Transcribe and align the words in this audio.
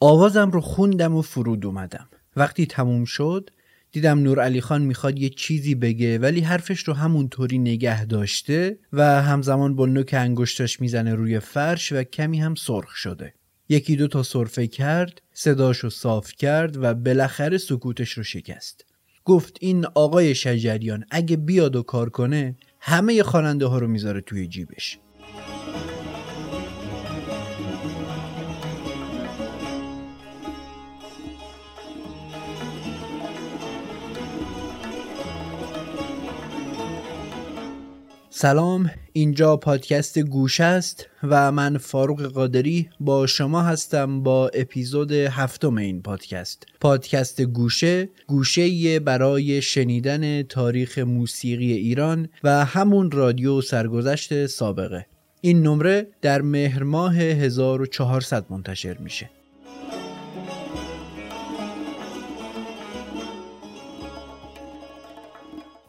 آوازم 0.00 0.50
رو 0.50 0.60
خوندم 0.60 1.14
و 1.14 1.22
فرود 1.22 1.66
اومدم. 1.66 2.08
وقتی 2.36 2.66
تموم 2.66 3.04
شد 3.04 3.50
دیدم 3.92 4.18
نور 4.18 4.40
علی 4.40 4.60
خان 4.60 4.82
می‌خواد 4.82 5.18
یه 5.18 5.28
چیزی 5.28 5.74
بگه 5.74 6.18
ولی 6.18 6.40
حرفش 6.40 6.80
رو 6.80 6.94
همونطوری 6.94 7.58
نگه 7.58 8.04
داشته 8.04 8.78
و 8.92 9.22
همزمان 9.22 9.76
با 9.76 9.86
نوک 9.86 10.14
انگشتاش 10.18 10.80
می‌زنه 10.80 11.14
روی 11.14 11.40
فرش 11.40 11.92
و 11.92 12.02
کمی 12.02 12.40
هم 12.40 12.54
سرخ 12.54 12.94
شده. 12.94 13.34
یکی 13.68 13.96
دو 13.96 14.08
تا 14.08 14.22
صرفه 14.22 14.66
کرد 14.66 15.22
صداش 15.32 15.78
رو 15.78 15.90
صاف 15.90 16.32
کرد 16.32 16.76
و 16.76 16.94
بالاخره 16.94 17.58
سکوتش 17.58 18.12
رو 18.12 18.22
شکست. 18.22 18.84
گفت 19.24 19.56
این 19.60 19.86
آقای 19.94 20.34
شجریان 20.34 21.04
اگه 21.10 21.36
بیاد 21.36 21.76
و 21.76 21.82
کار 21.82 22.10
کنه 22.10 22.56
همه 22.80 23.22
خواننده 23.22 23.66
ها 23.66 23.78
رو 23.78 23.88
می‌ذاره 23.88 24.20
توی 24.20 24.46
جیبش. 24.46 24.98
سلام 38.38 38.90
اینجا 39.12 39.56
پادکست 39.56 40.18
گوش 40.18 40.60
است 40.60 41.06
و 41.22 41.52
من 41.52 41.78
فاروق 41.78 42.22
قادری 42.22 42.88
با 43.00 43.26
شما 43.26 43.62
هستم 43.62 44.22
با 44.22 44.48
اپیزود 44.48 45.12
هفتم 45.12 45.76
این 45.76 46.02
پادکست. 46.02 46.66
پادکست 46.80 47.42
گوشه 47.42 48.08
گوشه 48.26 49.00
برای 49.00 49.62
شنیدن 49.62 50.42
تاریخ 50.42 50.98
موسیقی 50.98 51.72
ایران 51.72 52.28
و 52.44 52.64
همون 52.64 53.10
رادیو 53.10 53.60
سرگذشت 53.60 54.46
سابقه. 54.46 55.06
این 55.40 55.62
نمره 55.62 56.06
در 56.22 56.42
مهر 56.42 56.82
ماه 56.82 57.16
1400 57.16 58.46
منتشر 58.50 58.98
میشه. 58.98 59.30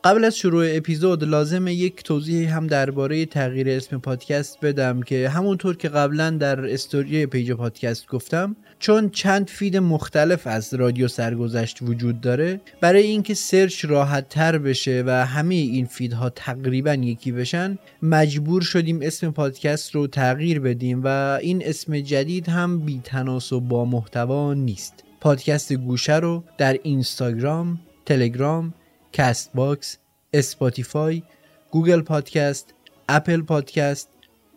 قبل 0.03 0.25
از 0.25 0.37
شروع 0.37 0.65
اپیزود 0.69 1.23
لازمه 1.23 1.67
یک 1.67 2.03
توضیح 2.03 2.55
هم 2.55 2.67
درباره 2.67 3.25
تغییر 3.25 3.69
اسم 3.69 3.97
پادکست 3.97 4.57
بدم 4.61 5.01
که 5.01 5.29
همونطور 5.29 5.77
که 5.77 5.89
قبلا 5.89 6.29
در 6.29 6.65
story 6.65 7.25
page 7.25 7.51
پادکست 7.51 8.07
گفتم 8.07 8.55
چون 8.79 9.09
چند 9.09 9.49
feed 9.49 9.77
مختلف 9.77 10.47
از 10.47 10.73
رادیو 10.73 11.07
سرگذشت 11.07 11.81
وجود 11.81 12.21
داره 12.21 12.61
برای 12.81 13.03
اینکه 13.03 13.33
search 13.33 13.85
راحت 13.85 14.29
تر 14.29 14.57
بشه 14.57 15.03
و 15.05 15.25
همه 15.25 15.55
این 15.55 15.85
feed 15.85 16.20
ها 16.20 16.29
تقریبا 16.29 16.93
یکی 16.93 17.31
بشن 17.31 17.77
مجبور 18.01 18.61
شدیم 18.61 18.99
اسم 19.01 19.31
پادکست 19.31 19.95
رو 19.95 20.07
تغییر 20.07 20.59
بدیم 20.59 21.01
و 21.03 21.07
این 21.41 21.61
اسم 21.65 21.99
جدید 21.99 22.49
هم 22.49 22.79
بی 22.79 23.01
تناسب 23.03 23.59
با 23.59 23.85
محتوا 23.85 24.53
نیست. 24.53 25.03
پادکست 25.21 25.73
گوشه 25.73 26.15
رو 26.15 26.43
در 26.57 26.79
اینستاگرام، 26.83 27.79
تلگرام، 28.05 28.73
Castbox، 29.13 29.97
Spotify، 30.33 31.23
Google 31.71 32.01
Podcast، 32.01 32.73
Apple 33.09 33.41
Podcast، 33.41 34.09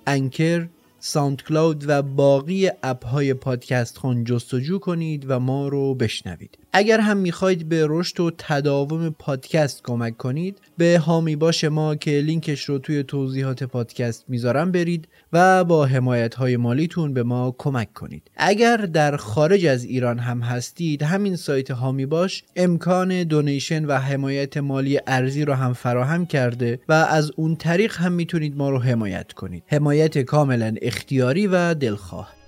Anchor، 0.06 0.68
SoundCloud 1.00 1.84
و 1.88 2.02
باقی 2.02 2.70
اپ 2.82 3.06
های 3.06 3.34
پادکست 3.34 3.98
خوان 3.98 4.24
جستجو 4.24 4.78
کنید 4.78 5.24
و 5.28 5.38
ما 5.38 5.68
رو 5.68 5.94
بشنوید. 5.94 6.58
اگر 6.72 7.00
هم 7.00 7.16
می‌خواید 7.16 7.68
به 7.68 7.86
رشد 7.88 8.20
و 8.20 8.30
تداوم 8.38 9.10
پادکست 9.10 9.82
کمک 9.84 10.16
کنید 10.16 10.58
به 10.78 10.98
حامی 10.98 11.36
باش 11.36 11.64
ما 11.64 11.94
که 11.94 12.10
لینکش 12.10 12.64
رو 12.64 12.78
توی 12.78 13.02
توضیحات 13.02 13.64
پادکست 13.64 14.24
می‌ذارم 14.28 14.72
برید 14.72 15.08
و 15.32 15.64
با 15.64 15.86
حمایت 15.86 16.34
های 16.34 16.56
مالیتون 16.56 17.14
به 17.14 17.22
ما 17.22 17.54
کمک 17.58 17.92
کنید. 17.92 18.30
اگر 18.36 18.76
در 18.76 19.16
خارج 19.16 19.66
از 19.66 19.84
ایران 19.84 20.18
هم 20.18 20.40
هستید 20.40 21.02
همین 21.02 21.36
سایت 21.36 21.70
حامی 21.70 22.06
باش 22.06 22.44
امکان 22.56 23.22
donation 23.22 23.84
و 23.84 23.92
حمایت 23.92 24.56
مالی 24.56 25.00
ارزی 25.06 25.44
رو 25.44 25.54
هم 25.54 25.72
فراهم 25.72 26.26
کرده 26.26 26.80
و 26.88 26.92
از 26.92 27.32
اون 27.36 27.56
طریق 27.56 27.96
هم 27.96 28.12
می‌تونید 28.12 28.56
ما 28.56 28.70
رو 28.70 28.78
حمایت 28.78 29.32
کنید. 29.32 29.62
حمایت 29.66 30.18
کاملا 30.18 30.74
اختیاری 30.82 31.46
و 31.46 31.74
دلخواه. 31.74 32.39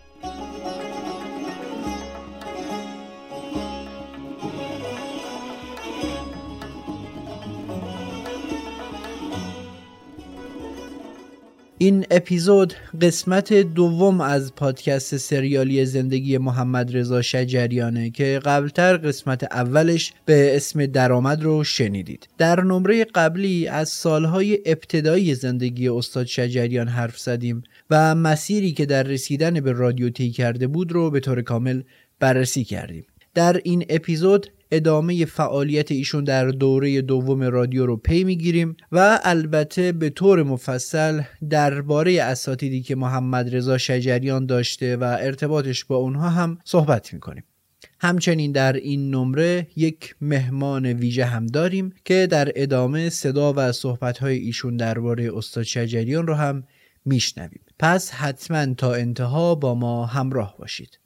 این 11.83 12.07
اپیزود 12.11 12.75
قسمت 13.01 13.53
دوم 13.53 14.21
از 14.21 14.55
پادکست 14.55 15.17
سریالی 15.17 15.85
زندگی 15.85 16.39
محمد 16.39 16.97
رضا 16.97 17.23
شجریانه 17.23 18.11
که 18.11 18.41
قبلتر 18.45 18.97
قسمت 18.97 19.45
اولش 19.45 20.13
به 20.25 20.57
اسم 20.57 20.87
درآمد 20.87 21.43
رو 21.43 21.65
شنیدید. 21.65 22.29
در 22.39 22.61
نمره 22.61 23.05
قبلی 23.05 23.69
از 23.69 23.89
سالهای 23.89 24.59
ابتدایی 24.67 25.35
زندگی 25.35 25.89
استاد 25.89 26.27
شجریان 26.27 26.89
حرف 26.89 27.19
زدیم 27.19 27.63
و 27.91 28.15
مسیری 28.15 28.73
که 28.73 28.87
در 28.87 29.03
رسیدن 29.03 29.61
به 29.61 29.73
رادیو 29.73 30.11
طی 30.11 30.31
کرده 30.31 30.67
بود 30.67 30.93
رو 30.93 31.11
به 31.11 31.21
طور 31.21 31.43
کامل 31.43 31.83
بررسی 32.21 32.65
کردیم. 32.65 33.05
در 33.35 33.61
این 33.65 33.85
اپیزود 33.89 34.47
ادامه 34.73 35.25
فعالیت 35.25 35.93
ایشون 35.93 36.25
در 36.25 36.49
دوره 36.49 37.03
دوم 37.03 37.43
رادیو 37.43 37.87
رو 37.87 37.97
پی 37.97 38.25
می‌گیریم 38.25 38.77
و 38.93 39.21
البته 39.25 39.93
به 39.93 40.11
طور 40.11 40.43
مفصل 40.43 41.23
درباره 41.51 42.23
اساتیدی 42.23 42.83
که 42.83 42.95
محمد 42.95 43.57
رضا 43.57 43.79
شجریان 43.79 44.47
داشته 44.47 44.97
و 44.97 45.17
ارتباطش 45.21 45.85
با 45.85 45.97
اونها 45.97 46.29
هم 46.29 46.59
صحبت 46.65 47.15
می‌کنیم. 47.15 47.45
همچنین 48.01 48.53
در 48.53 48.73
این 48.73 49.11
نمره 49.15 49.67
یک 49.77 50.15
مهمان 50.21 50.87
ویژه 50.87 51.25
هم 51.25 51.47
داریم 51.47 51.95
که 52.05 52.27
در 52.31 52.53
ادامه 52.57 53.09
صدا 53.09 53.53
و 53.57 53.73
صحبتهای 53.73 54.39
ایشون 54.39 54.77
درباره 54.77 55.37
استاد 55.37 55.65
شجریان 55.65 56.27
رو 56.27 56.35
هم 56.35 56.65
میشنویم. 57.05 57.61
پس 57.79 58.11
حتما 58.11 58.75
تا 58.75 58.95
انتها 58.95 59.55
با 59.55 59.75
ما 59.75 60.07
همراه 60.07 60.55
باشید. 60.59 60.99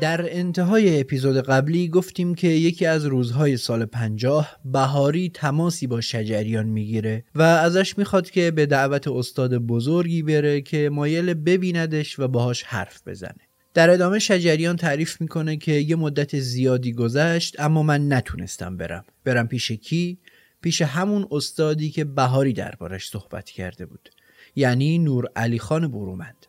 در 0.00 0.36
انتهای 0.36 1.00
اپیزود 1.00 1.36
قبلی 1.36 1.88
گفتیم 1.88 2.34
که 2.34 2.48
یکی 2.48 2.86
از 2.86 3.04
روزهای 3.04 3.56
سال 3.56 3.84
پنجاه 3.84 4.56
بهاری 4.64 5.30
تماسی 5.34 5.86
با 5.86 6.00
شجریان 6.00 6.66
می‌گیره 6.66 7.24
و 7.34 7.42
ازش 7.42 7.98
می‌خواد 7.98 8.30
که 8.30 8.50
به 8.50 8.66
دعوت 8.66 9.08
استاد 9.08 9.54
بزرگی 9.54 10.22
بره 10.22 10.60
که 10.60 10.90
مایل 10.92 11.34
ببیندش 11.34 12.18
و 12.18 12.28
باهاش 12.28 12.62
حرف 12.62 13.08
بزنه. 13.08 13.48
در 13.74 13.90
ادامه 13.90 14.18
شجریان 14.18 14.76
تعریف 14.76 15.20
می‌کنه 15.20 15.56
که 15.56 15.72
یه 15.72 15.96
مدت 15.96 16.38
زیادی 16.38 16.92
گذشت 16.92 17.60
اما 17.60 17.82
من 17.82 18.12
نتونستم 18.12 18.76
برم. 18.76 19.04
برم 19.24 19.48
پیش 19.48 19.72
کی؟ 19.72 20.18
پیش 20.60 20.82
همون 20.82 21.26
استادی 21.30 21.90
که 21.90 22.04
بهاری 22.04 22.52
دربارش 22.52 23.08
صحبت 23.08 23.50
کرده 23.50 23.86
بود 23.86 24.08
یعنی 24.56 24.98
نور 24.98 25.28
علی 25.36 25.58
خان 25.58 25.88
برومند. 25.88 26.46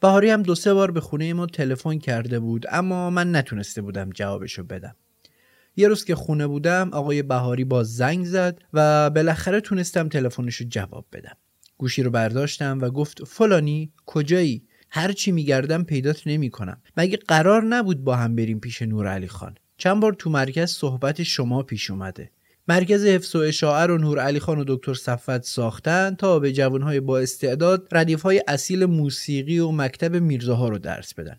بهاری 0.00 0.30
هم 0.30 0.42
دو 0.42 0.54
سه 0.54 0.74
بار 0.74 0.90
به 0.90 1.00
خونه 1.00 1.32
ما 1.32 1.46
تلفن 1.46 1.98
کرده 1.98 2.40
بود 2.40 2.66
اما 2.70 3.10
من 3.10 3.36
نتونسته 3.36 3.82
بودم 3.82 4.10
جوابشو 4.10 4.64
بدم. 4.64 4.96
یه 5.76 5.88
روز 5.88 6.04
که 6.04 6.14
خونه 6.14 6.46
بودم 6.46 6.90
آقای 6.92 7.22
بهاری 7.22 7.64
با 7.64 7.84
زنگ 7.84 8.24
زد 8.24 8.58
و 8.72 9.10
بالاخره 9.10 9.60
تونستم 9.60 10.08
تلفنشو 10.08 10.64
جواب 10.64 11.06
بدم. 11.12 11.36
گوشی 11.78 12.02
رو 12.02 12.10
برداشتم 12.10 12.78
و 12.80 12.90
گفت 12.90 13.24
فلانی 13.24 13.92
کجایی؟ 14.06 14.64
هر 14.90 15.12
چی 15.12 15.32
میگردم 15.32 15.82
پیدات 15.82 16.22
نمی‌کنم. 16.26 16.80
مگه 16.96 17.18
قرار 17.28 17.64
نبود 17.64 18.04
با 18.04 18.16
هم 18.16 18.36
بریم 18.36 18.60
پیش 18.60 18.82
نور 18.82 19.06
علی 19.06 19.28
خان؟ 19.28 19.54
چند 19.76 20.00
بار 20.02 20.12
تو 20.12 20.30
مرکز 20.30 20.70
صحبت 20.70 21.22
شما 21.22 21.62
پیش 21.62 21.90
اومده. 21.90 22.30
مرکز 22.70 23.04
حفظ 23.04 23.36
و 23.36 23.38
اشاعه 23.38 23.86
رو 23.86 23.98
نور 23.98 24.18
علی 24.18 24.40
خان 24.40 24.58
و 24.58 24.64
دکتر 24.66 24.94
صفت 24.94 25.42
ساختن 25.42 26.14
تا 26.14 26.38
به 26.38 26.52
جوانهای 26.52 27.00
با 27.00 27.18
استعداد 27.18 27.88
ردیفهای 27.92 28.42
اصیل 28.48 28.84
موسیقی 28.84 29.58
و 29.58 29.70
مکتب 29.70 30.16
میرزاها 30.16 30.68
رو 30.68 30.78
درس 30.78 31.14
بدن. 31.14 31.38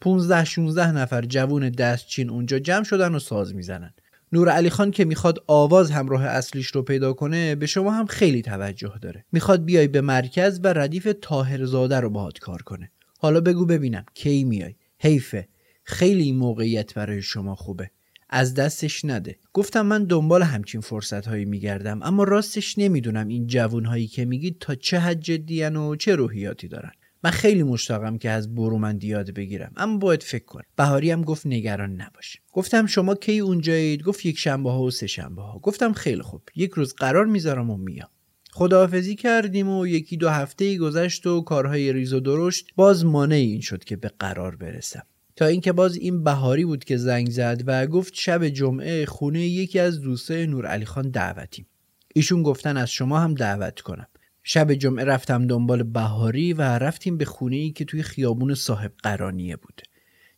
15 0.00 0.44
16 0.44 0.92
نفر 0.92 1.22
جوون 1.22 1.70
دستچین 1.70 2.30
اونجا 2.30 2.58
جمع 2.58 2.84
شدن 2.84 3.14
و 3.14 3.18
ساز 3.18 3.54
می‌زنن. 3.54 3.94
نور 4.32 4.48
علی 4.48 4.70
خان 4.70 4.90
که 4.90 5.04
می‌خواد 5.04 5.44
آواز 5.46 5.90
همراه 5.90 6.24
اصلیش 6.24 6.66
رو 6.66 6.82
پیدا 6.82 7.12
کنه 7.12 7.54
به 7.54 7.66
شما 7.66 7.90
هم 7.90 8.06
خیلی 8.06 8.42
توجه 8.42 8.92
داره. 9.02 9.24
می‌خواد 9.32 9.64
بیای 9.64 9.88
به 9.88 10.00
مرکز 10.00 10.60
و 10.62 10.72
ردیف 10.72 11.08
تاهرزاده 11.22 12.00
رو 12.00 12.10
باهات 12.10 12.38
کار 12.38 12.62
کنه. 12.62 12.90
حالا 13.18 13.40
بگو 13.40 13.66
ببینم 13.66 14.04
کی 14.14 14.44
میای. 14.44 14.74
حیفه. 14.98 15.48
خیلی 15.84 16.32
موقعیت 16.32 16.94
برای 16.94 17.22
شما 17.22 17.54
خوبه. 17.54 17.90
از 18.30 18.54
دستش 18.54 19.04
نده. 19.04 19.36
گفتم 19.52 19.86
من 19.86 20.04
دنبال 20.04 20.42
همچین 20.42 20.80
فرصت 20.80 21.26
هایی 21.26 21.44
میگردم 21.44 22.02
اما 22.02 22.24
راستش 22.24 22.78
نمی‌دونم 22.78 23.28
این 23.28 23.46
جوون 23.46 23.84
هایی 23.84 24.06
که 24.06 24.24
میگید 24.24 24.56
تا 24.60 24.74
چه 24.74 24.98
حد 24.98 25.20
جدیان 25.20 25.76
و 25.76 25.96
چه 25.96 26.16
روحیاتی 26.16 26.68
دارن. 26.68 26.92
من 27.24 27.30
خیلی 27.30 27.62
مشتاقم 27.62 28.18
که 28.18 28.30
از 28.30 28.54
برومند 28.54 29.04
یاد 29.04 29.30
بگیرم 29.30 29.72
اما 29.76 29.98
باید 29.98 30.22
فکر 30.22 30.44
کنم. 30.44 30.64
بهاری 30.76 31.10
هم 31.10 31.22
گفت 31.22 31.46
نگران 31.46 31.92
نباش 31.92 32.36
گفتم 32.52 32.86
شما 32.86 33.14
کی 33.14 33.38
اونجایید؟ 33.38 34.02
گفت 34.02 34.26
یک 34.26 34.38
شنبه 34.38 34.70
ها 34.70 34.82
و 34.82 34.90
سه 34.90 35.06
شنبه 35.06 35.42
ها 35.42 35.58
گفتم 35.58 35.92
خیلی 35.92 36.22
خوب 36.22 36.42
یک 36.56 36.70
روز 36.70 36.94
قرار 36.94 37.26
می‌ذارم 37.26 37.70
و 37.70 37.76
میام. 37.76 38.08
خداحافظی 38.52 39.14
کردیم 39.14 39.68
و 39.68 39.86
یکی 39.86 40.16
دو 40.16 40.28
هفته 40.28 40.78
گذشت 40.78 41.26
و 41.26 41.40
کارهای 41.40 41.92
ریز 41.92 42.12
و 42.12 42.20
درشت 42.20 42.66
باز 42.76 43.04
مانع 43.04 43.34
این 43.34 43.60
شد 43.60 43.84
که 43.84 43.96
به 43.96 44.10
قرار 44.18 44.56
برسم. 44.56 45.06
تا 45.36 45.46
اینکه 45.46 45.72
باز 45.72 45.96
این 45.96 46.24
بهاری 46.24 46.64
بود 46.64 46.84
که 46.84 46.96
زنگ 46.96 47.30
زد 47.30 47.62
و 47.66 47.86
گفت 47.86 48.14
شب 48.14 48.48
جمعه 48.48 49.06
خونه 49.06 49.46
یکی 49.46 49.78
از 49.78 50.00
دوستای 50.00 50.46
نور 50.46 50.84
خان 50.84 51.10
دعوتیم. 51.10 51.66
ایشون 52.14 52.42
گفتن 52.42 52.76
از 52.76 52.90
شما 52.90 53.20
هم 53.20 53.34
دعوت 53.34 53.80
کنم. 53.80 54.06
شب 54.42 54.72
جمعه 54.72 55.04
رفتم 55.04 55.46
دنبال 55.46 55.82
بهاری 55.82 56.52
و 56.52 56.62
رفتیم 56.62 57.16
به 57.16 57.24
خونه 57.24 57.56
ای 57.56 57.70
که 57.70 57.84
توی 57.84 58.02
خیابون 58.02 58.54
صاحب 58.54 58.92
قرانیه 59.02 59.56
بود. 59.56 59.82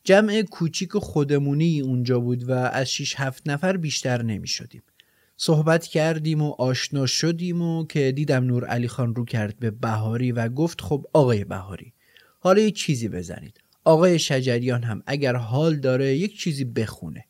جمع 0.05 0.43
کوچیک 0.43 0.95
و 0.95 1.01
خودمونی 1.01 1.81
اونجا 1.81 2.21
بود 2.21 2.49
و 2.49 2.53
از 2.53 2.91
6 2.91 3.15
هفت 3.17 3.49
نفر 3.49 3.77
بیشتر 3.77 4.23
نمی 4.23 4.49
شدیم. 4.49 4.83
صحبت 5.37 5.87
کردیم 5.87 6.43
و 6.43 6.51
آشنا 6.59 7.07
شدیم 7.07 7.63
و 7.63 7.87
که 7.87 8.13
دیدم 8.13 8.45
نور 8.45 8.65
علی 8.65 8.89
خان 8.89 9.15
رو 9.15 9.25
کرد 9.25 9.59
به 9.59 9.71
بهاری 9.71 10.33
و 10.33 10.49
گفت 10.49 10.81
خب 10.81 11.07
آقای 11.13 11.45
بهاری 11.45 11.93
حالا 12.41 12.61
یه 12.61 12.71
چیزی 12.71 13.09
بزنید. 13.09 13.61
آقای 13.89 14.19
شجریان 14.19 14.83
هم 14.83 15.03
اگر 15.07 15.37
حال 15.37 15.77
داره 15.77 16.17
یک 16.17 16.39
چیزی 16.39 16.65
بخونه. 16.65 17.25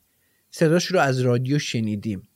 صداش 0.51 0.85
رو 0.85 0.99
از 0.99 1.19
رادیو 1.19 1.59
شنیدیم. 1.59 2.27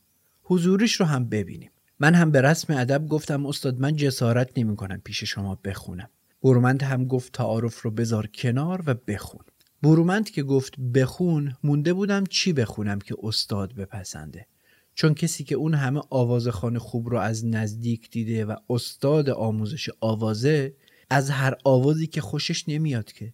حضورش 0.43 0.93
رو 0.93 1.05
هم 1.05 1.29
ببینیم. 1.29 1.71
من 1.99 2.13
هم 2.13 2.31
به 2.31 2.41
رسم 2.41 2.73
ادب 2.73 3.07
گفتم 3.07 3.45
استاد 3.45 3.79
من 3.79 3.95
جسارت 3.95 4.57
نمی 4.57 4.75
کنم 4.75 5.01
پیش 5.03 5.23
شما 5.23 5.59
بخونم. 5.63 6.09
برومند 6.43 6.83
هم 6.83 7.05
گفت 7.05 7.31
تعارف 7.31 7.81
رو 7.81 7.91
بذار 7.91 8.27
کنار 8.27 8.83
و 8.85 8.93
بخون. 9.07 9.45
برومند 9.81 10.29
که 10.29 10.43
گفت 10.43 10.79
بخون 10.79 11.55
مونده 11.63 11.93
بودم 11.93 12.23
چی 12.25 12.53
بخونم 12.53 12.99
که 12.99 13.15
استاد 13.23 13.75
بپسنده. 13.75 14.47
چون 14.95 15.13
کسی 15.13 15.43
که 15.43 15.55
اون 15.55 15.73
همه 15.73 16.01
آوازخان 16.09 16.77
خوب 16.77 17.09
رو 17.09 17.17
از 17.17 17.45
نزدیک 17.45 18.09
دیده 18.11 18.45
و 18.45 18.55
استاد 18.69 19.29
آموزش 19.29 19.89
آوازه 20.01 20.75
از 21.09 21.29
هر 21.29 21.55
آوازی 21.63 22.07
که 22.07 22.21
خوشش 22.21 22.69
نمیاد 22.69 23.11
که. 23.11 23.33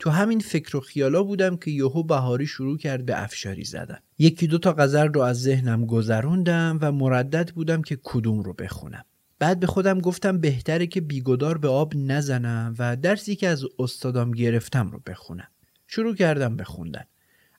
تو 0.00 0.10
همین 0.10 0.40
فکر 0.40 0.76
و 0.76 0.80
خیالا 0.80 1.22
بودم 1.22 1.56
که 1.56 1.70
یهو 1.70 2.02
بهاری 2.02 2.46
شروع 2.46 2.78
کرد 2.78 3.06
به 3.06 3.22
افشاری 3.22 3.64
زدن. 3.64 3.98
یکی 4.18 4.46
دو 4.46 4.58
تا 4.58 4.72
غزل 4.72 5.06
رو 5.06 5.20
از 5.20 5.42
ذهنم 5.42 5.86
گذروندم 5.86 6.78
و 6.82 6.92
مردد 6.92 7.50
بودم 7.50 7.82
که 7.82 7.98
کدوم 8.02 8.40
رو 8.40 8.52
بخونم. 8.52 9.04
بعد 9.38 9.60
به 9.60 9.66
خودم 9.66 10.00
گفتم 10.00 10.38
بهتره 10.38 10.86
که 10.86 11.00
بیگدار 11.00 11.58
به 11.58 11.68
آب 11.68 11.92
نزنم 11.96 12.74
و 12.78 12.96
درسی 12.96 13.36
که 13.36 13.48
از 13.48 13.64
استادام 13.78 14.30
گرفتم 14.30 14.90
رو 14.90 15.02
بخونم. 15.06 15.48
شروع 15.86 16.14
کردم 16.14 16.56
بخوندن 16.56 17.04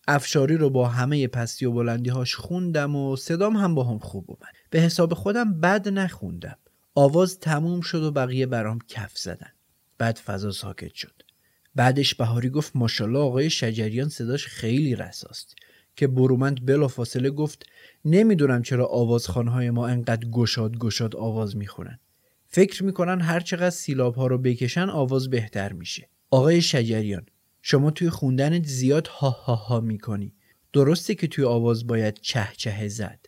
افشاری 0.08 0.58
رو 0.58 0.70
با 0.70 0.88
همه 0.88 1.28
پستی 1.28 1.66
و 1.66 1.72
بلندی 1.72 2.10
هاش 2.10 2.36
خوندم 2.36 2.96
و 2.96 3.16
صدام 3.16 3.56
هم 3.56 3.76
با 3.76 3.84
هم 3.84 4.00
خوب 4.00 4.26
اومد. 4.28 4.56
به 4.70 4.80
حساب 4.80 5.14
خودم 5.14 5.60
بد 5.60 5.90
نخوندم. 5.90 6.58
آواز 6.96 7.40
تموم 7.40 7.82
شد 7.82 8.04
و 8.04 8.12
بقیه 8.12 8.46
برام 8.46 8.80
کف 8.88 9.18
زدن. 9.18 9.52
بعد 9.98 10.18
فضا 10.18 10.52
ساکت 10.52 10.94
شد. 10.94 11.21
بعدش 11.76 12.16
بهاری 12.16 12.50
گفت 12.50 12.76
ماشاءالله 12.76 13.20
آقای 13.20 13.50
شجریان 13.50 14.10
صداش 14.10 14.48
خیلی 14.48 14.96
رساست. 14.96 15.56
که 15.96 16.08
برومند 16.08 16.66
بلافاصله 16.66 17.30
گفت 17.30 17.66
نمی‌دونم 18.06 18.62
چرا 18.62 18.86
آوازخانهای 18.86 19.70
ما 19.70 19.88
انقدر 19.88 20.28
گشاد 20.30 20.78
گشاد 20.78 21.16
آواز 21.16 21.58
می‌خونن 21.58 22.00
فکر 22.48 22.84
می‌کنن 22.84 23.22
هر 23.22 23.40
چقدر 23.40 23.70
سیلاب 23.70 24.16
ها 24.16 24.28
رو 24.28 24.38
بکشن 24.38 24.90
آواز 24.90 25.30
بهتر 25.30 25.74
میشه. 25.74 26.10
آقای 26.32 26.62
شجریان 26.62 27.26
شما 27.62 27.92
توی 27.92 28.10
خوندنت 28.10 28.66
زیاد 28.66 29.08
ها 29.08 29.30
ها 29.30 29.56
ها 29.56 29.80
می‌کنی. 29.80 30.34
درسته 30.74 31.16
که 31.16 31.28
توی 31.28 31.46
آواز 31.46 31.88
باید 31.88 32.14
چه 32.22 32.48
چه 32.58 32.88
زد 32.88 33.26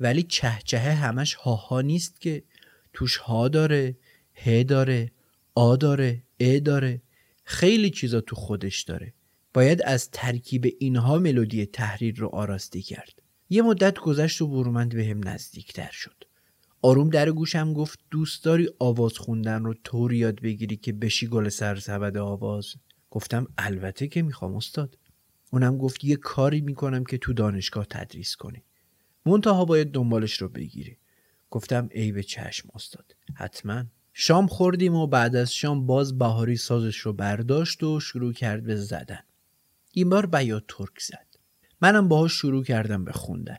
ولی 0.00 0.22
چه 0.22 0.58
چه 0.64 0.78
همش 0.78 1.34
ها 1.34 1.54
ها 1.54 1.80
نیست 1.80 2.20
که. 2.20 2.42
توش 2.92 3.16
ها 3.16 3.48
داره 3.48 3.96
ه 4.34 4.62
داره 4.62 5.10
آ 5.54 5.76
داره 5.76 6.22
ا 6.40 6.58
داره. 6.58 7.02
خیلی 7.50 7.90
چیزا 7.90 8.20
تو 8.20 8.36
خودش 8.36 8.82
داره. 8.82 9.14
باید 9.54 9.82
از 9.82 10.10
ترکیب 10.10 10.76
اینها 10.78 11.18
ملودی 11.18 11.66
تحریر 11.66 12.16
رو 12.16 12.28
آراسته 12.28 12.82
کرد. 12.82 13.22
یه 13.48 13.62
مدت 13.62 13.98
گذشت 13.98 14.42
و 14.42 14.48
برومند 14.48 14.94
به 14.94 15.04
هم 15.04 15.28
نزدیکتر 15.28 15.90
شد. 15.92 16.24
آروم 16.82 17.10
در 17.10 17.30
گوشم 17.30 17.72
گفت 17.72 18.00
دوست 18.10 18.44
داری 18.44 18.68
آواز 18.78 19.18
خوندن 19.18 19.64
رو 19.64 19.74
طور 19.84 20.12
یاد 20.12 20.40
بگیری 20.40 20.76
که 20.76 20.92
بشی 20.92 21.26
گل 21.26 21.48
سرسبد 21.48 22.16
آواز؟ 22.16 22.74
گفتم 23.10 23.46
البته 23.58 24.08
که 24.08 24.22
می‌خوام 24.22 24.56
استاد. 24.56 24.98
اونم 25.52 25.78
گفت 25.78 26.04
یه 26.04 26.16
کاری 26.16 26.60
می‌کنم 26.60 27.04
که 27.04 27.18
تو 27.18 27.32
دانشگاه 27.32 27.86
تدریس 27.90 28.36
کنی. 28.36 28.62
منتها 29.26 29.64
باید 29.64 29.92
دنبالش 29.92 30.42
رو 30.42 30.48
بگیری. 30.48 30.96
گفتم 31.50 31.88
ای 31.92 32.12
به 32.12 32.22
چشم 32.22 32.68
استاد 32.74 33.16
حتما. 33.34 33.84
شام 34.20 34.46
خوردیم 34.46 34.94
و 34.94 35.06
بعد 35.06 35.36
از 35.36 35.54
شام 35.54 35.86
باز 35.86 36.18
بهاری 36.18 36.56
سازش 36.56 36.96
رو 36.96 37.12
برداشت 37.12 37.82
و 37.82 38.00
شروع 38.00 38.32
کرد 38.32 38.64
به 38.64 38.76
زدن. 38.76 39.20
این 39.92 40.08
بار 40.08 40.26
بیات 40.26 40.64
ترک 40.68 41.00
زد. 41.00 41.26
منم 41.80 42.08
باهاش 42.08 42.32
شروع 42.32 42.64
کردم 42.64 43.04
به 43.04 43.12
خوندن. 43.12 43.56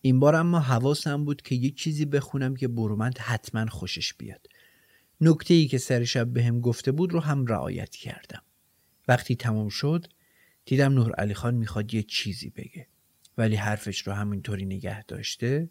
این 0.00 0.20
بار 0.20 0.34
اما 0.34 0.60
حواسم 0.60 1.24
بود 1.24 1.42
که 1.42 1.54
یک 1.54 1.76
چیزی 1.76 2.04
بخونم 2.04 2.56
که 2.56 2.68
برومند 2.68 3.18
حتما 3.18 3.66
خوشش 3.66 4.14
بیاد. 4.14 4.46
نکته 5.20 5.54
ای 5.54 5.66
که 5.66 5.78
سر 5.78 6.04
شب 6.04 6.36
هم 6.36 6.60
گفته 6.60 6.92
بود 6.92 7.12
رو 7.12 7.20
هم 7.20 7.46
رعایت 7.46 7.90
کردم. 7.90 8.42
وقتی 9.08 9.36
تمام 9.36 9.68
شد 9.68 10.06
دیدم 10.64 10.92
نور 10.92 11.12
علی 11.14 11.34
خان 11.34 11.54
می‌خواد 11.54 11.94
یه 11.94 12.02
چیزی 12.02 12.50
بگه. 12.50 12.86
ولی 13.38 13.56
حرفش 13.56 14.00
رو 14.00 14.12
همینطوری 14.12 14.64
نگه 14.64 15.04
داشته 15.04 15.70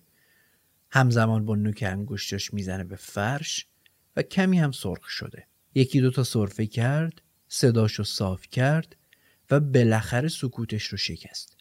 همزمان 0.90 1.46
با 1.46 1.56
نوک 1.56 1.84
انگشتش 1.88 2.54
می‌زنه 2.54 2.84
به 2.84 2.96
فرش 2.96 3.68
و 4.16 4.22
کمی 4.22 4.60
هم 4.60 4.72
سرخ 4.72 5.10
شده. 5.10 5.48
یکی 5.76 6.02
دوتا 6.02 6.24
صرفه 6.24 6.66
کرد 6.66 7.22
صداشو 7.48 8.04
صاف 8.04 8.48
کرد 8.48 8.96
و 9.52 9.60
بالاخره 9.60 10.28
سکوتش 10.28 10.84
رو 10.84 10.98
شکست. 10.98 11.58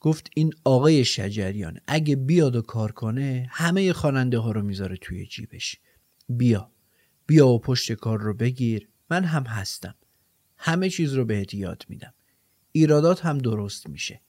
گفت 0.00 0.30
این 0.34 0.52
آقای 0.64 1.04
شجریان 1.04 1.80
اگه 1.86 2.16
بیاد 2.16 2.56
و 2.56 2.62
کار 2.62 2.92
کنه 2.92 3.48
همه 3.50 3.92
خواننده 3.92 4.38
ها 4.38 4.52
رو 4.52 4.62
می‌ذاره 4.62 4.96
توی 4.96 5.26
جیبش. 5.26 5.76
بیا 6.28 6.70
بیا 7.26 7.48
و 7.48 7.58
پشت 7.58 7.92
کار 7.92 8.20
رو 8.20 8.34
بگیر 8.34 8.88
من 9.10 9.24
هم 9.24 9.42
هستم. 9.42 9.94
همه 10.56 10.90
چیز 10.90 11.14
رو 11.14 11.24
بهت 11.24 11.54
یاد 11.54 11.84
میدم. 11.88 12.14
ایرادات 12.72 13.26
هم 13.26 13.38
درست 13.38 13.88
میشه. 13.88 14.20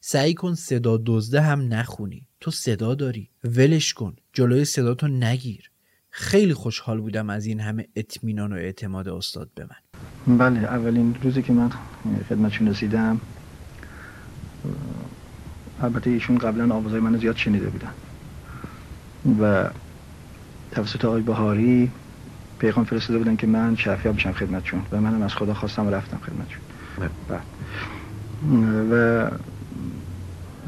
سعی 0.00 0.34
کن 0.34 0.54
صدا 0.54 1.02
دزده 1.06 1.40
هم 1.40 1.74
نخونی. 1.74 2.26
تو 2.40 2.50
صدا 2.50 2.94
داری. 2.94 3.30
ولش 3.44 3.94
کن. 3.94 4.16
جلوی 4.32 4.64
صداتو 4.64 5.08
نگیر. 5.08 5.69
خیلی 6.10 6.54
خوشحال 6.54 7.00
بودم 7.00 7.30
از 7.30 7.46
این 7.46 7.60
همه 7.60 7.88
اطمینان 7.96 8.52
و 8.52 8.56
اعتماد 8.56 9.08
استاد 9.08 9.50
به 9.54 9.64
من. 9.64 10.38
بله 10.38 10.58
اولین 10.58 11.16
روزی 11.22 11.42
که 11.42 11.52
من 11.52 11.70
خدمتشون 12.28 12.68
رسیدم 12.68 13.20
البته 15.82 16.10
ایشون 16.10 16.38
قبلا 16.38 16.74
آوازهای 16.74 17.00
من 17.00 17.18
زیاد 17.18 17.36
شنیده 17.36 17.66
بودن. 17.66 17.92
و 19.40 19.70
توسط 20.70 21.04
آقای 21.04 21.22
بهاری 21.22 21.90
پیغام 22.58 22.84
فرستاده 22.84 23.18
بودن 23.18 23.36
که 23.36 23.46
من 23.46 23.76
شرفیاب 23.76 24.16
بشم 24.16 24.32
خدمتشون 24.32 24.82
و 24.92 25.00
منم 25.00 25.22
از 25.22 25.34
خدا 25.34 25.54
خواستم 25.54 25.86
و 25.86 25.90
رفتم 25.90 26.18
خدمتشون. 26.18 26.62
بعد 27.28 27.42
و 28.92 29.30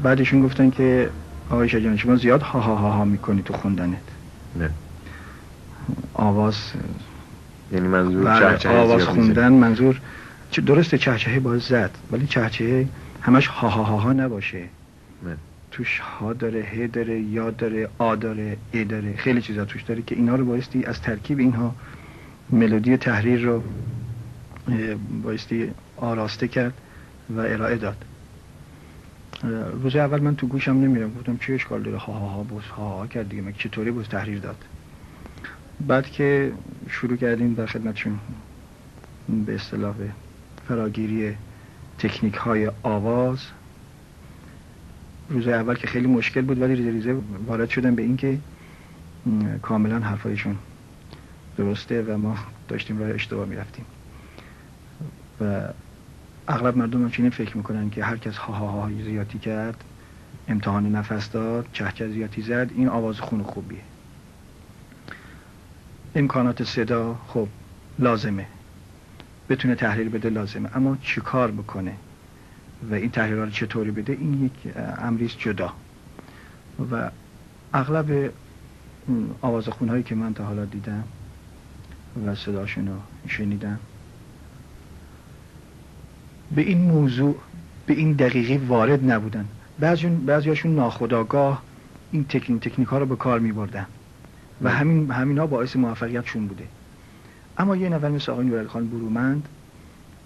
بعدشون 0.03 0.41
گفتن 0.41 0.69
که 0.69 1.09
آقای 1.49 1.69
شجان 1.69 1.97
شما 1.97 2.15
زیاد 2.15 2.41
ها 2.41 2.59
ها 2.59 2.75
ها 2.75 2.91
ها 2.91 3.05
می‌کنی 3.05 3.41
تو 3.41 3.53
خوندنت. 3.53 3.97
نه. 4.55 4.69
آواز 6.13 6.55
یعنی 7.71 7.87
منظور 7.87 8.23
بله 8.23 8.69
آواز 8.69 9.03
خوندن 9.03 9.53
منظور 9.53 10.01
درسته 10.65 10.97
چهچهه 10.97 11.39
باید 11.39 11.61
زد 11.61 11.91
ولی 12.11 12.27
چهچهه 12.27 12.87
همش 13.21 13.47
ها 13.47 13.69
ها 13.69 13.83
ها 13.83 13.97
ها 13.97 14.13
نباشه. 14.13 14.63
نه. 15.23 15.37
توش 15.71 15.99
ها 15.99 16.33
داره 16.33 16.63
ه 16.63 16.87
داره 16.87 17.19
یا 17.19 17.49
داره 17.49 17.89
آ 17.97 18.15
داره 18.15 18.57
ای 18.71 18.83
داره 18.83 19.15
خیلی 19.15 19.41
چیزا 19.41 19.65
توش 19.65 19.81
داره 19.81 20.01
که 20.01 20.15
اینا 20.15 20.35
رو 20.35 20.45
بایستی 20.45 20.85
از 20.85 21.01
ترکیب 21.01 21.39
اینها 21.39 21.75
ملودی 22.49 22.97
تحریر 22.97 23.41
رو 23.41 23.63
بایستی 25.23 25.71
آراسته 25.97 26.47
کرد 26.47 26.73
و 27.29 27.39
ارائه 27.39 27.75
داد. 27.75 28.05
روز 29.83 29.95
اول 29.95 30.21
من 30.21 30.35
تو 30.35 30.47
گوشم 30.47 30.71
نمیرم 30.71 31.13
گفتم 31.13 31.37
چه 31.37 31.53
اشکال 31.53 31.81
داره؟ 31.83 31.97
ها 31.97 32.13
ها 32.13 32.27
ها 32.27 32.43
بوس 32.43 32.63
ها 32.63 32.89
ها 32.89 33.07
کرد 33.07 33.29
دیگه 33.29 33.53
چطوری 33.57 33.91
بوس 33.91 34.07
تحریر 34.07 34.39
داد؟ 34.39 34.57
بعد 35.87 36.09
که 36.09 36.51
شروع 36.89 37.17
کردیم 37.17 37.53
در 37.53 37.65
خدمتشون 37.65 38.19
به 39.45 39.55
اصطلاح 39.55 39.95
فراگیری 40.67 41.35
تکنیک 41.99 42.35
های 42.35 42.71
آواز. 42.83 43.39
روز 45.29 45.47
اول 45.47 45.75
که 45.75 45.87
خیلی 45.87 46.07
مشکل 46.07 46.41
بود 46.41 46.61
ولی 46.61 46.75
ریزه 46.75 46.91
ریزه 46.91 47.21
وارد 47.47 47.69
شدن 47.69 47.95
به 47.95 48.01
این 48.01 48.17
که 48.17 48.37
کاملا 49.61 49.99
حرفایشون 49.99 50.55
درسته 51.57 52.01
و 52.01 52.17
ما 52.17 52.37
داشتیم 52.67 52.99
راه 52.99 53.09
اشتباه 53.09 53.45
می‌رفتیم. 53.45 53.85
و 55.41 55.61
اغلب 56.47 56.77
مردم 56.77 57.01
همچینه 57.01 57.29
فکر 57.29 57.57
می‌کنن 57.57 57.89
که 57.89 58.03
هر 58.03 58.17
کس 58.17 58.37
ها 58.37 58.53
ها 58.53 58.67
ها 58.67 58.89
زیادی 59.03 59.39
کرد 59.39 59.83
امتحان 60.47 60.91
نفس 60.95 61.31
داد 61.31 61.67
چهچه 61.73 62.09
زیادی 62.09 62.41
زد 62.41 62.71
این 62.75 62.89
آواز 62.89 63.19
خون 63.19 63.43
خوبیه. 63.43 63.79
امکانات 66.15 66.63
صدا 66.63 67.15
خب 67.27 67.47
لازمه. 67.99 68.45
بتونه 69.49 69.75
تحلیل 69.75 70.09
بده 70.09 70.29
لازمه. 70.29 70.69
اما 70.75 70.97
چی 71.01 71.21
کار 71.21 71.51
بکنه؟ 71.51 71.93
و 72.91 72.93
این 72.93 73.11
تحلیل 73.11 73.37
رو 73.37 73.49
چطوری 73.49 73.91
بده؟ 73.91 74.13
این 74.13 74.45
یک 74.45 74.73
امریست 74.97 75.39
جدا. 75.39 75.73
و 76.91 77.11
اغلب 77.73 78.31
آواز 79.41 79.67
خونهایی 79.67 80.03
که 80.03 80.15
من 80.15 80.33
تا 80.33 80.43
حالا 80.45 80.65
دیدم 80.65 81.03
و 82.25 82.35
صداشون 82.35 82.87
رو 82.87 82.93
شنیدم 83.27 83.79
به 86.55 86.61
این 86.61 86.77
موضوع 86.77 87.37
به 87.85 87.93
این 87.93 88.13
دقیقی 88.13 88.57
وارد 88.57 89.11
نبودن. 89.11 89.45
بعضی 89.79 90.07
بعضیاشون 90.07 90.75
ناخداگاه 90.75 91.61
این 92.11 92.23
تکنیک 92.23 92.69
تکنیک 92.69 92.87
ها 92.87 92.97
رو 92.97 93.05
به 93.05 93.15
کار 93.15 93.39
می 93.39 93.51
بردن 93.51 93.85
و 94.61 94.69
همین 94.69 95.11
همینا 95.11 95.47
باعث 95.47 95.75
موفقیتشون 95.75 96.47
بوده. 96.47 96.67
اما 97.57 97.75
یه 97.75 97.89
نفر 97.89 98.09
مثل 98.09 98.31
آقای 98.31 98.45
نورعلی 98.45 98.67
خان 98.67 98.89
برومند 98.89 99.47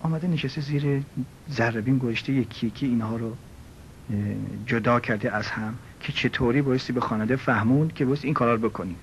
آمده 0.01 0.27
نشسته 0.27 0.61
زیر 0.61 1.03
ذربین 1.51 1.97
گوشته 1.97 2.33
یکی 2.33 2.67
یکی 2.67 2.85
اینها 2.85 3.15
رو 3.15 3.35
جدا 4.65 4.99
کرده 4.99 5.35
از 5.35 5.47
هم 5.47 5.75
که 5.99 6.13
چطوری 6.13 6.61
بایستی 6.61 6.93
به 6.93 7.01
خانده 7.01 7.35
فهموند 7.35 7.93
که 7.93 8.05
بایستی 8.05 8.27
این 8.27 8.33
کارا 8.33 8.55
رو 8.55 8.69
بکنیم 8.69 8.95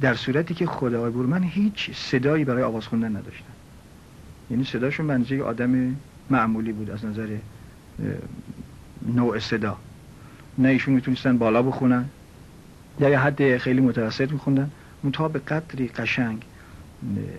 در 0.00 0.14
صورتی 0.14 0.54
که 0.54 0.66
خود 0.66 0.94
آقای 0.94 1.10
برومند 1.10 1.44
هیچ 1.44 1.90
صدایی 1.94 2.44
برای 2.44 2.62
آواز 2.62 2.86
خوندن 2.86 3.16
نداشتن. 3.16 3.52
یعنی 4.50 4.64
صداشون 4.64 5.06
بنزه 5.06 5.42
آدم 5.42 5.96
معمولی 6.30 6.72
بود 6.72 6.90
از 6.90 7.04
نظر 7.04 7.36
نوع 9.14 9.38
صدا. 9.38 9.76
نه 10.58 10.68
ایشون 10.68 10.94
می‌تونستن 10.94 11.38
بالا 11.38 11.62
بخونن. 11.62 12.04
یا 13.00 13.08
یه 13.08 13.18
حد 13.18 13.58
خیلی 13.58 13.80
متوسط 13.80 14.32
میخوندن. 14.32 14.70
منتها 15.02 15.28
به 15.28 15.38
قدری 15.38 15.88
قشنگ 15.88 16.42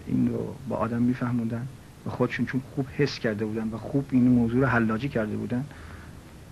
این 0.08 0.28
رو 0.28 0.56
با 0.70 0.76
آدم 0.76 1.02
میفهموندن. 1.02 1.68
و 2.06 2.10
خودشون 2.10 2.46
چون 2.46 2.62
خوب 2.76 2.88
حس 2.98 3.20
کرده 3.20 3.46
بودن 3.46 3.70
و 3.74 3.78
خوب 3.78 4.06
این 4.12 4.28
موضوع 4.28 4.62
رو 4.62 4.68
حلاجی 4.68 5.10
کرده 5.10 5.36
بودن. 5.36 5.66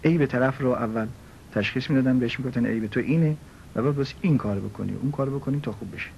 ای 0.02 0.18
به 0.18 0.26
طرف 0.26 0.62
رو 0.62 0.70
اول 0.70 1.08
تشخیص 1.52 1.90
می‌دادن 1.90 2.20
بهش 2.20 2.40
می‌گفتن 2.40 2.66
ای 2.66 2.80
به 2.80 2.88
تو 2.88 3.00
اینه 3.00 3.36
و 3.76 3.82
بعد 3.82 3.96
بس 3.96 4.14
این 4.22 4.38
کار 4.38 4.60
بکنی 4.60 4.94
اون 5.02 5.12
کار 5.12 5.30
بکنی 5.30 5.60
تا 5.60 5.72
خوب 5.72 5.96
بشه. 5.96 6.10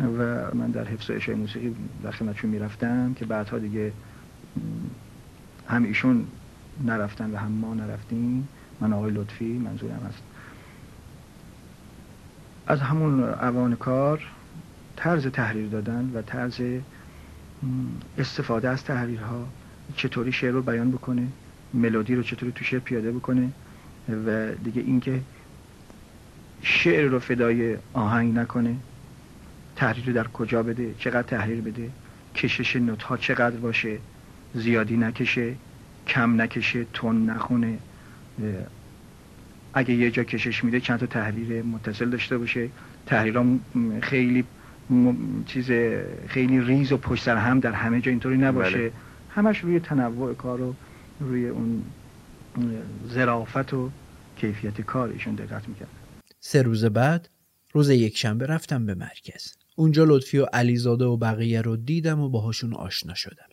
و 0.00 0.54
من 0.54 0.70
در 0.70 0.84
حفظ 0.84 1.10
اشای 1.10 1.34
موسیقی 1.34 1.74
در 2.02 2.10
خدمتشون 2.10 2.50
می‌رفتم 2.50 3.14
که 3.14 3.24
بعدها 3.24 3.58
دیگه 3.58 3.92
هم 5.68 5.84
ایشون 5.84 6.26
نرفتن 6.84 7.30
و 7.30 7.36
هم 7.36 7.52
ما 7.52 7.74
نرفتیم. 7.74 8.48
من 8.80 8.92
آقای 8.92 9.10
لطفی 9.10 9.44
منظورم 9.44 10.00
هست. 10.08 10.22
از 12.66 12.80
همون 12.80 13.24
اوان 13.24 13.76
کار 13.76 14.22
طرز 14.96 15.26
تحریر 15.26 15.68
دادن 15.68 16.10
و 16.14 16.22
طرز 16.22 16.60
استفاده 18.18 18.68
از 18.68 18.84
تحریرها 18.84 19.46
چطوری 19.96 20.32
شعر 20.32 20.52
رو 20.52 20.62
بیان 20.62 20.90
بکنه 20.90 21.26
ملودی 21.74 22.14
رو 22.14 22.22
چطوری 22.22 22.52
تو 22.52 22.64
شعر 22.64 22.80
پیاده 22.80 23.12
بکنه 23.12 23.50
و 24.26 24.54
دیگه 24.64 24.82
اینکه 24.82 25.20
شعر 26.62 27.10
رو 27.10 27.18
فدای 27.18 27.76
آهنگ 27.92 28.38
نکنه 28.38 28.76
تحریر 29.76 30.06
رو 30.06 30.12
در 30.12 30.28
کجا 30.28 30.62
بده 30.62 30.94
چقدر 30.98 31.22
تحریر 31.22 31.60
بده 31.60 31.90
کشش 32.34 32.76
نوت 32.76 33.02
ها 33.02 33.16
چقدر 33.16 33.56
باشه 33.56 33.98
زیادی 34.54 34.96
نکشه 34.96 35.54
کم 36.06 36.40
نکشه 36.40 36.86
تون 36.92 37.30
نخونه 37.30 37.78
اگه 39.76 39.94
یه 39.94 40.10
جا 40.10 40.24
کشش 40.24 40.64
میده 40.64 40.80
چند 40.80 40.98
تا 40.98 41.06
تحریر 41.06 41.62
متصل 41.62 42.10
داشته 42.10 42.38
باشه. 42.38 42.68
تحریرام 43.06 43.60
خیلی 44.02 44.44
چیز 45.46 45.70
خیلی 46.28 46.60
ریز 46.60 46.92
و 46.92 46.96
پشت 46.96 47.22
سر 47.22 47.36
هم 47.36 47.60
در 47.60 47.72
همه 47.72 48.00
جا 48.00 48.10
اینطوری 48.10 48.38
نباشه. 48.38 48.78
بله. 48.78 48.92
همش 49.30 49.58
روی 49.58 49.80
تنوع 49.80 50.34
کار 50.34 50.60
و 50.60 50.74
روی 51.20 51.48
اون 51.48 51.82
ظرافت 53.08 53.74
و 53.74 53.90
کیفیت 54.36 54.80
کار 54.80 55.08
ایشون 55.08 55.34
دقت 55.34 55.68
می‌کرد. 55.68 55.88
سه 56.40 56.62
روز 56.62 56.84
بعد 56.84 57.28
روز 57.72 57.90
یک 57.90 58.16
شنبه 58.16 58.46
رفتم 58.46 58.86
به 58.86 58.94
مرکز. 58.94 59.56
اونجا 59.76 60.04
لطفی 60.04 60.38
و 60.38 60.44
علیزاده 60.44 61.04
و 61.04 61.16
بقیه 61.16 61.60
رو 61.60 61.76
دیدم 61.76 62.20
و 62.20 62.28
باهاشون 62.28 62.74
آشنا 62.74 63.14
شدم. 63.14 63.48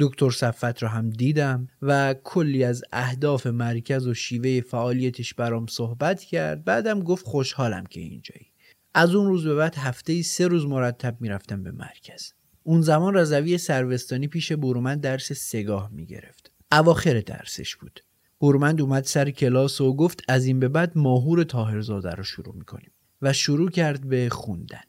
دکتر 0.00 0.30
صفت 0.30 0.82
رو 0.82 0.88
هم 0.88 1.10
دیدم 1.10 1.68
و 1.82 2.14
کلی 2.24 2.64
از 2.64 2.82
اهداف 2.92 3.46
مرکز 3.46 4.06
و 4.06 4.14
شیوه 4.14 4.60
فعالیتش 4.60 5.34
برام 5.34 5.66
صحبت 5.66 6.22
کرد. 6.22 6.64
بعدم 6.64 7.00
گفت 7.00 7.26
خوشحالم 7.26 7.86
که 7.86 8.00
اینجایی. 8.00 8.46
از 8.94 9.14
اون 9.14 9.26
روز 9.26 9.46
به 9.46 9.54
بعد 9.54 9.74
هفته 9.74 10.22
سه 10.22 10.46
روز 10.46 10.66
مرتب 10.66 11.16
می‌رفتم 11.20 11.62
به 11.62 11.70
مرکز. 11.70 12.32
اون 12.62 12.82
زمان 12.82 13.14
رضوی 13.14 13.58
سروستانی 13.58 14.28
پیش 14.28 14.52
برومند 14.52 15.00
درس 15.00 15.32
سگاه 15.32 15.90
می‌گرفت. 15.92 16.50
اواخر 16.72 17.20
درسش 17.20 17.76
بود. 17.76 18.00
برومند 18.40 18.80
اومد 18.80 19.04
سر 19.04 19.30
کلاس 19.30 19.80
و 19.80 19.96
گفت 19.96 20.22
از 20.28 20.46
این 20.46 20.60
به 20.60 20.68
بعد 20.68 20.98
ماهور 20.98 21.44
تاهرزاده 21.44 22.10
رو 22.10 22.22
شروع 22.22 22.54
می‌کنیم 22.54 22.90
و 23.22 23.32
شروع 23.32 23.70
کرد 23.70 24.08
به 24.08 24.28
خوندن. 24.28 24.80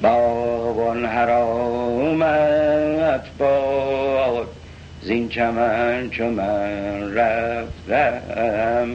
بابان 0.00 1.04
حرامت 1.04 2.18
باد. 3.38 4.48
زین 5.02 5.28
چمن 5.28 6.10
چو 6.10 6.24
من 6.24 7.14
رفتم. 7.14 8.88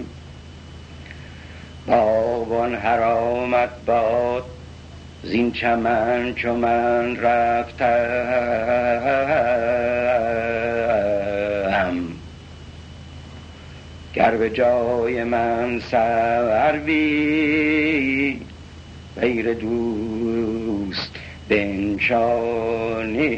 بابان 1.88 2.75
حرامت 2.75 3.70
باد. 3.86 4.44
زین 5.24 5.51
چمن 5.51 6.34
چو 6.34 6.53
من 6.53 7.15
رفتم. 7.15 8.00
گر 14.13 14.32
به 14.32 14.50
جای 14.50 15.24
من 15.24 15.79
سروی 15.79 17.20
غیر 19.21 19.53
دوست 19.53 21.11
بنشانی 21.49 23.35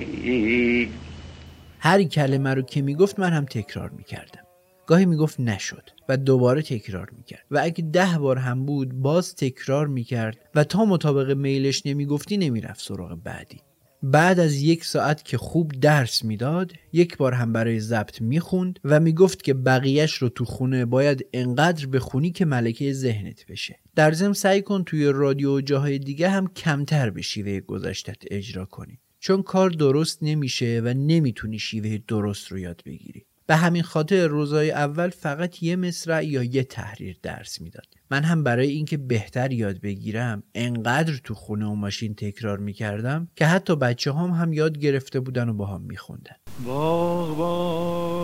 هر 1.80 2.04
کلمه 2.04 2.54
رو 2.54 2.62
که 2.62 2.82
می‌گفت 2.82 3.20
من 3.20 3.34
هم 3.34 3.46
تکرار 3.46 3.90
می‌کردم. 3.90 4.42
گاهی 4.88 5.06
می‌گفت 5.06 5.40
نشد 5.40 5.90
و 6.10 6.18
دوباره 6.18 6.62
تکرار 6.62 7.10
می‌کرد. 7.18 7.46
و 7.52 7.60
اگه 7.64 7.84
ده 7.94 8.18
بار 8.20 8.38
هم 8.38 8.66
بود 8.66 8.94
باز 8.94 9.36
تکرار 9.36 9.88
می‌کرد 9.88 10.38
و 10.56 10.64
تا 10.64 10.86
مطابق 10.86 11.32
میلش 11.32 11.86
نمی‌گفتی 11.86 12.38
نمی‌رفت 12.38 12.82
سراغ 12.82 13.18
بعدی. 13.24 13.62
بعد 14.04 14.40
از 14.40 14.62
یک 14.62 14.86
ساعت 14.86 15.26
که 15.26 15.38
خوب 15.38 15.72
درس 15.72 16.24
می‌داد 16.24 16.74
یک 16.94 17.18
بار 17.18 17.34
هم 17.34 17.54
برای 17.54 17.80
ضبط 17.80 18.22
می‌خوند 18.22 18.80
و 18.84 19.00
می‌گفت 19.00 19.44
که 19.44 19.54
بقیهش 19.54 20.14
رو 20.14 20.30
تو 20.30 20.46
خونه 20.46 20.86
باید 20.86 21.26
انقدر 21.34 21.88
بخونی 21.88 22.32
که 22.32 22.46
ملکه 22.46 22.94
ذهنت 22.94 23.46
بشه. 23.46 23.80
در 23.96 24.12
ضمن 24.12 24.34
سعی 24.34 24.62
کن 24.62 24.84
توی 24.84 25.06
رادیو 25.06 25.58
و 25.58 25.62
جاهای 25.62 26.00
دیگه 26.00 26.30
هم 26.30 26.48
کمتر 26.48 27.10
به 27.10 27.22
شیوه 27.22 27.60
گذشتت 27.60 28.24
اجرا 28.32 28.66
کنی. 28.66 29.00
چون 29.20 29.42
کار 29.42 29.70
درست 29.70 30.20
نمیشه 30.22 30.82
و 30.84 30.94
نمی‌تونی 30.94 31.60
شیوه 31.60 31.98
درست 32.08 32.48
رو 32.48 32.60
یاد 32.60 32.82
بگیری. 32.86 33.26
به 33.52 33.58
همین 33.58 33.84
خاطر 33.84 34.28
روزای 34.28 34.72
اول 34.72 35.10
فقط 35.10 35.64
یه 35.64 35.76
مصرع 35.76 36.26
یا 36.26 36.44
یه 36.44 36.64
تحریر 36.64 37.18
درس 37.24 37.62
می‌داد. 37.62 37.88
من 38.12 38.24
هم 38.24 38.44
برای 38.44 38.68
اینکه 38.68 38.98
بهتر 38.98 39.52
یاد 39.52 39.82
بگیرم 39.82 40.44
انقدر 40.56 41.14
تو 41.24 41.34
خونه 41.34 41.66
و 41.66 41.76
ماشین 41.76 42.16
تکرار 42.16 42.58
می‌کردم 42.58 43.28
که 43.36 43.46
حتی 43.46 43.76
بچه 43.76 44.14
هم 44.14 44.30
هم 44.30 44.54
یاد 44.54 44.78
گرفته 44.78 45.20
بودن 45.20 45.50
و 45.50 45.54
با 45.54 45.66
هم 45.66 45.82
میخوندن. 45.82 46.36
باغ 46.66 47.38
باغ 47.38 48.22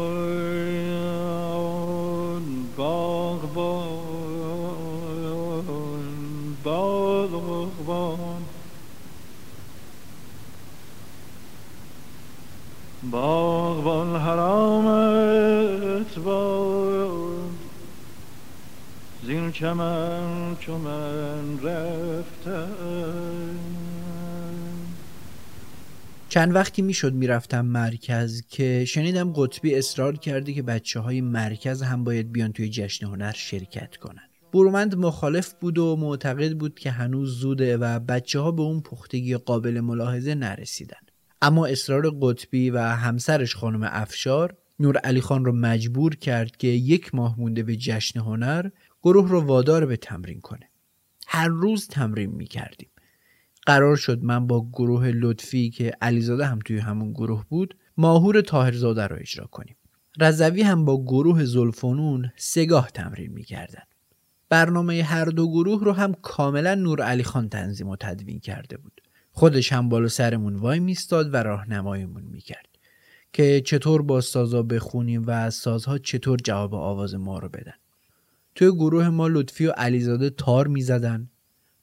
باغبان 13.11 14.21
حرامت 14.21 16.19
باد 16.19 17.49
زین 19.25 19.51
چمن 19.51 20.55
چو 20.59 20.77
من 20.77 21.59
رفتم. 21.63 22.69
چند 26.29 26.55
وقتی 26.55 26.81
می‌شد 26.81 27.13
می‌رفتم 27.13 27.65
مرکز 27.65 28.43
که 28.49 28.85
شنیدم 28.85 29.33
قطبی 29.35 29.75
اصرار 29.75 30.17
کرده 30.17 30.53
که 30.53 30.61
بچه 30.61 30.99
های 30.99 31.21
مرکز 31.21 31.81
هم 31.81 32.03
باید 32.03 32.31
بیان 32.31 32.51
توی 32.51 32.69
جشن 32.69 33.05
هنر 33.05 33.31
شرکت 33.31 33.97
کنن. 33.97 34.21
برومند 34.53 34.95
مخالف 34.95 35.53
بود 35.53 35.77
و 35.77 35.95
معتقد 35.95 36.53
بود 36.53 36.79
که 36.79 36.91
هنوز 36.91 37.39
زوده 37.39 37.77
و 37.77 37.99
بچه 37.99 38.39
ها 38.39 38.51
به 38.51 38.61
اون 38.61 38.81
پختگی 38.81 39.37
قابل 39.37 39.79
ملاحظه 39.79 40.35
نرسیدن. 40.35 41.06
اما 41.41 41.65
اصرار 41.65 42.12
قطبی 42.22 42.70
و 42.70 42.79
همسرش 42.79 43.56
خانم 43.56 43.89
افشار 43.91 44.58
نور 44.79 44.98
علی 44.98 45.22
خان 45.22 45.46
رو 45.46 45.51
مجبور 45.51 46.15
کرد 46.15 46.58
که 46.58 46.67
یک 46.67 47.15
ماه 47.15 47.39
مونده 47.39 47.63
به 47.63 47.75
جشن 47.75 48.20
هنر 48.20 48.70
گروه 49.03 49.29
رو 49.29 49.41
وادار 49.41 49.86
به 49.86 49.98
تمرین 49.98 50.41
کنه. 50.41 50.70
هر 51.27 51.48
روز 51.48 51.88
تمرین 51.88 52.32
می 52.32 52.46
کردیم 52.46 52.89
قرار 53.65 53.96
شد 53.96 54.24
من 54.24 54.48
با 54.48 54.70
گروه 54.74 55.08
لطفی 55.08 55.70
که 55.70 55.91
علیزاده 56.01 56.46
هم 56.46 56.60
توی 56.60 56.77
همون 56.77 57.13
گروه 57.13 57.46
بود 57.50 57.77
ماهور 57.98 58.41
تاهرزاده 58.41 59.08
رو 59.08 59.15
اجرا 59.20 59.46
کنیم. 59.46 59.75
رضوی 60.20 60.62
هم 60.62 60.86
با 60.86 61.03
گروه 61.03 61.46
زلفانون 61.46 62.32
سگاه 62.36 62.91
تمرین 62.91 63.32
می‌کردن. 63.32 63.84
برنامه 64.50 65.03
هر 65.03 65.25
دو 65.25 65.51
گروه 65.51 65.84
رو 65.84 65.91
هم 65.94 66.13
کاملا 66.13 66.75
نور 66.75 67.01
علی 67.01 67.24
خان 67.24 67.50
تنظیم 67.50 67.88
و 67.88 67.96
تدوین 67.96 68.39
کرده 68.39 68.77
بود. 68.77 69.01
خودش 69.38 69.74
هم 69.74 69.89
بالا 69.89 70.08
سرمون 70.08 70.56
وای 70.56 70.79
میستاد 70.79 71.34
و 71.34 71.38
راهنماییمون 71.38 72.24
می‌کرد 72.24 72.67
که 73.34 73.62
چطور 73.62 74.01
با 74.01 74.22
سازا 74.22 74.63
بخونیم 74.63 75.24
و 75.27 75.50
سازها 75.50 75.98
چطور 75.98 76.39
جواب 76.44 76.74
آواز 76.75 77.15
ما 77.15 77.39
رو 77.39 77.50
بدن. 77.50 77.74
توی 78.56 78.72
گروه 78.72 79.10
ما 79.10 79.27
لطفی 79.27 79.65
و 79.65 79.72
علیزاده 79.72 80.29
تار 80.29 80.67
می‌زدن. 80.67 81.29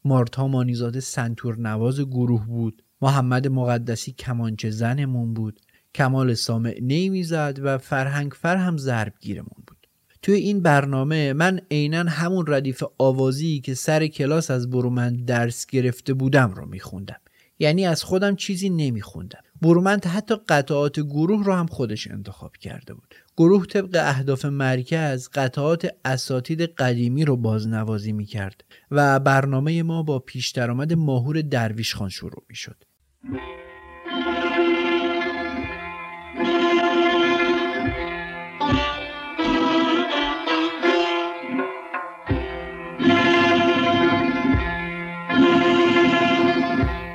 مارتا 0.04 0.48
مانیزاده 0.48 1.00
سنتور 1.00 1.58
نواز 1.58 2.00
گروه 2.00 2.46
بود. 2.46 2.82
محمد 3.02 3.48
مقدسی 3.48 4.12
کمانچه 4.12 4.70
زنمون 4.70 5.34
بود. 5.34 5.60
کمال 5.94 6.34
سامع 6.34 6.78
نی 6.82 7.08
می‌زد 7.08 7.58
و 7.62 7.78
فرهنگ 7.78 8.32
فر 8.32 8.56
هم 8.56 8.76
ضربگیرمون 8.76 9.64
بود. 9.66 9.86
توی 10.22 10.34
این 10.34 10.60
برنامه 10.60 11.32
من 11.32 11.60
عینا 11.70 12.02
همون 12.02 12.44
ردیف 12.48 12.82
آوازی 12.98 13.60
که 13.60 13.74
سر 13.74 14.06
کلاس 14.06 14.50
از 14.50 14.70
برومند 14.70 15.24
درس 15.24 15.66
گرفته 15.66 16.14
بودم 16.14 16.50
رو 16.50 16.66
میخوندم. 16.66 17.20
یعنی 17.58 17.86
از 17.86 18.04
خودم 18.04 18.36
چیزی 18.36 18.70
نمیخوندم. 18.70 19.40
برومند 19.62 20.06
حتی 20.06 20.34
قطعات 20.48 21.00
گروه 21.00 21.44
رو 21.44 21.52
هم 21.54 21.66
خودش 21.66 22.10
انتخاب 22.10 22.56
کرده 22.56 22.94
بود. 22.94 23.14
گروه 23.36 23.66
طبق 23.66 23.90
اهداف 23.94 24.44
مرکز 24.44 25.28
قطعات 25.32 25.88
اساتید 26.04 26.62
قدیمی 26.62 27.24
رو 27.24 27.36
بازنوازی 27.36 28.12
می 28.12 28.24
کرد 28.24 28.64
و 28.90 29.20
برنامه 29.20 29.82
ما 29.82 30.02
با 30.02 30.18
پیش 30.18 30.50
درآمد 30.50 30.92
ماهور 30.92 31.42
درویش 31.42 31.94
خان 31.94 32.08
شروع 32.08 32.44
می 32.48 32.56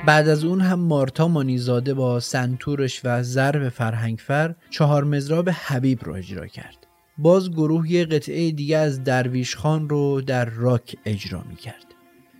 بعد 0.06 0.28
از 0.28 0.44
اون 0.44 0.60
هم 0.60 0.80
مارتا 0.80 1.28
مانیزاده 1.28 1.94
با 1.94 2.20
سنتورش 2.20 3.00
و 3.04 3.22
ضرب 3.22 3.68
فرهنگفر 3.68 4.54
چهار 4.70 5.04
مزراب 5.04 5.48
حبیب 5.48 6.04
رو 6.04 6.12
اجرا 6.12 6.46
کرد. 6.46 6.86
باز 7.18 7.50
گروه 7.50 7.92
یه 7.92 8.04
قطعه 8.04 8.50
دیگه 8.50 8.76
از 8.76 9.04
درویش 9.04 9.56
خان 9.56 9.88
رو 9.88 10.20
در 10.20 10.44
راک 10.44 10.96
اجرا 11.04 11.42
می 11.50 11.56
کرد. 11.56 11.84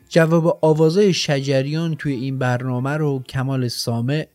جواب 0.09 0.59
آوازای 0.63 1.13
شجریان 1.13 1.95
توی 1.95 2.13
این 2.13 2.39
برنامه 2.39 2.97
رو 2.97 3.23
کمال 3.23 3.69
سامع 3.69 4.27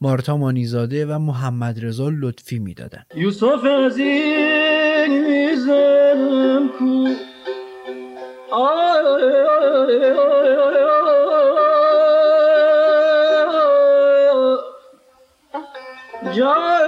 مارتا 0.00 0.36
مانیزاده 0.36 1.06
و 1.06 1.18
محمد 1.18 1.84
رضا 1.84 2.08
لطفی 2.08 2.58
می‌دادن. 2.58 3.02
یوسف 3.14 3.64
عزیزم 3.64 4.28
کو 6.78 7.06
John. 16.36 16.85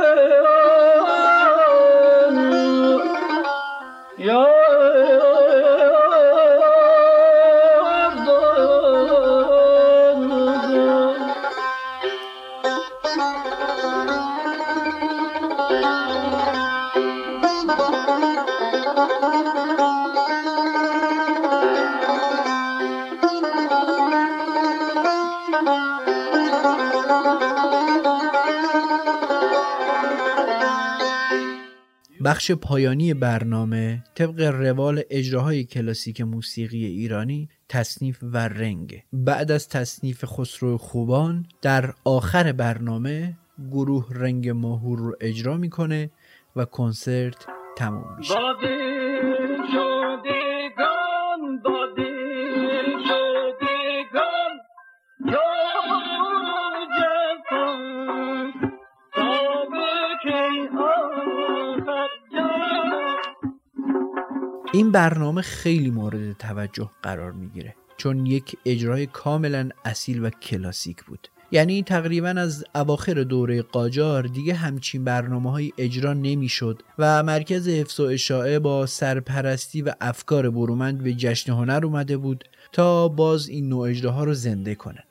بخش 32.28 32.50
پایانی 32.50 33.14
برنامه 33.14 34.04
طبق 34.14 34.40
روال 34.40 35.02
اجراهای 35.10 35.64
کلاسیک 35.64 36.20
موسیقی 36.20 36.84
ایرانی 36.84 37.48
تصنیف 37.68 38.18
و 38.22 38.36
رنگ. 38.36 39.02
بعد 39.12 39.50
از 39.50 39.68
تصنیف 39.68 40.24
خسرو 40.24 40.78
خوبان 40.78 41.46
در 41.62 41.94
آخر 42.04 42.52
برنامه 42.52 43.36
گروه 43.70 44.06
رنگ 44.10 44.48
ماهور 44.48 44.98
رو 44.98 45.16
اجرا 45.20 45.56
می‌کنه 45.56 46.10
و 46.56 46.64
کنسرت 46.64 47.46
تموم 47.76 48.16
میشه. 48.18 48.34
این 64.78 64.92
برنامه 64.92 65.42
خیلی 65.42 65.90
مورد 65.90 66.32
توجه 66.32 66.90
قرار 67.02 67.32
می‌گیره 67.32 67.74
چون 67.96 68.26
یک 68.26 68.56
اجرای 68.64 69.06
کاملا 69.06 69.68
اصیل 69.84 70.24
و 70.24 70.30
کلاسیک 70.30 71.04
بود. 71.04 71.28
یعنی 71.52 71.82
تقریبا 71.82 72.28
از 72.28 72.64
اواخر 72.74 73.14
دوره 73.14 73.62
قاجار 73.62 74.22
دیگه 74.22 74.54
همچین 74.54 75.04
برنامه 75.04 75.50
های 75.50 75.72
اجرا 75.78 76.12
نمی‌شد 76.12 76.82
و 76.98 77.22
مرکز 77.22 77.68
حفظ 77.68 78.00
و 78.00 78.02
اشاعه 78.02 78.58
با 78.58 78.86
سرپرستی 78.86 79.82
و 79.82 79.92
افکار 80.00 80.50
برومند 80.50 81.02
به 81.02 81.14
جشن 81.14 81.52
هنر 81.52 81.80
اومده 81.84 82.16
بود 82.16 82.44
تا 82.72 83.08
باز 83.08 83.48
این 83.48 83.68
نوع 83.68 83.88
اجراها 83.88 84.24
رو 84.24 84.34
زنده 84.34 84.74
کنن 84.74 85.04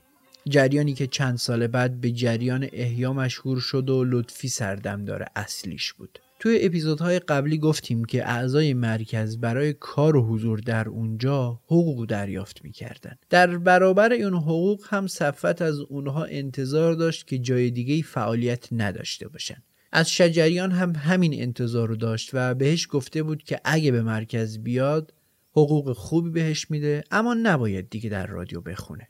جریانی 0.50 0.94
که 0.94 1.08
چند 1.08 1.38
سال 1.38 1.68
بعد 1.68 2.02
به 2.02 2.12
جریان 2.12 2.68
احیا 2.74 3.14
مشهور 3.14 3.60
شد 3.60 3.90
و 3.90 4.04
لطفی 4.04 4.48
سردمدار 4.48 5.26
اصلیش 5.36 5.94
بود. 5.94 6.20
توی 6.40 6.60
اپیزودهای 6.62 7.20
قبلی 7.20 7.58
گفتیم 7.58 8.06
که 8.06 8.30
اعضای 8.30 8.74
مرکز 8.74 9.38
برای 9.38 9.74
کار 9.74 10.16
و 10.16 10.26
حضور 10.26 10.60
در 10.60 10.90
اونجا 10.90 11.62
حقوق 11.66 12.06
دریافت 12.06 12.64
می‌کردن. 12.64 13.16
در 13.30 13.58
برابر 13.58 14.14
اون 14.14 14.34
حقوق 14.34 14.86
هم 14.90 15.08
صفت 15.08 15.62
از 15.62 15.80
اونها 15.80 16.24
انتظار 16.24 16.94
داشت 16.94 17.28
که 17.28 17.38
جای 17.38 17.72
دیگه 17.72 18.02
فعالیت 18.02 18.68
نداشته 18.72 19.28
باشن. 19.28 19.64
از 19.92 20.10
شجریان 20.10 20.72
هم 20.72 20.96
همین 20.96 21.42
انتظار 21.42 21.88
رو 21.88 21.96
داشت 21.96 22.30
و 22.34 22.56
بهش 22.56 22.88
گفته 22.92 23.24
بود 23.24 23.44
که 23.44 23.62
اگه 23.64 23.92
به 23.92 24.02
مرکز 24.02 24.60
بیاد 24.60 25.14
حقوق 25.52 25.94
خوبی 25.94 26.30
بهش 26.30 26.72
میده 26.72 27.04
اما 27.12 27.34
نباید 27.34 27.90
دیگه 27.90 28.10
در 28.10 28.28
رادیو 28.28 28.62
بخونه. 28.62 29.08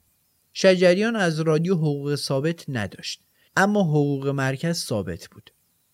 شجریان 0.54 1.16
از 1.16 1.40
رادیو 1.40 1.76
حقوق 1.76 2.16
ثابت 2.16 2.66
نداشت 2.68 3.22
اما 3.56 3.84
حقوق 3.84 4.28
مرکز 4.28 4.78
ثابت 4.78 5.28
بود. 5.32 5.52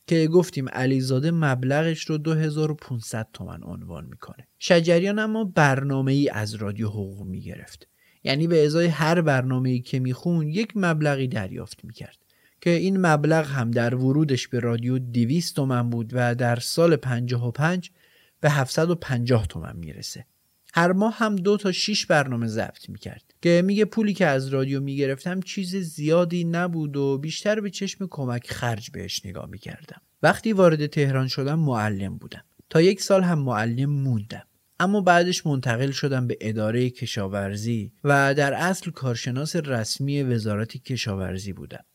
که 0.07 0.27
گفتیم 0.27 0.69
علیزاده 0.69 1.31
مبلغش 1.31 2.05
رو 2.05 2.17
2500 2.17 3.27
تومن 3.33 3.63
عنوان 3.63 4.05
می‌کنه. 4.05 4.47
شجریان 4.59 5.19
اما 5.19 5.43
برنامه 5.43 6.11
ای 6.11 6.29
از 6.29 6.55
رادیو 6.55 6.87
حقوق 6.87 7.27
می‌گرفت. 7.27 7.87
یعنی 8.23 8.47
به 8.47 8.65
ازای 8.65 8.87
هر 8.87 9.21
برنامه 9.21 9.69
ای 9.69 9.79
که 9.79 9.99
میخون 9.99 10.47
یک 10.47 10.71
مبلغی 10.75 11.27
دریافت 11.27 11.85
می‌کرد. 11.85 12.17
که 12.61 12.69
این 12.69 13.05
مبلغ 13.05 13.47
هم 13.47 13.71
در 13.71 13.95
ورودش 13.95 14.47
به 14.47 14.59
رادیو 14.59 14.99
200 14.99 15.55
تومن 15.55 15.89
بود 15.89 16.09
و 16.13 16.35
در 16.35 16.55
سال 16.55 16.95
55 16.95 17.91
به 18.41 18.49
750 18.49 19.47
تومن 19.47 19.75
می‌رسه. 19.75 20.25
هر 20.73 20.91
ماه 20.91 21.13
هم 21.17 21.35
دو 21.35 21.57
تا 21.57 21.71
6 21.71 22.05
برنامه 22.05 22.47
ضبط 22.47 22.89
می‌کرد. 22.89 23.32
که 23.43 23.61
میگه 23.65 23.85
پولی 23.85 24.13
که 24.13 24.25
از 24.25 24.47
رادیو 24.47 24.81
می‌گرفتم 24.81 25.41
چیز 25.41 25.75
زیادی 25.75 26.43
نبود 26.43 26.97
و 26.97 27.17
بیشتر 27.17 27.61
به 27.61 27.69
چشم 27.69 28.07
کمک 28.09 28.51
خرج 28.51 28.91
بهش 28.91 29.25
نگاه 29.25 29.49
می‌کردم. 29.49 30.01
وقتی 30.21 30.53
وارد 30.53 30.87
تهران 30.87 31.27
شدم 31.27 31.59
معلم 31.59 32.17
بودم. 32.17 32.43
تا 32.69 32.81
یک 32.81 33.01
سال 33.01 33.23
هم 33.23 33.39
معلم 33.39 33.89
موندم. 33.89 34.43
اما 34.79 35.01
بعدش 35.01 35.45
منتقل 35.45 35.91
شدم 35.91 36.27
به 36.27 36.37
اداره 36.41 36.89
کشاورزی 36.89 37.91
و 38.03 38.33
در 38.33 38.53
اصل 38.53 38.91
کارشناس 38.91 39.55
رسمی 39.55 40.23
وزارت 40.23 40.77
کشاورزی 40.77 41.53
بودم. 41.53 41.85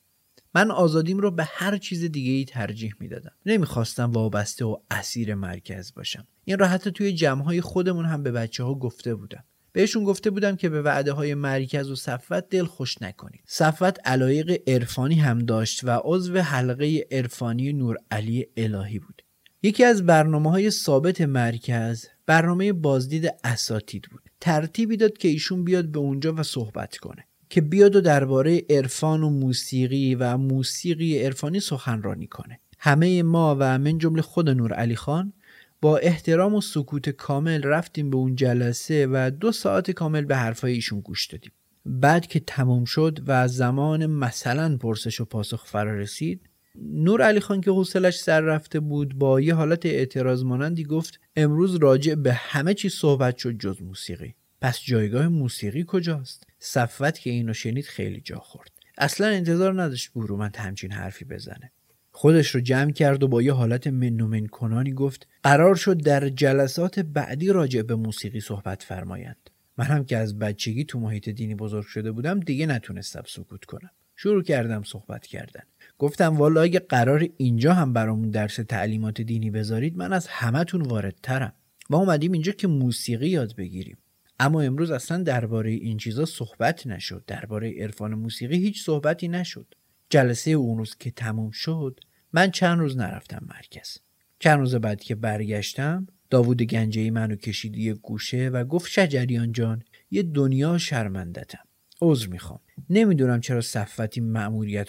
من 0.54 0.70
آزادیم 0.70 1.18
رو 1.18 1.30
به 1.30 1.44
هر 1.44 1.76
چیز 1.76 2.04
دیگه 2.04 2.32
ای 2.32 2.44
ترجیح 2.44 2.92
می‌دادم. 3.00 3.32
نمی‌خواستم 3.46 4.12
وابسته 4.12 4.64
و 4.64 4.76
اسیر 4.90 5.34
مرکز 5.34 5.94
باشم. 5.94 6.26
این 6.44 6.58
را 6.58 6.68
حتی 6.68 6.90
توی 6.90 7.12
جمعهای 7.12 7.60
خودمون 7.60 8.04
هم 8.04 8.22
به 8.22 8.32
بچه 8.32 8.64
ها 8.64 8.74
گفته 8.74 9.14
بودم. 9.14 9.44
بهشون 9.78 10.04
گفته 10.04 10.30
بودم 10.30 10.56
که 10.56 10.68
به 10.68 10.82
وعده 10.82 11.12
های 11.12 11.34
مرکز 11.34 11.90
و 11.90 11.94
صفت 11.94 12.48
دل 12.48 12.64
خوش 12.64 13.02
نکنید. 13.02 13.40
صفت 13.46 14.08
علایق 14.08 14.62
عرفانی 14.66 15.14
هم 15.14 15.38
داشت 15.38 15.84
و 15.84 16.00
عضو 16.04 16.38
حلقه 16.38 17.06
عرفانی 17.10 17.72
نور 17.72 17.96
علی 18.10 18.46
الهی 18.56 18.98
بود. 18.98 19.22
یکی 19.62 19.84
از 19.84 20.06
برنامه 20.06 20.50
های 20.50 20.70
ثابت 20.70 21.20
مرکز 21.20 22.06
برنامه 22.26 22.72
بازدید 22.72 23.34
اساتید 23.44 24.08
بود. 24.10 24.22
ترتیبی 24.40 24.96
داد 24.96 25.18
که 25.18 25.28
ایشون 25.28 25.64
بیاد 25.64 25.84
به 25.84 25.98
اونجا 25.98 26.34
و 26.34 26.42
صحبت 26.42 26.96
کنه 26.96 27.24
که 27.48 27.60
بیاد 27.60 27.96
و 27.96 28.00
درباره 28.00 28.62
عرفان 28.70 29.22
و 29.22 29.30
موسیقی 29.30 30.14
و 30.14 30.36
موسیقی 30.36 31.18
عرفانی 31.18 31.60
سخنرانی 31.60 32.26
کنه. 32.26 32.60
همه 32.78 33.22
ما 33.22 33.56
و 33.60 33.78
من 33.78 33.98
جمله 33.98 34.22
خود 34.22 34.50
نور 34.50 34.72
علی 34.72 34.96
خان 34.96 35.32
با 35.80 35.98
احترام 35.98 36.54
و 36.54 36.60
سکوت 36.60 37.08
کامل 37.08 37.62
رفتیم 37.62 38.10
به 38.10 38.16
اون 38.16 38.36
جلسه 38.36 39.06
و 39.06 39.30
دو 39.30 39.52
ساعت 39.52 39.90
کامل 39.90 40.24
به 40.24 40.36
حرفای 40.36 40.72
ایشون 40.72 41.00
گوش 41.00 41.26
دادیم. 41.26 41.52
بعد 41.86 42.26
که 42.26 42.40
تموم 42.40 42.84
شد 42.84 43.18
و 43.26 43.48
زمان 43.48 44.06
مثلا 44.06 44.76
پرسش 44.76 45.20
و 45.20 45.24
پاسخ 45.24 45.66
فرا 45.66 45.96
رسید 45.96 46.48
نور 46.82 47.22
علی 47.22 47.40
خان 47.40 47.60
که 47.60 47.70
حوصلش 47.70 48.18
سر 48.18 48.40
رفته 48.40 48.80
بود 48.80 49.14
با 49.14 49.40
یه 49.40 49.54
حالت 49.54 49.86
اعتراض 49.86 50.44
مانندی 50.44 50.84
گفت 50.84 51.20
امروز 51.36 51.74
راجع 51.74 52.14
به 52.14 52.32
همه 52.32 52.74
چیز 52.74 52.94
صحبت 52.94 53.36
شد 53.36 53.58
جز 53.58 53.82
موسیقی. 53.82 54.34
پس 54.60 54.80
جایگاه 54.82 55.28
موسیقی 55.28 55.84
کجاست؟ 55.88 56.46
صفوت 56.58 57.18
که 57.18 57.30
اینو 57.30 57.52
شنید 57.52 57.84
خیلی 57.84 58.20
جا 58.20 58.38
خورد. 58.38 58.70
اصلا 58.98 59.26
انتظار 59.26 59.82
نداشت 59.82 60.12
برومند 60.12 60.56
همچین 60.56 60.92
حرفی 60.92 61.24
بزنه. 61.24 61.72
خودش 62.20 62.48
رو 62.48 62.60
جمع 62.60 62.92
کرد 62.92 63.22
و 63.22 63.28
با 63.28 63.42
یه 63.42 63.52
حالت 63.52 63.86
منومن 63.86 64.46
کنانی 64.46 64.92
گفت 64.92 65.26
قرار 65.42 65.74
شد 65.74 65.96
در 66.02 66.28
جلسات 66.28 66.98
بعدی 67.00 67.48
راجع 67.48 67.82
به 67.82 67.96
موسیقی 67.96 68.40
صحبت 68.40 68.82
فرمایند. 68.82 69.50
من 69.76 69.84
هم 69.84 70.04
که 70.04 70.16
از 70.16 70.38
بچگی 70.38 70.84
تو 70.84 71.00
محیط 71.00 71.28
دینی 71.28 71.54
بزرگ 71.54 71.84
شده 71.84 72.12
بودم 72.12 72.40
دیگه 72.40 72.66
نتونستم 72.66 73.22
سکوت 73.26 73.64
کنم. 73.64 73.90
شروع 74.16 74.42
کردم 74.42 74.82
صحبت 74.82 75.26
کردن. 75.26 75.62
گفتم 75.98 76.36
والا 76.36 76.62
اگه 76.62 76.78
قرار 76.78 77.28
اینجا 77.36 77.74
هم 77.74 77.92
برامون 77.92 78.30
درس 78.30 78.56
تعلیمات 78.56 79.20
دینی 79.20 79.50
بذارید 79.50 79.96
من 79.96 80.12
از 80.12 80.26
همتون 80.28 80.82
واردترم. 80.82 81.52
و 81.90 81.96
اومدیم 81.96 82.32
اینجا 82.32 82.52
که 82.52 82.68
موسیقی 82.68 83.28
یاد 83.28 83.56
بگیریم. 83.56 83.98
اما 84.40 84.60
امروز 84.60 84.90
اصلا 84.90 85.22
درباره 85.22 85.70
این 85.70 85.96
چیزا 85.96 86.24
صحبت 86.24 86.86
نشد. 86.86 87.24
درباره 87.26 87.82
عرفان 87.82 88.14
موسیقی 88.14 88.56
هیچ 88.56 88.84
صحبتی 88.84 89.28
نشد. 89.28 89.74
جلسه 90.10 90.50
اون 90.50 90.78
روز 90.78 90.96
که 90.96 91.10
تموم 91.10 91.50
شد 91.50 92.00
من 92.32 92.50
چند 92.50 92.78
روز 92.78 92.96
نرفتم 92.96 93.46
مرکز. 93.48 93.98
چند 94.38 94.58
روز 94.58 94.74
بعد 94.74 95.00
که 95.00 95.14
برگشتم 95.14 96.06
داوود 96.30 96.62
گنجهی 96.62 97.10
منو 97.10 97.36
کشید 97.36 97.76
یه 97.76 97.94
گوشه 97.94 98.48
و 98.48 98.64
گفت 98.64 98.90
شجریان 98.90 99.52
جان 99.52 99.82
یه 100.10 100.22
دنیا 100.22 100.78
شرمندتم. 100.78 101.64
عذر 102.00 102.26
می‌خوام. 102.26 102.60
نمی‌دونم 102.90 103.40
چرا 103.40 103.60
صفت 103.60 104.18
این 104.18 104.36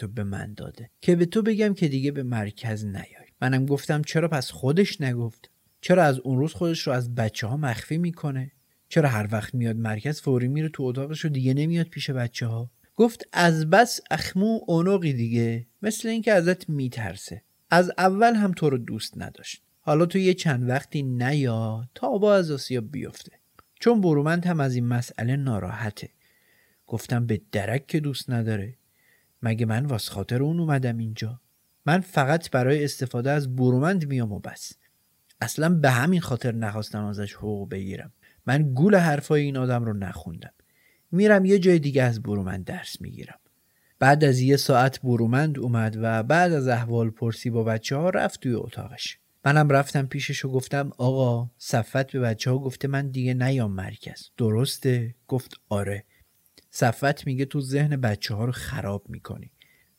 رو 0.02 0.08
به 0.08 0.24
من 0.24 0.54
داده. 0.54 0.90
که 1.02 1.16
به 1.16 1.26
تو 1.26 1.42
بگم 1.42 1.74
که 1.74 1.88
دیگه 1.88 2.12
به 2.12 2.24
مرکز 2.24 2.86
نیای. 2.86 3.30
منم 3.42 3.66
گفتم 3.66 4.02
چرا 4.02 4.28
پس 4.28 4.52
خودش 4.52 5.02
نگفت؟ 5.02 5.52
چرا 5.82 6.04
از 6.04 6.20
اون 6.20 6.38
روز 6.38 6.54
خودش 6.54 6.88
رو 6.88 6.94
از 6.94 7.16
بچه 7.16 7.48
ها 7.48 7.58
مخفی 7.58 7.98
می‌کنه؟ 7.98 8.52
چرا 8.90 9.10
هر 9.10 9.28
وقت 9.32 9.56
میاد 9.56 9.76
مرکز 9.76 10.22
فوری 10.22 10.48
میره 10.48 10.70
تو 10.70 10.84
اتاقش 10.84 11.26
و 11.26 11.30
دیگه 11.30 11.54
نمیاد 11.54 11.88
پیش 11.88 12.10
بچه 12.10 12.46
ها 12.46 12.72
گفت 13.00 13.28
از 13.34 13.70
بس 13.70 14.02
اخمو 14.12 14.60
اونوقی 14.68 15.14
دیگه 15.14 15.68
مثل 15.82 16.08
اینکه 16.08 16.34
ازت 16.34 16.70
میترسه. 16.70 17.42
از 17.70 17.92
اول 17.98 18.36
هم 18.36 18.52
تو 18.52 18.70
رو 18.70 18.78
دوست 18.78 19.14
نداشت. 19.18 19.64
حالا 19.82 20.06
تو 20.06 20.18
یه 20.18 20.34
چند 20.34 20.70
وقتی 20.70 21.04
نیا 21.04 21.90
تا 21.96 22.18
با 22.18 22.36
از 22.36 22.52
آسیا 22.52 22.82
بیفته. 22.82 23.32
چون 23.80 24.02
برومند 24.02 24.46
هم 24.46 24.60
از 24.60 24.76
این 24.76 24.88
مسئله 24.88 25.36
ناراحته. 25.36 26.10
گفتم 26.88 27.26
به 27.26 27.42
درک 27.52 27.88
که 27.88 28.00
دوست 28.00 28.30
نداره. 28.30 28.78
مگه 29.42 29.66
من 29.66 29.86
واس 29.86 30.10
خاطر 30.10 30.44
اون 30.44 30.60
اومدم 30.60 30.98
اینجا؟ 30.98 31.42
من 31.86 32.00
فقط 32.00 32.50
برای 32.50 32.84
استفاده 32.84 33.32
از 33.32 33.56
برومند 33.56 34.08
میام 34.08 34.32
و 34.32 34.40
بس. 34.40 34.74
اصلا 35.42 35.70
به 35.70 35.90
همین 35.90 36.22
خاطر 36.22 36.52
نخواستم 36.52 37.06
ازش 37.06 37.34
حقوق 37.34 37.70
بگیرم. 37.70 38.12
من 38.46 38.74
گول 38.74 38.96
حرفای 38.96 39.42
این 39.42 39.58
آدم 39.58 39.84
رو 39.84 39.94
نخوندم. 39.94 40.52
میرم 41.12 41.46
یه 41.46 41.60
جای 41.60 41.80
دیگه 41.80 42.04
از 42.04 42.22
برومند 42.22 42.66
درس 42.66 43.02
می‌گیرم. 43.02 43.40
بعد 44.00 44.24
از 44.24 44.40
یه 44.40 44.58
ساعت 44.58 45.02
برومند 45.02 45.60
اومد 45.60 45.98
و 46.02 46.24
بعد 46.24 46.54
از 46.54 46.68
احوال 46.68 47.10
پرسی 47.10 47.50
با 47.50 47.64
بچه 47.64 47.96
ها 47.96 48.10
رفت 48.10 48.40
توی 48.40 48.54
اتاقش. 48.54 49.18
منم 49.46 49.70
رفتم 49.70 50.06
پیشش 50.06 50.46
و 50.46 50.52
گفتم 50.52 50.92
آقا 50.98 51.50
صفت 51.58 52.12
به 52.12 52.20
بچه 52.20 52.52
ها 52.52 52.58
گفته 52.58 52.88
من 52.88 53.08
دیگه 53.10 53.34
نیام 53.34 53.72
مرکز. 53.72 54.30
درسته؟ 54.38 55.16
گفت 55.28 55.54
آره. 55.70 56.06
صفت 56.72 57.28
میگه 57.28 57.46
تو 57.46 57.62
ذهن 57.62 58.02
بچه 58.02 58.36
ها 58.36 58.46
رو 58.46 58.52
خراب 58.52 59.10
می‌کنی. 59.10 59.52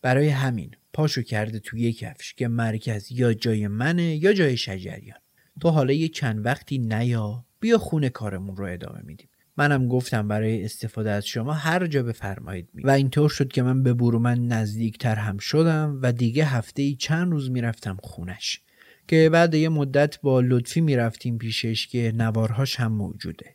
برای 0.02 0.28
همین 0.28 0.70
پاشو 0.92 1.22
کرده 1.22 1.58
تو 1.58 1.78
یک 1.78 1.98
کفش 1.98 2.34
که 2.34 2.48
مرکز 2.48 3.12
یا 3.12 3.34
جای 3.34 3.68
منه 3.68 4.16
یا 4.16 4.32
جای 4.32 4.56
شجریان. 4.56 5.18
تو 5.60 5.68
حالا 5.68 5.92
یه 5.92 6.08
چند 6.08 6.46
وقتی 6.46 6.78
نیا 6.78 7.44
بیا 7.60 7.78
خونه 7.78 8.08
کارمون 8.08 8.56
رو 8.56 8.64
ادامه 8.64 9.00
میدیم. 9.04 9.28
منم 9.60 9.88
گفتم 9.88 10.28
برای 10.28 10.64
استفاده 10.64 11.10
از 11.10 11.26
شما 11.26 11.52
هر 11.52 11.86
جا 11.86 12.02
بفرمایید 12.02 12.68
می 12.74 12.82
و 12.82 12.90
اینطور 12.90 13.30
شد 13.30 13.48
که 13.48 13.62
من 13.62 13.82
به 13.82 13.94
برومن 13.94 14.46
نزدیکتر 14.46 15.14
هم 15.14 15.38
شدم 15.38 15.98
و 16.02 16.12
دیگه 16.12 16.44
هفته 16.44 16.82
ای 16.82 16.94
چند 16.94 17.32
روز 17.32 17.50
می‌رفتم 17.50 17.98
خونش 18.02 18.60
که 19.08 19.30
بعد 19.32 19.54
یه 19.54 19.68
مدت 19.68 20.20
با 20.22 20.40
لطفی 20.40 20.80
می‌رفتیم 20.80 21.38
پیشش 21.38 21.86
که 21.86 22.12
نوارهاش 22.16 22.80
هم 22.80 22.92
موجوده. 22.92 23.54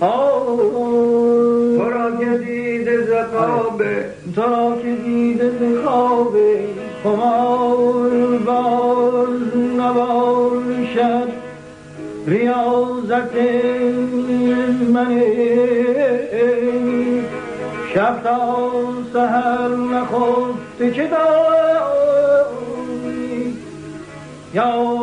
تو 0.00 1.90
را 1.90 2.16
که 2.18 2.44
دیده 2.44 3.06
زقابه 3.06 4.10
تو 4.34 4.40
را 4.42 4.78
که 4.82 4.96
دیده 5.04 5.50
زقابه 5.58 6.68
خمار 7.02 8.38
باز 8.38 9.56
نباشد 9.78 10.67
ریاضت 12.28 13.34
من 14.92 15.20
شب 17.94 18.22
تا 18.24 18.70
سهر 19.12 19.68
نخفته 19.68 20.90
که 20.90 21.06
داری. 21.06 22.18
یا 24.54 24.98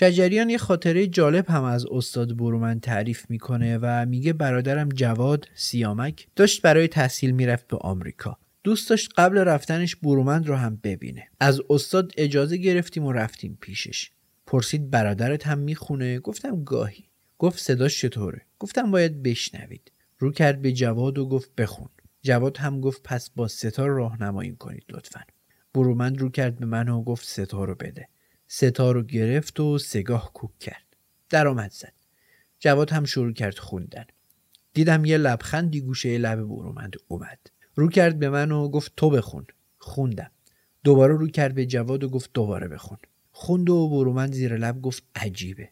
شجریان 0.00 0.50
یه 0.50 0.58
خاطره 0.58 1.06
جالب 1.06 1.50
هم 1.50 1.64
از 1.64 1.86
استاد 1.90 2.36
برومن 2.36 2.80
تعریف 2.80 3.30
می‌کنه 3.30 3.78
و 3.82 4.06
میگه 4.06 4.32
برادرم 4.32 4.88
جواد 4.88 5.48
سیامک 5.54 6.26
داشت 6.36 6.62
برای 6.62 6.88
تحصیل 6.88 7.30
می‌رفت 7.30 7.66
به 7.66 7.76
آمریکا. 7.76 8.38
دوست 8.64 8.90
داشت 8.90 9.10
قبل 9.16 9.38
رفتنش 9.38 9.96
برومند 9.96 10.48
رو 10.48 10.54
هم 10.54 10.80
ببینه. 10.84 11.28
از 11.40 11.60
استاد 11.70 12.12
اجازه 12.16 12.56
گرفتیم 12.56 13.04
و 13.04 13.12
رفتیم 13.12 13.58
پیشش. 13.60 14.10
پرسید 14.46 14.90
برادرت 14.90 15.46
هم 15.46 15.58
می‌خونه؟ 15.58 16.18
گفتم 16.18 16.64
گاهی. 16.64 17.04
گفت 17.38 17.58
صداش 17.58 18.00
چطوره؟ 18.00 18.42
گفتم 18.58 18.90
باید 18.90 19.22
بشنوید. 19.22 19.92
رو 20.18 20.32
کرد 20.32 20.62
به 20.62 20.72
جواد 20.72 21.18
و 21.18 21.28
گفت 21.28 21.54
بخون. 21.54 21.88
جواد 22.22 22.56
هم 22.56 22.80
گفت 22.80 23.02
پس 23.02 23.30
با 23.30 23.48
ستار 23.48 23.90
راهنمایی 23.90 24.52
کنید 24.52 24.84
لطفا. 24.90 25.20
برومند 25.74 26.20
رو 26.20 26.28
کرد 26.28 26.58
به 26.58 26.66
من 26.66 26.88
و 26.88 27.02
گفت 27.02 27.26
ستار 27.26 27.68
رو 27.68 27.74
بده. 27.74 28.08
ستار 28.48 28.94
رو 28.94 29.02
گرفت 29.02 29.60
و 29.60 29.78
سگاه 29.78 30.32
کوک 30.32 30.58
کرد. 30.58 30.96
درآمد 31.30 31.70
زد. 31.70 31.92
جواد 32.60 32.90
هم 32.90 33.04
شروع 33.04 33.32
کرد 33.32 33.58
خوندن. 33.58 34.04
دیدم 34.74 35.04
یه 35.04 35.18
لبخندی 35.18 35.80
گوشه 35.80 36.18
لب 36.18 36.42
برومند 36.42 36.96
اومد. 37.08 37.38
رو 37.74 37.88
کرد 37.88 38.18
به 38.18 38.30
من 38.30 38.52
و 38.52 38.68
گفت 38.68 38.92
تو 38.96 39.10
بخون. 39.10 39.46
خوندم. 39.78 40.30
دوباره 40.84 41.14
رو 41.14 41.28
کرد 41.28 41.54
به 41.54 41.66
جواد 41.66 42.04
و 42.04 42.08
گفت 42.08 42.30
دوباره 42.34 42.68
بخون. 42.68 42.98
خوند 43.32 43.70
و 43.70 43.88
برومند 43.88 44.32
زیر 44.32 44.56
لب 44.56 44.82
گفت 44.82 45.02
عجیبه. 45.14 45.68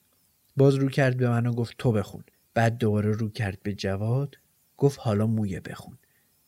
باز 0.56 0.74
رو 0.74 0.88
کرد 0.88 1.16
به 1.16 1.28
من 1.28 1.46
و 1.46 1.52
گفت 1.52 1.74
تو 1.78 1.92
بخون. 1.92 2.24
بعد 2.54 2.78
دوباره 2.78 3.12
رو 3.12 3.28
کرد 3.28 3.62
به 3.62 3.74
جواد 3.74 4.36
گفت 4.76 4.98
حالا 5.00 5.26
مویه 5.26 5.60
بخون. 5.60 5.98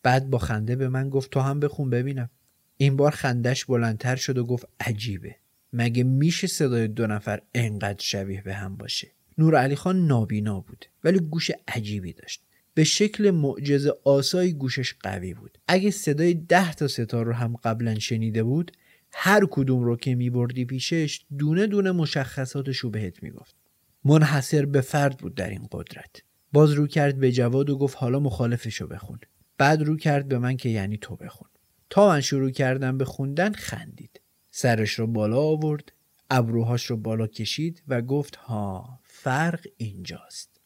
بعد 0.03 0.31
با 0.31 0.39
خنده 0.39 0.77
به 0.77 0.89
من 0.89 1.11
گفت 1.11 1.31
تو 1.31 1.41
هم 1.41 1.61
بخون 1.61 1.91
ببینم. 1.91 2.31
این 2.77 2.97
بار 2.97 3.11
خندش 3.11 3.65
بلندتر 3.65 4.17
شد 4.17 4.39
و 4.39 4.45
گفت 4.45 4.69
عجیبه. 4.81 5.37
مگه 5.73 6.03
میشه 6.03 6.47
صدای 6.47 6.89
دو 6.89 7.07
نفر 7.07 7.41
انقدر 7.55 8.01
شبیه 8.03 8.43
به 8.43 8.55
هم 8.55 8.77
باشه؟ 8.77 9.13
نور 9.39 9.57
علی 9.57 9.77
خان 9.77 10.07
نابینا 10.07 10.61
بود 10.61 10.85
ولی 11.05 11.19
گوش 11.19 11.51
عجیبی 11.69 12.13
داشت. 12.13 12.43
به 12.75 12.85
شکل 12.85 13.31
معجزه 13.31 13.93
آسایی 14.05 14.53
گوشش 14.53 14.95
قوی 15.03 15.35
بود. 15.35 15.59
اگه 15.69 15.91
صدای 15.91 16.35
ده 16.35 16.75
تا 16.75 16.89
ستار 16.89 17.27
رو 17.27 17.33
هم 17.33 17.57
قبلا 17.57 17.99
شنیده 17.99 18.43
بود 18.43 18.73
هر 19.13 19.47
کدوم 19.51 19.83
رو 19.83 19.97
که 19.97 20.15
میبردی 20.15 20.65
پیشش 20.65 21.21
دونه 21.39 21.67
دونه 21.67 21.93
مشخصاتش 21.93 22.77
رو 22.77 22.91
بهت 22.91 23.23
می‌گفت. 23.23 23.55
منحصر 24.05 24.67
به 24.67 24.81
فرد 24.81 25.19
بود 25.19 25.35
در 25.35 25.51
این 25.51 25.69
قدرت. 25.73 26.23
باز 26.53 26.73
رو 26.73 26.87
کرد 26.87 27.19
به 27.19 27.33
جواد 27.33 27.71
و 27.71 27.79
گفت 27.79 27.97
حالا 27.97 28.21
مخالفشو 28.21 28.87
بخون. 28.87 29.19
بعد 29.59 29.83
رو 29.83 29.97
کرد 29.97 30.29
به 30.29 30.39
من 30.39 30.57
که 30.57 30.69
یعنی 30.69 30.99
تو 30.99 31.17
بخون. 31.17 31.49
تا 31.91 32.09
من 32.09 32.21
شروع 32.21 32.51
کردم 32.51 32.99
به 32.99 33.05
خوندن 33.05 33.53
خندید. 33.53 34.21
سرش 34.61 34.93
رو 34.93 35.07
بالا 35.07 35.41
آورد 35.41 35.93
ابروهاش 36.31 36.87
رو 36.87 36.97
بالا 36.97 37.27
کشید 37.27 37.83
و 37.89 38.03
گفت 38.03 38.37
ها 38.37 39.01
فرق 39.05 39.61
اینجاست. 39.77 40.61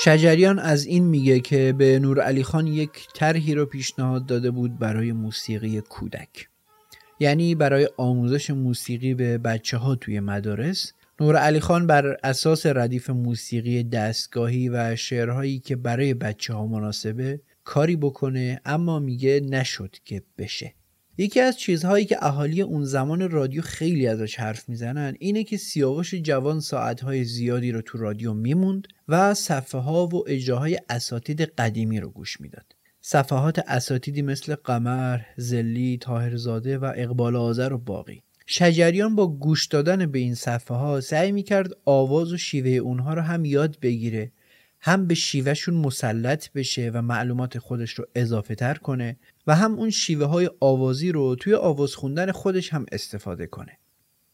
شجریان 0.00 0.58
از 0.58 0.86
این 0.86 1.04
میگه 1.04 1.40
که 1.40 1.74
به 1.78 1.98
نور 1.98 2.20
علی 2.20 2.42
خان 2.42 2.66
یک 2.66 2.90
طرحی 3.14 3.54
رو 3.54 3.66
پیشنهاد 3.66 4.26
داده 4.26 4.50
بود 4.50 4.78
برای 4.78 5.12
موسیقی 5.12 5.80
کودک. 5.80 6.48
یعنی 7.20 7.54
برای 7.54 7.88
آموزش 7.96 8.50
موسیقی 8.50 9.14
به 9.14 9.38
بچه 9.38 9.76
ها 9.76 9.94
توی 9.94 10.20
مدارس 10.20 10.92
نور 11.20 11.36
علی 11.36 11.60
خان 11.60 11.86
بر 11.86 12.16
اساس 12.22 12.66
ردیف 12.66 13.10
موسیقی 13.10 13.84
دستگاهی 13.84 14.68
و 14.68 14.96
شعرهایی 14.96 15.58
که 15.58 15.76
برای 15.76 16.14
بچه 16.14 16.54
ها 16.54 16.66
مناسبه 16.66 17.40
کاری 17.64 17.96
بکنه 17.96 18.60
اما 18.64 18.98
میگه 18.98 19.40
نشد 19.50 19.96
که 20.04 20.22
بشه. 20.38 20.74
یکی 21.20 21.40
از 21.40 21.58
چیزهایی 21.58 22.04
که 22.04 22.24
اهالی 22.24 22.62
اون 22.62 22.84
زمان 22.84 23.30
رادیو 23.30 23.62
خیلی 23.62 24.06
ازش 24.06 24.36
حرف 24.36 24.68
می‌زنن 24.68 25.14
اینه 25.18 25.44
که 25.44 25.56
سیاوش 25.56 26.14
جوان 26.14 26.60
ساعتهای 26.60 27.24
زیادی 27.24 27.72
رو 27.72 27.82
تو 27.82 27.98
رادیو 27.98 28.34
میموند 28.34 28.88
و 29.08 29.34
صفحه 29.34 29.80
ها 29.80 30.06
و 30.06 30.24
اجراهای 30.26 30.78
اساتید 30.88 31.40
قدیمی 31.40 32.00
رو 32.00 32.10
گوش 32.10 32.40
می‌داد. 32.40 32.74
صفحات 33.00 33.58
اساتیدی 33.58 34.22
مثل 34.22 34.54
قمر، 34.54 35.20
زلی، 35.36 35.98
تاهرزاده 36.00 36.78
و 36.78 36.92
اقبال 36.96 37.36
آذر 37.36 37.72
و 37.72 37.78
باقی. 37.78 38.22
شجریان 38.46 39.16
با 39.16 39.26
گوش 39.26 39.66
دادن 39.66 40.06
به 40.06 40.18
این 40.18 40.34
صفحه 40.34 40.76
ها 40.76 41.00
سعی 41.00 41.32
می‌کرد 41.32 41.70
آواز 41.84 42.32
و 42.32 42.36
شیوه 42.36 42.70
اونها 42.70 43.14
رو 43.14 43.22
هم 43.22 43.44
یاد 43.44 43.78
بگیره 43.82 44.32
هم 44.80 45.06
به 45.06 45.14
شیوهشون 45.14 45.74
مسلط 45.74 46.52
بشه 46.52 46.90
و 46.94 47.02
معلومات 47.02 47.58
خودش 47.58 47.92
رو 47.92 48.06
اضافه 48.14 48.54
تر 48.54 48.74
کنه 48.74 49.16
و 49.46 49.54
هم 49.54 49.74
اون 49.74 49.90
شیوه 49.90 50.26
های 50.26 50.50
آوازی 50.60 51.12
رو 51.12 51.34
توی 51.34 51.54
آواز 51.54 51.94
خوندن 51.94 52.32
خودش 52.32 52.72
هم 52.72 52.86
استفاده 52.92 53.46
کنه. 53.46 53.78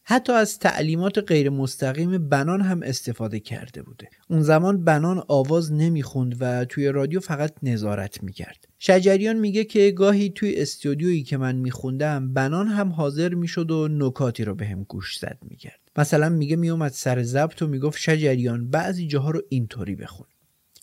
حتی 0.07 0.33
از 0.33 0.59
تعلیمات 0.59 1.17
غیر 1.17 1.49
مستقیم 1.49 2.29
بنان 2.29 2.61
هم 2.61 2.83
استفاده 2.83 3.39
کرده 3.39 3.81
بوده. 3.81 4.09
اون 4.29 4.41
زمان 4.41 4.83
بنان 4.83 5.23
آواز 5.27 5.73
نمی‌خوند 5.73 6.37
و 6.39 6.65
توی 6.65 6.87
رادیو 6.87 7.19
فقط 7.19 7.53
نظارت 7.63 8.23
می‌کرد. 8.23 8.67
شجریان 8.79 9.35
میگه 9.35 9.63
که 9.63 9.91
گاهی 9.91 10.29
توی 10.29 10.55
استودیویی 10.55 11.23
که 11.23 11.37
من 11.37 11.55
میخوندم 11.55 12.33
بنان 12.33 12.67
هم 12.67 12.89
حاضر 12.89 13.33
می‌شد 13.33 13.71
و 13.71 13.87
نکاتی 13.87 14.43
رو 14.43 14.55
بهم 14.55 14.79
به 14.79 14.85
گوش 14.85 15.17
زد 15.17 15.37
می‌کرد. 15.41 15.79
مثلا 15.97 16.29
میگه 16.29 16.55
میومد 16.55 16.91
سر 16.91 17.23
ضبط 17.23 17.61
و 17.61 17.67
می‌گفت 17.67 17.99
شجریان 17.99 18.69
بعضی 18.69 19.07
جاها 19.07 19.31
رو 19.31 19.41
اینطوری 19.49 19.95
بخون. 19.95 20.27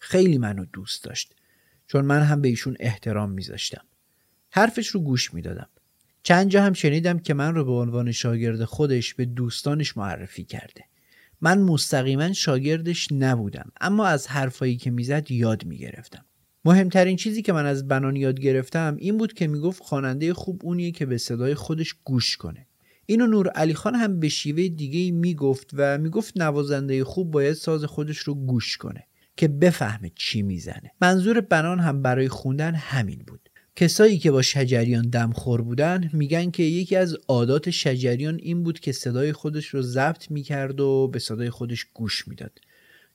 خیلی 0.04 0.38
منو 0.38 0.64
دوست 0.72 1.04
داشت 1.04 1.34
چون 1.86 2.04
من 2.04 2.22
هم 2.22 2.40
به 2.40 2.48
ایشون 2.48 2.76
احترام 2.80 3.30
میذاشتم. 3.30 3.84
حرفش 4.50 4.88
رو 4.88 5.00
گوش 5.00 5.34
می‌دادم. 5.34 5.68
چند 6.22 6.50
جا 6.50 6.62
هم 6.62 6.72
شنیدم 6.72 7.18
که 7.18 7.34
من 7.34 7.54
رو 7.54 7.64
به 7.64 7.72
عنوان 7.72 8.12
شاگرد 8.12 8.64
خودش 8.64 9.14
به 9.14 9.24
دوستانش 9.24 9.96
معرفی 9.96 10.44
کرده. 10.44 10.84
من 11.40 11.60
مستقیما 11.60 12.32
شاگردش 12.32 13.08
نبودم 13.12 13.72
اما 13.80 14.06
از 14.06 14.26
حرفایی 14.26 14.76
که 14.76 14.90
می‌زد 14.90 15.30
یاد 15.30 15.64
می‌گرفتم. 15.64 16.24
مهمترین 16.64 17.16
چیزی 17.16 17.42
که 17.42 17.52
من 17.52 17.66
از 17.66 17.88
بنان 17.88 18.16
یاد 18.16 18.40
گرفتم 18.40 18.96
این 18.98 19.18
بود 19.18 19.32
که 19.32 19.46
می‌گفت 19.46 19.82
خواننده 19.82 20.34
خوب 20.34 20.60
اونیه 20.64 20.90
که 20.90 21.06
به 21.06 21.18
صدای 21.18 21.54
خودش 21.54 21.94
گوش 22.04 22.36
کنه. 22.36 22.66
اینو 23.06 23.26
نور 23.26 23.48
علی 23.48 23.74
خان 23.74 23.94
هم 23.94 24.20
به 24.20 24.28
شیوه 24.28 24.68
دیگه 24.68 25.12
می‌گفت 25.12 25.70
و 25.72 25.98
می‌گفت 25.98 26.36
نوازنده 26.36 27.04
خوب 27.04 27.30
باید 27.30 27.54
ساز 27.54 27.84
خودش 27.84 28.18
رو 28.18 28.34
گوش 28.34 28.76
کنه 28.76 29.06
که 29.42 29.48
بفهمه 29.48 30.12
چی 30.16 30.42
می‌زنه. 30.42 30.90
منظور 31.00 31.40
بنان 31.40 31.80
هم 31.80 32.02
برای 32.02 32.28
خوندن 32.28 32.74
همین 32.74 33.22
بود. 33.26 33.48
کسایی 33.76 34.18
که 34.18 34.30
با 34.30 34.42
شجریان 34.42 35.10
دمخور 35.10 35.62
بودن 35.62 36.10
میگن 36.12 36.50
که 36.50 36.62
یکی 36.62 36.96
از 36.96 37.16
عادات 37.28 37.70
شجریان 37.70 38.38
این 38.42 38.62
بود 38.62 38.80
که 38.80 38.92
صدای 38.92 39.32
خودش 39.32 39.66
رو 39.66 39.82
ضبط 39.82 40.30
می‌کرد 40.30 40.80
و 40.80 41.08
به 41.08 41.18
صدای 41.18 41.50
خودش 41.50 41.86
گوش 41.94 42.28
می‌داد 42.28 42.58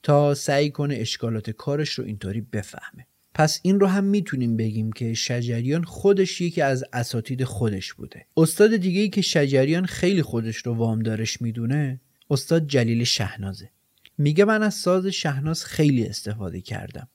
تا 0.04 0.34
سعی 0.34 0.72
کنه 0.72 0.96
اشکالات 0.96 1.50
کارش 1.50 1.90
رو 1.90 2.06
اینطوری 2.06 2.42
بفهمه 2.42 3.08
پس 3.34 3.60
این 3.64 3.80
رو 3.80 3.88
هم 3.88 4.04
می‌تونیم 4.04 4.58
بگیم 4.58 4.92
که 4.92 5.14
شجریان 5.14 5.84
خودش 5.84 6.42
یکی 6.42 6.62
از 6.62 6.84
اساتید 6.94 7.44
خودش 7.44 7.94
بوده 7.94 8.26
استاد 8.38 8.76
دیگه 8.76 9.08
که 9.10 9.22
شجریان 9.22 9.86
خیلی 9.86 10.22
خودش 10.22 10.58
رو 10.58 10.74
وامدارش 10.76 11.42
می‌دونه 11.42 12.02
استاد 12.30 12.68
جلیل 12.68 13.04
شهنازه 13.04 13.70
میگه 14.18 14.46
من 14.46 14.64
از 14.64 14.74
ساز 14.74 15.06
شهناز 15.06 15.66
خیلی 15.66 16.06
استفاده 16.06 16.62
کردم. 16.62 17.08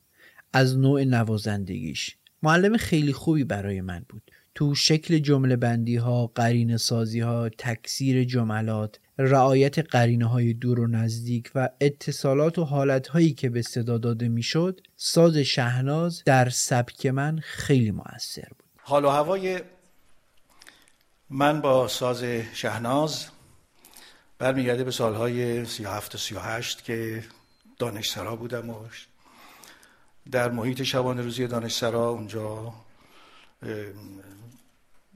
از 0.52 0.78
نوع 0.78 1.04
نوازندگیش. 1.04 2.16
معلم 2.42 2.76
خیلی 2.76 3.12
خوبی 3.12 3.44
برای 3.44 3.80
من 3.80 4.04
بود. 4.08 4.22
تو 4.54 4.74
شکل 4.74 5.18
جمله 5.18 5.56
بندی 5.56 5.96
ها 5.96 6.26
قرین 6.26 6.76
سازی 6.76 7.20
ها 7.20 7.48
تکثیر 7.48 8.24
جملات 8.24 8.98
رعایت 9.18 9.78
قرینه 9.78 10.26
های 10.26 10.54
دور 10.54 10.80
و 10.80 10.86
نزدیک 10.86 11.50
و 11.54 11.68
اتصالات 11.80 12.58
و 12.58 12.64
حالت 12.64 13.08
هایی 13.08 13.32
که 13.32 13.48
به 13.50 13.62
صدا 13.62 13.98
داده 13.98 14.28
می‌شد 14.28 14.80
ساز 14.96 15.36
شهناز 15.36 16.22
در 16.24 16.48
سبک 16.48 17.06
من 17.06 17.38
خیلی 17.42 17.90
موثر 17.90 18.48
بود. 18.48 18.68
حال 18.82 19.04
و 19.04 19.08
هوای 19.08 19.60
من 21.30 21.60
با 21.60 21.88
ساز 21.88 22.24
شهناز 22.54 23.26
برمیگرده 24.42 24.84
به 24.84 24.90
سالهای 24.90 25.64
37 25.64 26.14
و 26.14 26.18
38 26.18 26.84
که 26.84 27.24
دانشسرا 27.78 28.36
بودم 28.36 28.70
و 28.70 28.76
در 30.30 30.50
محیط 30.50 30.82
شبانه 30.82 31.22
روزی 31.22 31.46
دانشسرا 31.46 32.08
اونجا 32.08 32.72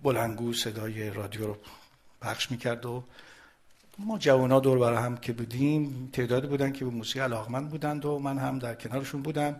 بلنگو 0.03 0.53
صدای 0.53 1.11
رادیو 1.11 1.47
رو 1.47 1.57
پخش 2.23 2.51
می‌کرد 2.51 2.87
و 2.87 3.05
ما 3.99 4.19
جوانا 4.19 4.61
دور 4.61 4.79
برای 4.79 5.05
هم 5.05 5.17
که 5.17 5.33
بودیم 5.33 6.11
تعدادی 6.13 6.47
بودن 6.47 6.73
که 6.73 6.85
به 6.85 6.91
موسیقی 6.91 7.21
علاقمند 7.21 7.71
بودند 7.71 8.05
و 8.05 8.19
من 8.19 8.39
هم 8.39 8.59
در 8.59 8.75
کنارشون 8.75 9.23
بودم. 9.23 9.57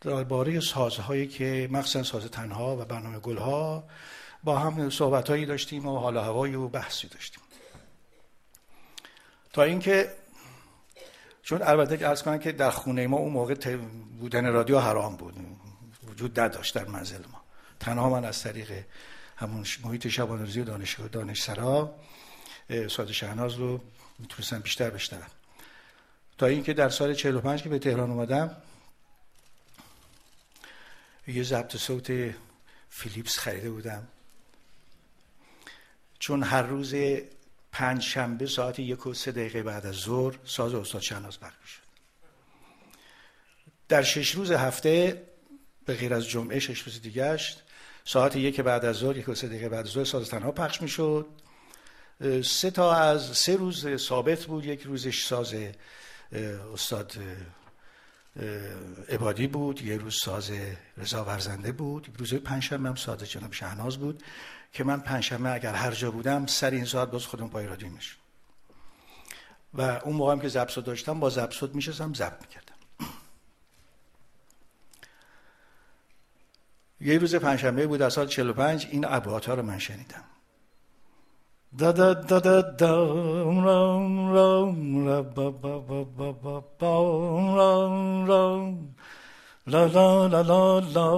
درباره 0.00 0.60
سازهایی 0.60 1.26
که 1.26 1.68
مخصوصا 1.72 2.02
ساز 2.02 2.30
تنها 2.30 2.76
و 2.76 2.84
برنامه 2.84 3.18
گلها 3.18 3.84
با 4.44 4.58
هم 4.58 4.90
صحبتهایی 4.90 5.46
داشتیم 5.46 5.86
و 5.86 5.98
حال 5.98 6.16
هوایی 6.16 6.54
و 6.54 6.68
بحثی 6.68 7.08
داشتیم. 7.08 7.40
تا 9.52 9.62
اینکه 9.62 10.12
چون 11.42 11.62
البته 11.62 12.08
ارز 12.08 12.22
کنم 12.22 12.38
که 12.38 12.52
در 12.52 12.70
خونه 12.70 13.06
ما 13.06 13.16
اون 13.16 13.32
موقع 13.32 13.76
بودن 14.20 14.46
رادیو 14.52 14.78
حرام 14.78 15.16
بود. 15.16 15.34
وجود 16.06 16.40
نداشت 16.40 16.74
در 16.74 16.84
منزل 16.84 17.22
ما. 17.32 17.40
تنها 17.80 18.10
من 18.10 18.24
از 18.24 18.42
طریق 18.42 18.84
همون 19.36 19.64
محیط 19.84 20.08
شبانه 20.08 20.42
روزی 20.42 20.64
دانشگاه 20.64 21.08
دانشسرا 21.08 21.94
ساز 22.90 23.10
شهناز 23.10 23.54
رو 23.54 23.80
می‌تونستم 24.18 24.60
بیشتر 24.60 24.90
بشنوم. 24.90 25.30
تا 26.38 26.46
اینکه 26.46 26.72
در 26.72 26.88
سال 26.88 27.14
45 27.14 27.62
که 27.62 27.68
به 27.68 27.78
تهران 27.78 28.10
اومدم 28.10 28.56
یه 31.26 31.42
ضبط 31.42 31.76
صوت 31.76 32.34
فیلیپس 32.90 33.38
خریده 33.38 33.70
بودم. 33.70 34.08
چون 36.24 36.42
هر 36.42 36.62
روز 36.62 36.94
پنج 37.72 38.02
شنبه 38.02 38.46
ساعت 38.46 38.78
یک 38.78 39.06
و 39.06 39.14
سه 39.14 39.32
دقیقه 39.32 39.62
بعد 39.62 39.86
از 39.86 39.94
ظهر 39.94 40.38
ساز 40.44 40.74
استاد 40.74 41.00
شهناز 41.02 41.40
پخش 41.40 41.54
می‌شد. 41.62 41.82
در 43.88 44.02
شش 44.02 44.30
روز 44.30 44.50
هفته 44.50 45.22
به 45.86 45.94
غیر 45.94 46.14
از 46.14 46.28
جمعه 46.28 46.58
شش 46.58 46.80
روز 46.80 47.02
دیگشت 47.02 47.62
ساعت 48.04 48.36
یک 48.36 48.60
بعد 48.60 48.84
از 48.84 48.96
ظهر 48.96 49.16
یک 49.16 49.28
و 49.28 49.34
سه 49.34 49.48
دقیقه 49.48 49.68
بعد 49.68 49.86
از 49.86 49.92
ظهر 49.92 50.04
ساز 50.04 50.28
تنها 50.28 50.52
پخش 50.52 50.82
می‌شد. 50.82 51.26
سه 52.44 52.70
تا 52.70 52.94
از 52.94 53.36
سه 53.36 53.56
روز 53.56 53.96
ثابت 53.96 54.44
بود. 54.44 54.64
یک 54.64 54.82
روزش 54.82 55.24
ساز 55.24 55.54
استاد 56.74 57.12
عبادی 59.08 59.46
بود. 59.46 59.82
یه 59.82 59.96
روز 59.96 60.18
ساز 60.24 60.52
رضا 60.96 61.24
ورزنده 61.24 61.72
بود. 61.72 62.08
روز 62.18 62.34
پنجشنبه 62.34 62.88
هم 62.88 62.94
ساز 62.94 63.18
جناب 63.18 63.52
شهناز 63.52 63.96
بود. 63.96 64.22
که 64.74 64.84
من 64.84 65.00
پنجشنبه 65.00 65.52
اگر 65.52 65.74
هر 65.74 65.90
جا 65.90 66.10
بودم 66.10 66.46
سر 66.46 66.70
این 66.70 66.84
ساعت 66.84 67.10
باز 67.10 67.26
خودم 67.26 67.48
پای 67.48 67.66
رادیو 67.66 67.88
میشم 67.88 68.16
و 69.74 69.82
اون 69.82 70.16
موقع 70.16 70.32
هم 70.32 70.40
که 70.40 70.48
زبسود 70.48 70.84
داشتم 70.84 71.20
با 71.20 71.30
زبسود 71.30 71.74
میشستم 71.74 72.14
زب 72.14 72.36
می‌کردم. 72.40 72.74
یه 77.00 77.18
روز 77.18 77.34
پنجشنبه 77.34 77.86
بود 77.86 78.00
در 78.00 78.10
سال 78.10 78.26
45 78.26 78.86
این 78.90 79.04
ابوات 79.04 79.46
ها 79.48 79.54
رو 79.54 79.62
من 79.62 79.78
شنیدم. 79.78 80.24
da 81.76 81.90
da 81.92 82.14
da 82.14 82.38
da 82.46 82.62
da 82.80 82.92
ram 83.66 84.30
ram 84.34 85.06
ra 85.06 85.22
ba 85.36 85.46
ba 85.62 85.74
ba 85.88 86.00
ba 86.18 86.28
ba 86.42 86.56
ba 86.78 86.92
ram 87.56 87.96
ram 88.28 88.94
la 89.72 89.82
la 89.94 90.08
la 90.32 90.42
la 90.50 90.62
la 90.94 91.08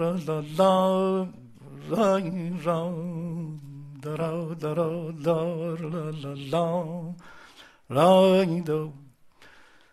ra 0.00 0.10
la 0.58 1.45
la 1.88 2.18
ra 2.64 2.80
ra 4.16 4.54
da 4.54 4.72
ra 4.74 4.88
da 5.24 5.36
ra 5.80 5.88
la 5.92 6.04
la 6.22 6.32
la. 6.52 6.66
La 7.88 8.08
ra 8.44 8.44
do. 8.64 8.92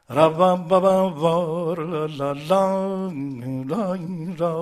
Ra 0.10 0.30
ba 0.30 0.56
ba 0.56 0.80
ba 0.80 1.10
ba 1.22 1.36
la 1.78 2.08
la 2.20 2.32
la. 2.50 2.64
La 3.72 3.86
ra 4.40 4.54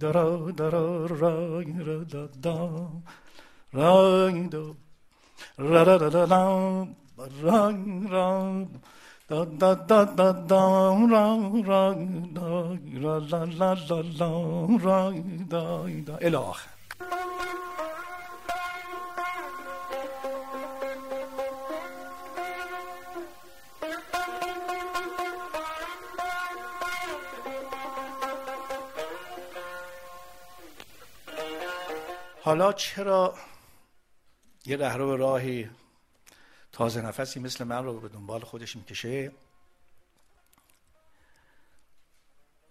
da 0.00 0.10
ra 0.10 0.26
da 0.58 0.66
ra 0.74 0.84
ra 1.20 1.34
ra 1.86 1.96
da 2.12 2.22
da. 2.44 2.56
Rang 3.72 4.48
do. 4.48 4.76
Ra 5.58 5.82
ra 5.82 5.96
ra 5.96 6.24
ra 6.24 6.86
rang 7.42 8.08
rang 8.10 8.80
د 9.28 9.32
حالا 32.44 32.72
چرا 32.72 33.34
یه 34.66 34.76
رهرو 34.76 35.16
راهی؟ 35.16 35.68
تازه 36.76 37.00
نفسی 37.00 37.40
مثل 37.40 37.64
من 37.64 37.84
رو 37.84 38.00
به 38.00 38.08
دنبال 38.08 38.44
خودش 38.44 38.76
می‌کشه. 38.76 39.32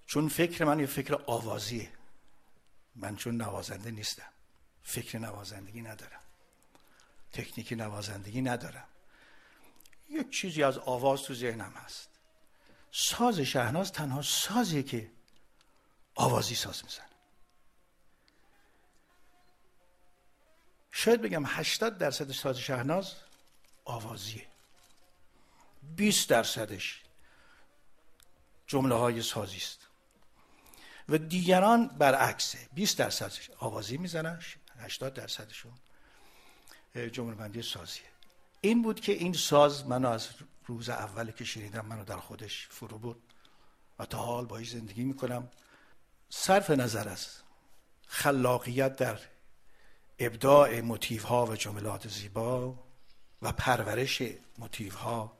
چون 0.06 0.30
فکر 0.30 0.64
من 0.64 0.80
یه 0.80 0.86
فکر 0.86 1.14
آوازیه. 1.28 1.92
من 2.96 3.16
چون 3.16 3.42
نوازنده 3.42 3.92
نیستم. 3.92 4.30
فکر 4.84 5.20
نوازندگی 5.20 5.82
ندارم. 5.82 6.20
تکنیکی 7.32 7.76
نوازندگی 7.76 8.42
ندارم. 8.42 8.88
یک 10.10 10.30
چیزی 10.30 10.64
از 10.64 10.78
آواز 10.78 11.24
تو 11.24 11.34
ذهنم 11.34 11.72
هست. 11.72 12.10
ساز 12.92 13.40
شهناز 13.40 13.92
تنها 13.92 14.22
سازیه 14.22 14.84
که 14.84 15.12
آوازی 16.16 16.56
ساز 16.56 16.84
می‌زنه. 16.84 17.06
شاید 20.92 21.22
بگم 21.22 21.44
80 21.46 21.98
درصد 21.98 22.32
ساز 22.32 22.58
شهناز 22.58 23.25
آوازیه. 23.86 24.48
20 25.96 26.30
درصدش 26.30 27.04
جمله 28.68 28.96
های 28.96 29.22
سازی 29.22 29.58
است. 29.58 29.88
و 31.10 31.18
دیگران 31.18 31.88
برعکسه. 31.88 32.70
20 32.74 32.98
درصدش 32.98 33.50
آوازی 33.60 33.98
می‌زنن 33.98 34.42
80 34.80 35.14
درصدشون 35.14 35.74
جمله 37.12 37.36
بندی 37.36 37.62
سازیه. 37.62 38.04
این 38.62 38.82
بود 38.82 39.00
که 39.00 39.12
این 39.12 39.34
ساز 39.34 39.86
منو 39.86 40.10
از 40.10 40.30
روز 40.66 40.90
اول 40.90 41.32
که 41.32 41.46
شنیدم 41.46 41.86
منو 41.86 42.04
در 42.04 42.18
خودش 42.18 42.68
فرو 42.72 42.98
بود 42.98 43.34
و 44.00 44.06
تا 44.06 44.18
حال 44.18 44.46
باهاش 44.46 44.70
زندگی 44.70 45.04
می‌کنم. 45.04 45.50
صرف 46.30 46.70
نظر 46.70 47.10
از 47.10 47.28
خلاقیت 48.08 48.96
در 48.96 49.20
ابداع 50.20 50.82
موتیف 50.82 51.24
ها 51.24 51.46
و 51.46 51.56
جملات 51.56 52.08
زیبا 52.08 52.85
و 53.42 53.52
پرورش 53.52 54.22
موتیف 54.58 54.96
ها 54.96 55.38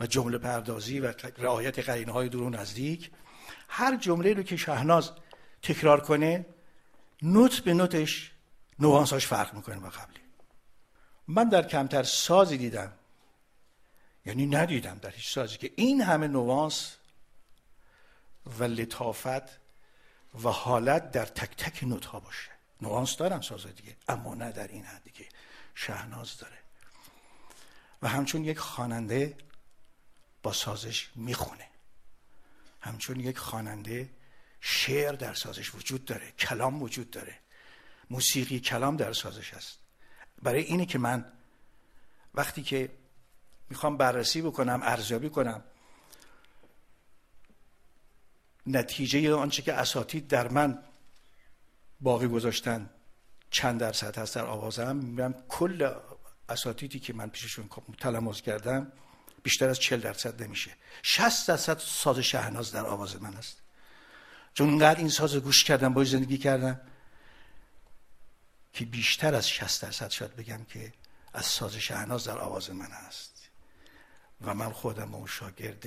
و 0.00 0.06
جمله 0.06 0.38
پردازی 0.38 1.00
و 1.00 1.14
رعایت 1.38 1.78
قرینه 1.78 2.12
های 2.12 2.28
دور 2.28 2.42
و 2.42 2.50
نزدیک 2.50 3.10
هر 3.68 3.96
جمله 3.96 4.34
رو 4.34 4.42
که 4.42 4.56
شهناز 4.56 5.10
تکرار 5.62 6.00
کنه 6.00 6.46
نوت 7.22 7.60
به 7.60 7.74
نوتش 7.74 8.32
نوانساش 8.78 9.26
فرق 9.26 9.54
می‌کنه 9.54 9.80
با 9.80 9.88
قبلی. 9.88 10.20
من 11.28 11.48
در 11.48 11.62
کمتر 11.62 12.02
سازی 12.02 12.58
دیدم 12.58 12.92
یعنی 14.26 14.46
ندیدم 14.46 14.98
در 14.98 15.10
هیچ 15.10 15.34
سازی 15.34 15.58
که 15.58 15.72
این 15.76 16.00
همه 16.00 16.28
نوانس 16.28 16.96
و 18.58 18.64
لطافت 18.64 19.60
و 20.44 20.48
حالت 20.48 21.10
در 21.10 21.26
تک 21.26 21.56
تک 21.56 21.84
نوت 21.84 22.04
ها 22.04 22.20
باشه. 22.20 22.50
نوانس 22.80 23.16
دارم 23.16 23.40
ساز 23.40 23.66
دیگه 23.66 23.96
اما 24.08 24.34
نه 24.34 24.52
در 24.52 24.68
این 24.68 24.84
حدی 24.84 25.10
که 25.10 25.24
شهناز 25.74 26.38
داره. 26.38 26.65
و 28.02 28.08
همچون 28.08 28.44
یک 28.44 28.58
خواننده 28.58 29.36
با 30.42 30.52
سازش 30.52 31.10
می‌خونه. 31.14 31.68
همچون 32.80 33.20
یک 33.20 33.38
خواننده 33.38 34.10
شعر 34.60 35.12
در 35.12 35.34
سازش 35.34 35.74
وجود 35.74 36.04
داره 36.04 36.30
کلام 36.30 36.82
وجود 36.82 37.10
داره. 37.10 37.38
موسیقی 38.10 38.60
کلام 38.60 38.96
در 38.96 39.12
سازش 39.12 39.54
هست 39.54 39.78
برای 40.42 40.62
اینه 40.62 40.86
که 40.86 40.98
من 40.98 41.32
وقتی 42.34 42.62
که 42.62 42.90
می‌خوام 43.70 43.96
بررسی 43.96 44.42
بکنم 44.42 44.80
ارزیابی 44.82 45.30
کنم 45.30 45.64
نتیجه 48.66 49.34
آنچه 49.34 49.62
که 49.62 49.72
اساتید 49.72 50.28
در 50.28 50.48
من 50.48 50.82
باقی 52.00 52.28
گذاشتن 52.28 52.90
چند 53.50 53.80
درصد 53.80 54.18
هست 54.18 54.34
در 54.34 54.44
آوازم 54.44 54.96
میگم 54.96 55.34
کل 55.48 55.94
اساتیدی 56.48 57.00
که 57.00 57.12
من 57.12 57.28
پیششون 57.28 57.68
تلموز 58.00 58.42
کردم 58.42 58.92
بیشتر 59.42 59.68
از 59.68 59.80
40 59.80 60.00
درصد 60.00 60.42
نمیشه. 60.42 60.70
60 61.02 61.48
درصد 61.48 61.78
ساز 61.78 62.18
شهناز 62.18 62.72
در 62.72 62.86
آواز 62.86 63.22
من 63.22 63.36
است. 63.36 63.62
چون 64.54 64.68
اینقدر 64.68 64.98
این 64.98 65.08
ساز 65.08 65.36
گوش 65.36 65.64
کردم 65.64 65.94
باید 65.94 66.08
زندگی 66.08 66.38
کردم 66.38 66.80
که 68.72 68.84
بیشتر 68.84 69.34
از 69.34 69.48
60 69.48 69.82
درصد 69.82 70.10
شاید 70.10 70.36
بگم 70.36 70.64
که 70.64 70.92
از 71.32 71.46
ساز 71.46 71.76
شهناز 71.76 72.24
در 72.24 72.38
آواز 72.38 72.70
من 72.70 72.92
است. 72.92 73.48
و 74.40 74.54
من 74.54 74.72
خودم 74.72 75.14
و 75.14 75.26
شاگرد 75.26 75.86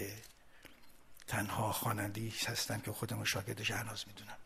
تنها 1.28 1.72
خوانندی 1.72 2.34
هستم 2.48 2.80
که 2.80 2.92
خودم 2.92 3.24
شاگرد 3.24 3.64
شهناز 3.64 4.04
می‌دونم. 4.08 4.38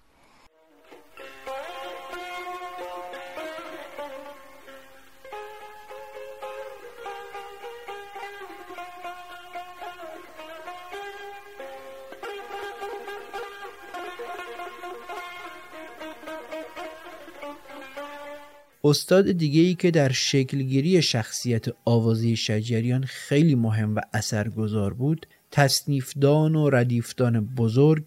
استاد 18.84 19.31
دیگه 19.31 19.61
ای 19.61 19.75
که 19.75 19.91
در 19.91 20.11
شکلگیری 20.11 21.01
شخصیت 21.01 21.65
آوازی 21.86 22.36
شجریان 22.36 23.03
خیلی 23.03 23.55
مهم 23.55 23.95
و 23.95 24.01
اثرگذار 24.13 24.93
بود 24.93 25.27
تصنیفدان 25.51 26.55
و 26.55 26.69
ردیفدان 26.69 27.45
بزرگ 27.45 28.03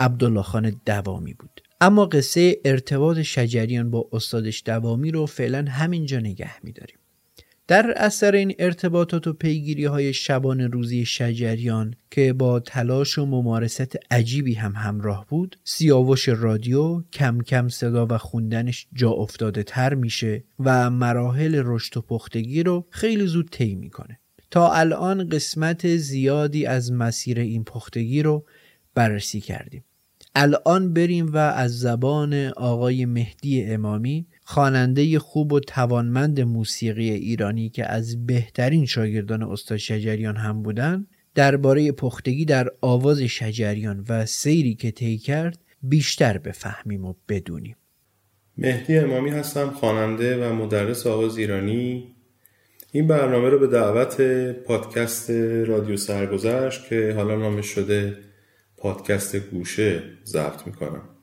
عبدالله 0.00 0.42
خان 0.42 0.80
دوامی 0.86 1.34
بود. 1.34 1.60
اما 1.80 2.06
قصه 2.06 2.56
ارتباط 2.64 3.20
شجریان 3.20 3.90
با 3.90 4.08
استادش 4.12 4.62
دوامی 4.66 5.10
رو 5.10 5.26
فعلا 5.26 5.64
همینجا 5.68 6.18
نگه 6.18 6.64
میداریم. 6.64 6.98
در 7.68 7.94
اثر 7.96 8.34
این 8.34 8.54
ارتباطات 8.58 9.26
و 9.26 9.32
پیگیری 9.32 9.84
های 9.84 10.12
شبان 10.12 10.60
روزی 10.60 11.04
شجریان 11.04 11.94
که 12.10 12.32
با 12.32 12.60
تلاش 12.60 13.18
و 13.18 13.26
ممارست 13.26 13.96
عجیبی 14.10 14.54
هم 14.54 14.72
همراه 14.76 15.26
بود 15.28 15.58
سیاوش 15.64 16.28
رادیو 16.28 17.02
کم 17.12 17.40
کم 17.40 17.68
صدا 17.68 18.06
و 18.10 18.18
خوندنش 18.18 18.86
جا 18.92 19.10
افتاده 19.10 19.62
تر 19.62 19.94
میشه 19.94 20.44
و 20.58 20.90
مراحل 20.90 21.62
رشد 21.64 21.96
و 21.96 22.00
پختگی 22.00 22.62
رو 22.62 22.86
خیلی 22.90 23.26
زود 23.26 23.50
طی 23.50 23.74
می‌کنه. 23.74 24.20
تا 24.50 24.72
الان 24.72 25.28
قسمت 25.28 25.96
زیادی 25.96 26.66
از 26.66 26.92
مسیر 26.92 27.40
این 27.40 27.64
پختگی 27.64 28.22
رو 28.22 28.44
بررسی 28.94 29.40
کردیم. 29.40 29.84
الان 30.34 30.92
بریم 30.92 31.32
و 31.32 31.36
از 31.36 31.80
زبان 31.80 32.34
آقای 32.56 33.06
مهدی 33.06 33.64
امامی 33.64 34.26
خواننده 34.48 35.18
خوب 35.18 35.52
و 35.52 35.60
توانمند 35.60 36.40
موسیقی 36.40 37.10
ایرانی 37.10 37.68
که 37.68 37.92
از 37.92 38.26
بهترین 38.26 38.86
شاگردان 38.86 39.42
استاد 39.42 39.78
شجریان 39.78 40.36
هم 40.36 40.62
بودن 40.62 41.06
درباره 41.34 41.92
پختگی 41.92 42.44
در 42.44 42.68
آواز 42.80 43.20
شجریان 43.20 44.04
و 44.08 44.26
سیری 44.26 44.74
که 44.74 44.90
طی 44.90 45.18
کرد 45.18 45.58
بیشتر 45.82 46.38
بفهمیم 46.38 47.04
و 47.04 47.14
بدونیم. 47.28 47.76
مهدی 48.58 48.98
امامی 48.98 49.30
هستم 49.30 49.70
خواننده 49.70 50.46
و 50.46 50.52
مدرس 50.52 51.06
آواز 51.06 51.38
ایرانی. 51.38 52.14
این 52.92 53.06
برنامه 53.06 53.48
رو 53.48 53.58
به 53.58 53.66
دعوت 53.66 54.20
پادکست 54.52 55.30
رادیو 55.66 55.96
سرگذشت 55.96 56.88
که 56.88 57.12
حالا 57.16 57.36
نامش 57.36 57.66
شده 57.66 58.18
پادکست 58.76 59.36
گوشه 59.36 60.02
ضبط 60.24 60.66
می‌کنم. 60.66 61.15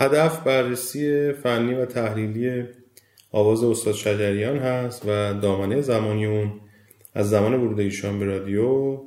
هدف 0.00 0.40
بررسی 0.40 1.32
فنی 1.32 1.74
و 1.74 1.86
تحلیلی 1.86 2.64
آواز 3.32 3.64
استاد 3.64 3.94
شجریان 3.94 4.58
هست 4.58 5.02
و 5.06 5.34
دامنه 5.34 5.80
زمانی 5.80 6.26
اون 6.26 6.52
از 7.14 7.30
زمان 7.30 7.54
ورود 7.54 7.80
ایشان 7.80 8.18
به 8.18 8.24
رادیو 8.24 8.98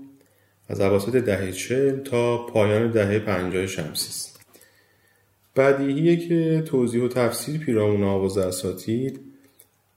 از 0.67 0.81
عواسط 0.81 1.15
دهه 1.15 1.51
چل 1.51 1.99
تا 1.99 2.45
پایان 2.45 2.91
دهه 2.91 3.19
پنجاه 3.19 3.67
شمسی 3.67 4.09
است. 4.09 4.45
بدیهیه 5.55 6.17
که 6.17 6.63
توضیح 6.65 7.03
و 7.03 7.07
تفسیر 7.07 7.59
پیرامون 7.59 8.03
آواز 8.03 8.37
اساتید 8.37 9.19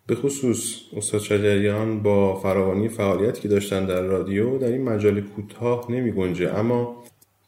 به 0.06 0.14
خصوص 0.14 0.74
استاد 0.96 1.20
شجریان 1.20 2.02
با 2.02 2.40
فراوانی 2.40 2.88
فعالیت 2.88 3.40
که 3.40 3.48
داشتن 3.48 3.86
در 3.86 4.02
رادیو 4.02 4.58
در 4.58 4.68
این 4.68 4.82
مجال 4.82 5.20
کوتاه 5.20 5.92
نمی 5.92 6.12
گنجه. 6.12 6.58
اما 6.58 7.03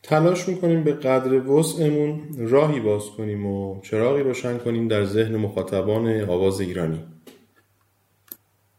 تلاش 0.06 0.48
می‌کنیم 0.48 0.84
به 0.84 0.92
قدر 0.92 1.50
وسعمون 1.50 2.20
راهی 2.38 2.80
باز 2.80 3.02
کنیم 3.06 3.46
و 3.46 3.80
چراغی 3.80 4.22
روشن 4.22 4.58
کنیم 4.58 4.88
در 4.88 5.04
ذهن 5.04 5.36
مخاطبان 5.36 6.20
آواز 6.20 6.60
ایرانی. 6.60 7.04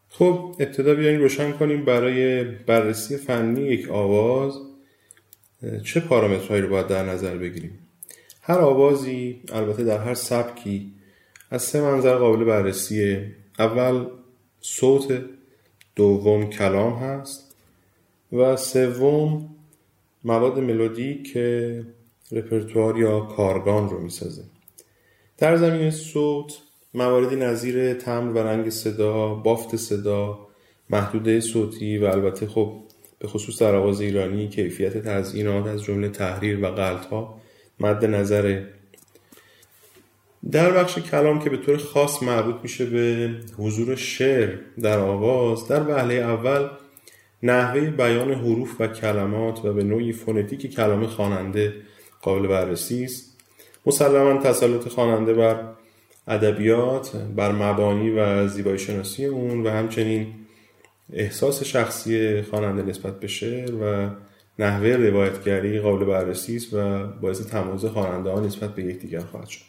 خب 0.10 0.56
ابتدا 0.60 0.96
بیاین 0.96 1.20
روشن 1.20 1.52
کنیم 1.52 1.86
برای 1.86 2.44
بررسی 2.44 3.18
فنی 3.18 3.62
یک 3.62 3.90
آواز 3.90 4.54
چه 5.84 6.00
پارامترهایی 6.00 6.62
رو 6.62 6.70
باید 6.70 6.88
در 6.88 7.06
نظر 7.06 7.38
بگیریم. 7.38 7.80
هر 8.42 8.60
آوازی 8.60 9.42
البته 9.52 9.84
در 9.84 9.98
هر 9.98 10.14
سبکی 10.14 10.94
از 11.52 11.64
سه 11.64 11.82
منظر 11.82 12.16
قابل 12.16 12.44
بررسیه. 12.44 13.36
اول 13.60 14.06
صوت 14.62 15.22
دوم 15.96 16.50
کلام 16.50 16.94
هست 16.94 17.56
و 18.34 18.56
سوم 18.56 19.57
مواد 20.28 20.60
ملودی 20.60 21.24
که 21.24 21.84
رپرتوار 22.32 22.98
یا 22.98 23.20
کارگان 23.20 23.90
رو 23.90 24.00
می‌سازه. 24.00 24.44
در 25.38 25.56
زمین 25.56 25.92
صوت 25.92 26.58
مواردی 26.94 27.36
نظیر 27.36 27.94
تمر 27.94 28.32
و 28.32 28.38
رنگ 28.38 28.70
صدا 28.70 29.34
بافت 29.34 29.76
صدا 29.76 30.48
محدوده 30.90 31.40
صوتی 31.40 31.98
و 31.98 32.06
البته 32.06 32.48
خب 32.48 32.74
به 33.20 33.28
خصوص 33.28 33.62
در 33.62 33.76
آواز 33.76 34.02
ایرانی 34.02 34.48
کیفیت 34.48 34.98
تزیینات 34.98 35.68
از 35.68 35.84
جمله 35.84 36.10
تحریر 36.10 36.64
و 36.64 36.68
قلط 36.68 37.06
ها 37.06 37.42
مد 37.80 38.06
نظره 38.06 38.68
در 40.52 40.72
بخش 40.72 41.00
کلام 41.00 41.40
که 41.40 41.50
به 41.50 41.58
طور 41.58 41.78
خاص 41.78 42.24
مربوط 42.24 42.56
میشه 42.64 42.86
به 42.86 43.36
حضور 43.58 43.96
شعر 43.96 44.58
در 44.82 45.00
آواز 45.00 45.68
در 45.68 45.90
وهله 45.90 46.14
اول 46.14 46.68
نحوه 47.44 47.90
بیان 47.90 48.32
حروف 48.34 48.82
و 48.82 48.88
کلمات 48.88 49.66
و 49.66 49.74
به 49.74 49.84
نوعی 49.84 50.14
فونتیک 50.14 50.76
کلام 50.76 51.08
خواننده 51.08 51.74
قابل 52.22 52.48
بررسی 52.48 53.04
است. 53.04 53.38
مسلما 53.86 54.42
تسلط 54.42 54.88
خواننده 54.88 55.34
بر 55.34 55.64
ادبیات 56.28 57.16
بر 57.36 57.52
مبانی 57.52 58.10
و 58.10 58.48
زیبایی 58.48 58.80
شناسی 58.80 59.26
اون 59.26 59.64
و 59.64 59.70
همچنین 59.70 60.28
احساس 61.14 61.64
شخصی 61.64 62.42
خواننده 62.42 62.84
نسبت 62.84 63.20
به 63.20 63.28
شعر 63.28 63.76
و 63.76 64.10
نحوه 64.60 64.90
روایتگری 64.90 65.80
قابل 65.80 66.06
بررسی 66.06 66.56
است 66.56 66.74
و 66.74 67.08
باعث 67.08 67.42
تمایز 67.42 67.86
خواننده 67.86 68.30
ها 68.30 68.40
نسبت 68.40 68.76
به 68.76 68.84
یکدیگر 68.84 69.20
خواهد 69.20 69.48
شد. 69.48 69.66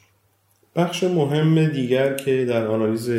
بخش 0.77 1.05
مهم 1.05 1.67
دیگر 1.67 2.15
که 2.15 2.45
در 2.45 2.67
آنالیز 2.67 3.11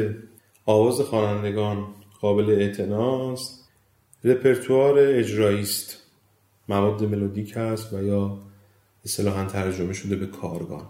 آواز 0.65 1.01
خوانندگان 1.01 1.87
قابل 2.21 2.49
اعتناست 2.49 3.58
رپرتوار 4.23 4.99
اجرایی 4.99 5.61
است 5.61 5.97
مواد 6.69 7.03
ملودیک 7.03 7.53
هست 7.55 7.93
و 7.93 8.03
یا 8.03 8.39
اصطلاحا 9.05 9.45
ترجمه 9.45 9.93
شده 9.93 10.15
به 10.15 10.27
کارگان. 10.27 10.85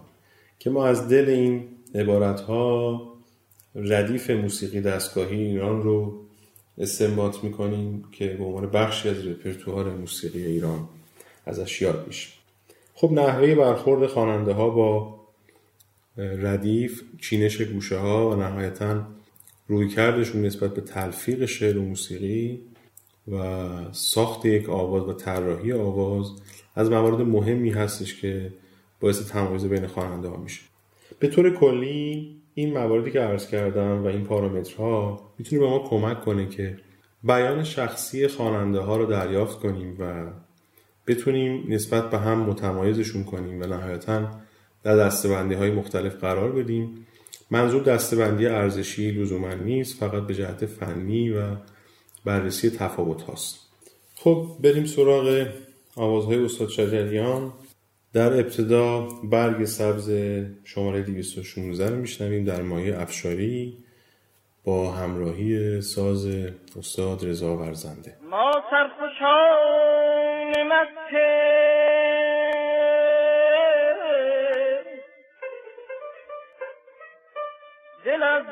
که 0.58 0.70
ما 0.70 0.86
از 0.86 1.08
دل 1.08 1.28
این 1.28 1.68
عبارت 1.94 2.40
ها 2.40 3.02
ردیف 3.74 4.30
موسیقی 4.30 4.80
دستگاهی 4.80 5.42
ایران 5.42 5.82
رو 5.82 6.20
استنباط 6.78 7.44
می‌کنیم 7.44 8.04
که 8.12 8.26
به 8.26 8.44
عنوان 8.44 8.70
بخشی 8.70 9.08
از 9.08 9.26
رپرتوار 9.26 9.94
موسیقی 9.94 10.46
ایران 10.46 10.88
ازش 11.46 11.82
یاد 11.82 12.04
میشه 12.06 12.28
خب 12.94 13.12
نحوه 13.12 13.54
برخورد 13.54 14.06
خواننده 14.06 14.52
ها 14.52 14.70
با 14.70 15.20
ردیف 16.16 17.02
چینش 17.20 17.62
گوشه 17.62 17.98
ها 17.98 18.30
و 18.30 18.34
نهایتا 18.34 19.06
روی 19.68 19.88
کردشون 19.88 20.42
نسبت 20.42 20.74
به 20.74 20.80
تلفیق 20.80 21.44
شعر 21.44 21.78
و 21.78 21.82
موسیقی 21.82 22.60
و 23.30 23.68
ساخت 23.92 24.46
یک 24.46 24.68
آواز 24.68 25.02
و 25.08 25.12
طراحی 25.12 25.72
آواز 25.72 26.26
از 26.76 26.90
موارد 26.90 27.20
مهمی 27.20 27.70
هستش 27.70 28.20
که 28.20 28.52
باعث 29.00 29.28
تمایز 29.28 29.64
بین 29.64 29.86
خواننده 29.86 30.28
ها 30.28 30.36
میشه. 30.36 30.60
به 31.18 31.28
طور 31.28 31.50
کلی 31.50 32.36
این 32.54 32.78
مواردی 32.78 33.10
که 33.10 33.20
عرض 33.20 33.48
کردم 33.48 34.04
و 34.04 34.06
این 34.06 34.24
پارامترها 34.24 35.20
می‌تونه 35.38 35.62
به 35.62 35.68
ما 35.68 35.78
کمک 35.78 36.20
کنه 36.20 36.48
که 36.48 36.76
بیان 37.24 37.64
شخصی 37.64 38.28
خواننده 38.28 38.78
ها 38.78 38.96
رو 38.96 39.06
دریافت 39.06 39.58
کنیم 39.58 39.96
و 39.98 40.26
بتونیم 41.06 41.64
نسبت 41.68 42.10
به 42.10 42.18
هم 42.18 42.40
متمایزشون 42.40 43.24
کنیم 43.24 43.60
و 43.62 43.66
نهایتا 43.66 44.30
در 44.82 44.96
دستبندی 44.96 45.54
های 45.54 45.70
مختلف 45.70 46.16
قرار 46.16 46.52
بدیم. 46.52 47.06
منظور 47.50 47.82
دستبندی 47.82 48.46
ارزشی 48.46 49.10
لزوما 49.10 49.54
نیست 49.54 50.00
فقط 50.00 50.26
به 50.26 50.34
جهت 50.34 50.66
فنی 50.66 51.30
و 51.30 51.42
بررسی 52.24 52.70
تفاوت 52.70 53.22
هاست. 53.22 53.70
خب 54.16 54.46
بریم 54.60 54.84
سراغ 54.84 55.46
آوازهای 55.96 56.44
استاد 56.44 56.68
شجریان. 56.68 57.52
در 58.12 58.32
ابتدا 58.32 59.08
برگ 59.30 59.64
سبز 59.64 60.10
شماره 60.64 61.02
216 61.02 61.90
رو 61.90 61.96
میشنویم 61.96 62.44
در 62.44 62.62
مایه 62.62 63.00
افشاری 63.00 63.76
با 64.64 64.90
همراهی 64.90 65.80
ساز 65.80 66.26
استاد 66.78 67.26
رضا 67.26 67.56
ورزنده. 67.56 68.16
ما 68.30 68.52
سرخوشان 68.70 70.50
مکه. 70.72 71.60
دل 78.04 78.22
از 78.22 78.46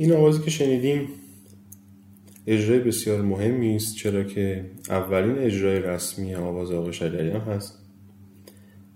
این 0.00 0.12
آوازی 0.12 0.42
که 0.42 0.50
شنیدیم 0.50 1.08
اجرای 2.46 2.78
بسیار 2.78 3.22
مهمی 3.22 3.76
است 3.76 3.96
چرا 3.96 4.24
که 4.24 4.64
اولین 4.88 5.38
اجرای 5.38 5.78
رسمی 5.78 6.34
آواز 6.34 6.72
آقای 6.72 6.92
شجریان 6.92 7.40
هست 7.40 7.78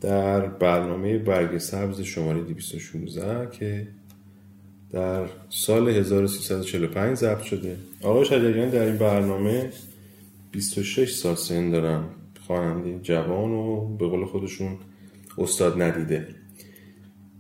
در 0.00 0.40
برنامه 0.46 1.18
برگ 1.18 1.59
سبز 1.59 2.00
شماره 2.00 2.40
216 2.40 3.48
که 3.50 3.88
در 4.92 5.26
سال 5.48 5.88
1345 5.88 7.16
ضبط 7.16 7.42
شده. 7.42 7.76
آقای 8.02 8.24
شجریان 8.24 8.70
در 8.70 8.84
این 8.84 8.98
برنامه 8.98 9.70
26 10.52 11.12
سال 11.12 11.34
سن 11.34 11.70
دارن 11.70 12.05
خواننده 12.46 12.98
جوان 13.02 13.50
و 13.50 13.96
به 13.96 14.07
قول 14.07 14.24
خودشون 14.24 14.76
استاد 15.38 15.82
ندیده. 15.82 16.28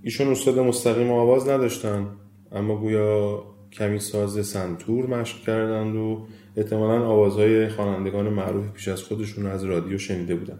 ایشون 0.02 0.28
استاد 0.28 0.58
مستقیم 0.58 1.10
آواز 1.10 1.48
نداشتن 1.48 2.06
اما 2.52 2.76
گویا 2.76 3.53
کمی 3.74 3.98
ساز 3.98 4.46
سنتور 4.46 5.06
مشق 5.06 5.40
کردند 5.40 5.96
و 5.96 6.26
احتمالا 6.56 7.06
آوازهای 7.06 7.68
خوانندگان 7.68 8.28
معروف 8.28 8.72
پیش 8.72 8.88
از 8.88 9.02
خودشون 9.02 9.46
از 9.46 9.64
رادیو 9.64 9.98
شنیده 9.98 10.34
بودن 10.34 10.58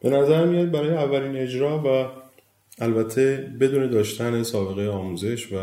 به 0.00 0.10
نظر 0.10 0.46
میاد 0.46 0.70
برای 0.70 0.90
اولین 0.90 1.36
اجرا 1.36 1.78
و 1.78 2.08
البته 2.82 3.54
بدون 3.60 3.90
داشتن 3.90 4.42
سابقه 4.42 4.88
آموزش 4.88 5.52
و 5.52 5.56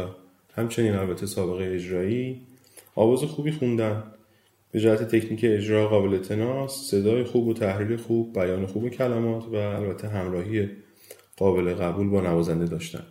همچنین 0.55 0.95
البته 0.95 1.25
سابقه 1.25 1.63
اجرایی 1.75 2.41
آواز 2.95 3.23
خوبی 3.23 3.51
خوندن. 3.51 4.03
به 4.71 4.79
جهت 4.79 5.15
تکنیک 5.15 5.39
اجرا 5.43 5.87
قابل 5.87 6.17
تناس 6.17 6.89
صدای 6.89 7.23
خوب 7.23 7.47
و 7.47 7.53
تحریل 7.53 7.97
خوب 7.97 8.33
بیان 8.33 8.65
خوب 8.65 8.89
کلمات 8.89 9.43
و 9.47 9.55
البته 9.55 10.07
همراهی 10.07 10.69
قابل 11.37 11.73
قبول 11.73 12.09
با 12.09 12.21
نوازنده 12.21 12.65
داشتن. 12.65 13.03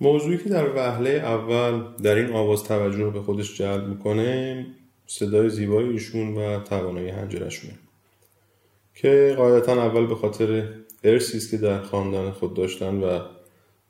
موضوعی 0.00 0.38
که 0.38 0.48
در 0.48 0.74
وهله 0.76 1.10
اول 1.10 1.82
در 2.02 2.14
این 2.14 2.32
آواز 2.32 2.64
توجه 2.64 3.10
به 3.10 3.20
خودش 3.20 3.58
جلب 3.58 3.88
می‌کنه 3.88 4.66
صدای 5.06 5.50
زیبای 5.50 5.88
ایشون 5.88 6.34
و 6.34 6.60
توانایی 6.60 7.08
هنجرشونه. 7.08 7.74
که 8.94 9.34
قاعدتا 9.36 9.72
اول 9.72 10.06
به 10.06 10.14
خاطر 10.14 10.68
ارسی 11.04 11.36
است 11.36 11.50
که 11.50 11.56
در 11.56 11.82
خاندان 11.82 12.30
خود 12.30 12.54
داشتن 12.54 12.96
و 12.96 13.20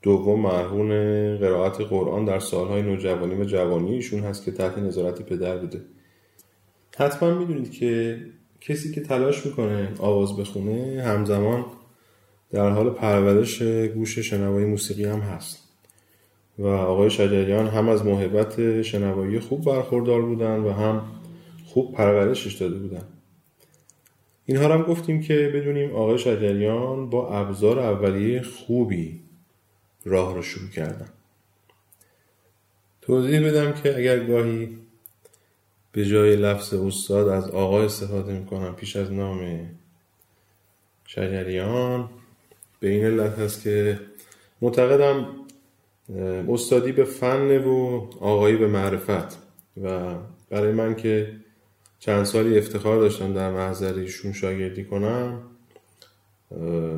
دوم 0.01 0.39
مرهون 0.39 0.89
قرائت 1.37 1.81
قرآن 1.81 2.25
در 2.25 2.39
سالهای 2.39 2.81
نوجوانی 2.81 3.35
و 3.35 3.43
جوانی 3.43 3.93
ایشون 3.93 4.19
هست 4.19 4.45
که 4.45 4.51
تحت 4.51 4.77
نظارت 4.77 5.21
پدر 5.21 5.57
بوده. 5.57 5.81
حتما 6.97 7.33
می‌دونید 7.33 7.71
که 7.71 8.19
کسی 8.61 8.91
که 8.91 9.01
تلاش 9.01 9.45
می‌کنه 9.45 9.93
آواز 9.99 10.37
بخونه 10.37 11.03
همزمان 11.05 11.65
در 12.51 12.69
حال 12.69 12.89
پرورش 12.89 13.61
گوش 13.95 14.19
شنوایی 14.19 14.65
موسیقی 14.65 15.05
هم 15.05 15.19
هست. 15.19 15.60
و 16.57 16.67
آقای 16.67 17.09
شجریان 17.09 17.67
هم 17.67 17.89
از 17.89 18.05
محبت 18.05 18.81
شنوایی 18.81 19.39
خوب 19.39 19.65
برخوردار 19.65 20.21
بودن 20.21 20.59
و 20.59 20.71
هم 20.71 21.01
خوب 21.65 21.95
پرورشش 21.95 22.53
داده 22.53 22.75
بودن. 22.75 23.03
اینها 24.45 24.73
هم 24.73 24.81
گفتیم 24.81 25.21
که 25.21 25.51
بدونیم 25.55 25.95
آقای 25.95 26.17
شجریان 26.17 27.09
با 27.09 27.29
ابزار 27.29 27.79
اولیه 27.79 28.41
خوبی 28.41 29.19
راه 30.05 30.35
رو 30.35 30.41
شروع 30.41 30.69
کردن. 30.69 31.09
توضیح 33.01 33.47
بدم 33.47 33.73
که 33.73 33.97
اگر 33.97 34.19
گاهی 34.23 34.77
به 35.91 36.05
جای 36.05 36.35
لفظ 36.35 36.73
استاد 36.73 37.27
از 37.27 37.49
آقا 37.49 37.83
استفاده 37.83 38.39
می‌کنم 38.39 38.75
پیش 38.75 38.95
از 38.95 39.11
نام 39.11 39.69
شجریان 41.05 42.09
به 42.79 42.89
این 42.89 43.05
علت 43.05 43.39
هست 43.39 43.63
که 43.63 43.99
معتقدم 44.61 45.27
استادی 46.49 46.91
به 46.91 47.03
فن 47.03 47.57
و 47.57 48.07
آقایی 48.19 48.55
به 48.55 48.67
معرفت. 48.67 49.37
و 49.83 50.15
برای 50.49 50.71
من 50.71 50.95
که 50.95 51.35
چند 51.99 52.23
سالی 52.23 52.57
افتخار 52.57 52.99
داشتم 52.99 53.33
در 53.33 53.51
محضر 53.51 53.93
ایشون 53.93 54.33
شاگردی 54.33 54.83
کنم 54.85 55.43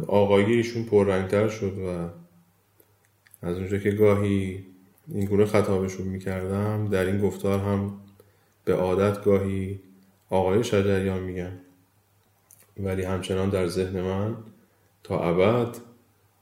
آقایی 0.08 0.54
ایشون 0.54 0.84
پررنگتر 0.84 1.48
شد 1.48 1.78
و 1.78 2.10
از 3.46 3.58
اونجا 3.58 3.78
که 3.78 3.92
گاهی 3.92 4.66
این 5.08 5.26
گونه 5.26 5.46
خطابشون 5.46 6.08
می‌کردم 6.08 6.88
در 6.88 7.06
این 7.06 7.22
گفتار 7.22 7.60
هم 7.60 8.00
به 8.66 8.74
عادت 8.74 9.24
گاهی 9.24 9.80
آقای 10.30 10.64
شجریان 10.64 11.20
میگم 11.20 11.52
ولی 12.80 13.04
همچنان 13.04 13.50
در 13.50 13.68
ذهن 13.68 14.02
من 14.02 14.36
تا 15.04 15.20
ابد 15.20 15.78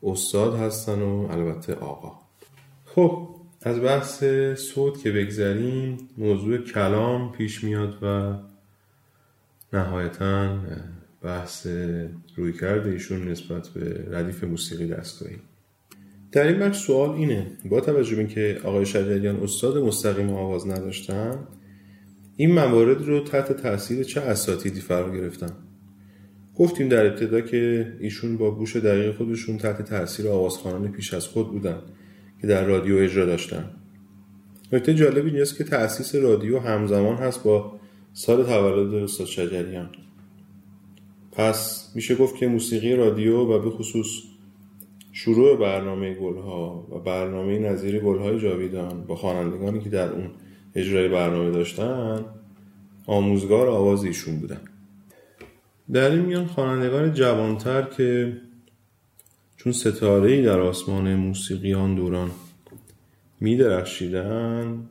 استاد 0.04 0.56
هستن 0.56 1.02
و 1.02 1.28
البته 1.32 1.76
آقا. 1.76 2.21
خب 2.96 3.28
از 3.62 3.82
بحث 3.82 4.24
صوت 4.56 5.02
که 5.04 5.12
بگذریم 5.12 5.98
موضوع 6.18 6.58
کلام 6.58 7.32
پیش 7.32 7.64
میاد 7.64 8.04
و 8.04 8.34
نهایتا 9.74 10.60
بحث 11.22 11.68
روی 12.36 12.54
کرده 12.54 12.90
ایشون 12.90 13.28
نسبت 13.28 13.68
به 13.68 14.08
ردیف 14.12 14.44
موسیقی 14.44 14.88
دستگاهی 14.88 15.36
در 16.32 16.48
این 16.48 16.60
بخش 16.60 16.78
سوال 16.78 17.10
اینه 17.10 17.48
با 17.70 17.82
توجه 17.82 18.16
به 18.16 18.18
اینکه 18.18 18.60
آقای 18.64 18.86
شجریان 18.86 19.36
استاد 19.36 19.78
مستقیم 19.78 20.30
آواز 20.30 20.68
نداشتن 20.68 21.40
این 22.36 22.52
موارد 22.52 23.02
رو 23.02 23.20
تحت 23.20 23.52
تاثیر 23.52 24.04
چه 24.04 24.22
اساتیدی 24.22 24.80
فرا 24.80 25.14
گرفتن؟ 25.14 25.52
گفتیم 26.56 26.90
در 26.90 27.06
ابتدا 27.06 27.42
که 27.42 27.94
ایشون 28.00 28.38
با 28.38 28.56
گوش 28.56 28.76
دقیق 28.76 29.16
خودشون 29.16 29.58
تحت 29.58 29.82
تاثیر 29.82 30.28
آوازخوانان 30.28 30.92
پیش 30.92 31.14
از 31.14 31.28
خود 31.28 31.52
بودن. 31.52 31.82
که 32.42 32.48
در 32.48 32.66
رادیو 32.66 32.98
اجرا 32.98 33.26
داشتن. 33.26 33.66
نکته 34.74 34.94
جالب 34.94 35.26
اینجاست 35.26 35.58
که 35.58 35.64
تأسیس 35.64 36.16
رادیو 36.16 36.60
همزمان 36.60 37.16
هست 37.16 37.44
با 37.44 37.80
سال 38.14 38.44
تولد 38.44 38.94
استاد 38.94 39.28
شجریان. 39.28 39.90
پس 41.32 41.92
میشه 41.96 42.16
گفت 42.16 42.36
که 42.36 42.48
موسیقی 42.48 42.96
رادیو 42.96 43.38
و 43.38 43.60
به 43.60 43.70
خصوص 43.70 44.08
شروع 45.12 45.58
برنامه 45.58 46.14
گلها 46.14 46.88
و 46.92 47.00
برنامه 47.00 47.60
نظیر 47.60 48.00
گلهای 48.00 48.40
جاویدان 48.40 49.04
با 49.04 49.16
خوانندگانی 49.16 49.80
که 49.80 49.90
در 49.90 50.12
اون 50.12 50.30
اجرای 50.76 51.08
برنامه 51.08 51.52
داشتن 51.52 52.26
آموزگار 53.06 53.68
آواز 53.68 54.04
ایشون 54.04 54.40
بودن. 54.40 54.62
در 55.94 56.12
این 56.12 56.22
میان 56.22 56.46
خوانندگان 56.46 57.14
جوانتر 57.14 57.82
که 57.82 58.38
چون 59.64 59.72
ستاره 59.72 60.42
در 60.42 60.60
آسمان 60.60 61.16
موسیقی 61.16 61.74
آن 61.74 61.96
دوران 61.96 62.32
می 63.40 63.58
درخشیدن 63.58 64.90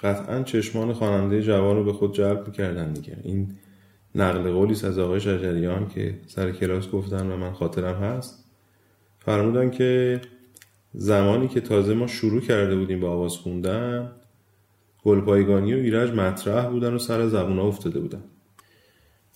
قطعا 0.00 0.42
چشمان 0.42 0.92
خواننده 0.92 1.42
جوان 1.42 1.76
رو 1.76 1.84
به 1.84 1.92
خود 1.92 2.14
جلب 2.14 2.46
می‌کردن 2.46 2.92
دیگه. 2.92 3.16
این 3.22 3.48
نقل 4.14 4.50
قولی 4.50 4.72
از 4.72 4.98
آقای 4.98 5.20
شجریان 5.20 5.88
که 5.88 6.14
سر 6.26 6.50
کلاس 6.50 6.90
گفتن 6.90 7.30
و 7.30 7.36
من 7.36 7.52
خاطرم 7.52 7.94
هست. 7.94 8.44
فرمودن 9.18 9.70
که 9.70 10.20
زمانی 10.92 11.48
که 11.48 11.60
تازه 11.60 11.94
ما 11.94 12.06
شروع 12.06 12.40
کرده 12.40 12.76
بودیم 12.76 13.00
به 13.00 13.06
آواز 13.06 13.32
خوندن 13.32 14.12
گلپایگانی 15.04 15.74
و 15.74 15.76
ایرج 15.76 16.10
مطرح 16.10 16.68
بودن 16.68 16.94
و 16.94 16.98
سر 16.98 17.28
زبون 17.28 17.58
افتاده 17.58 18.00
بودن. 18.00 18.24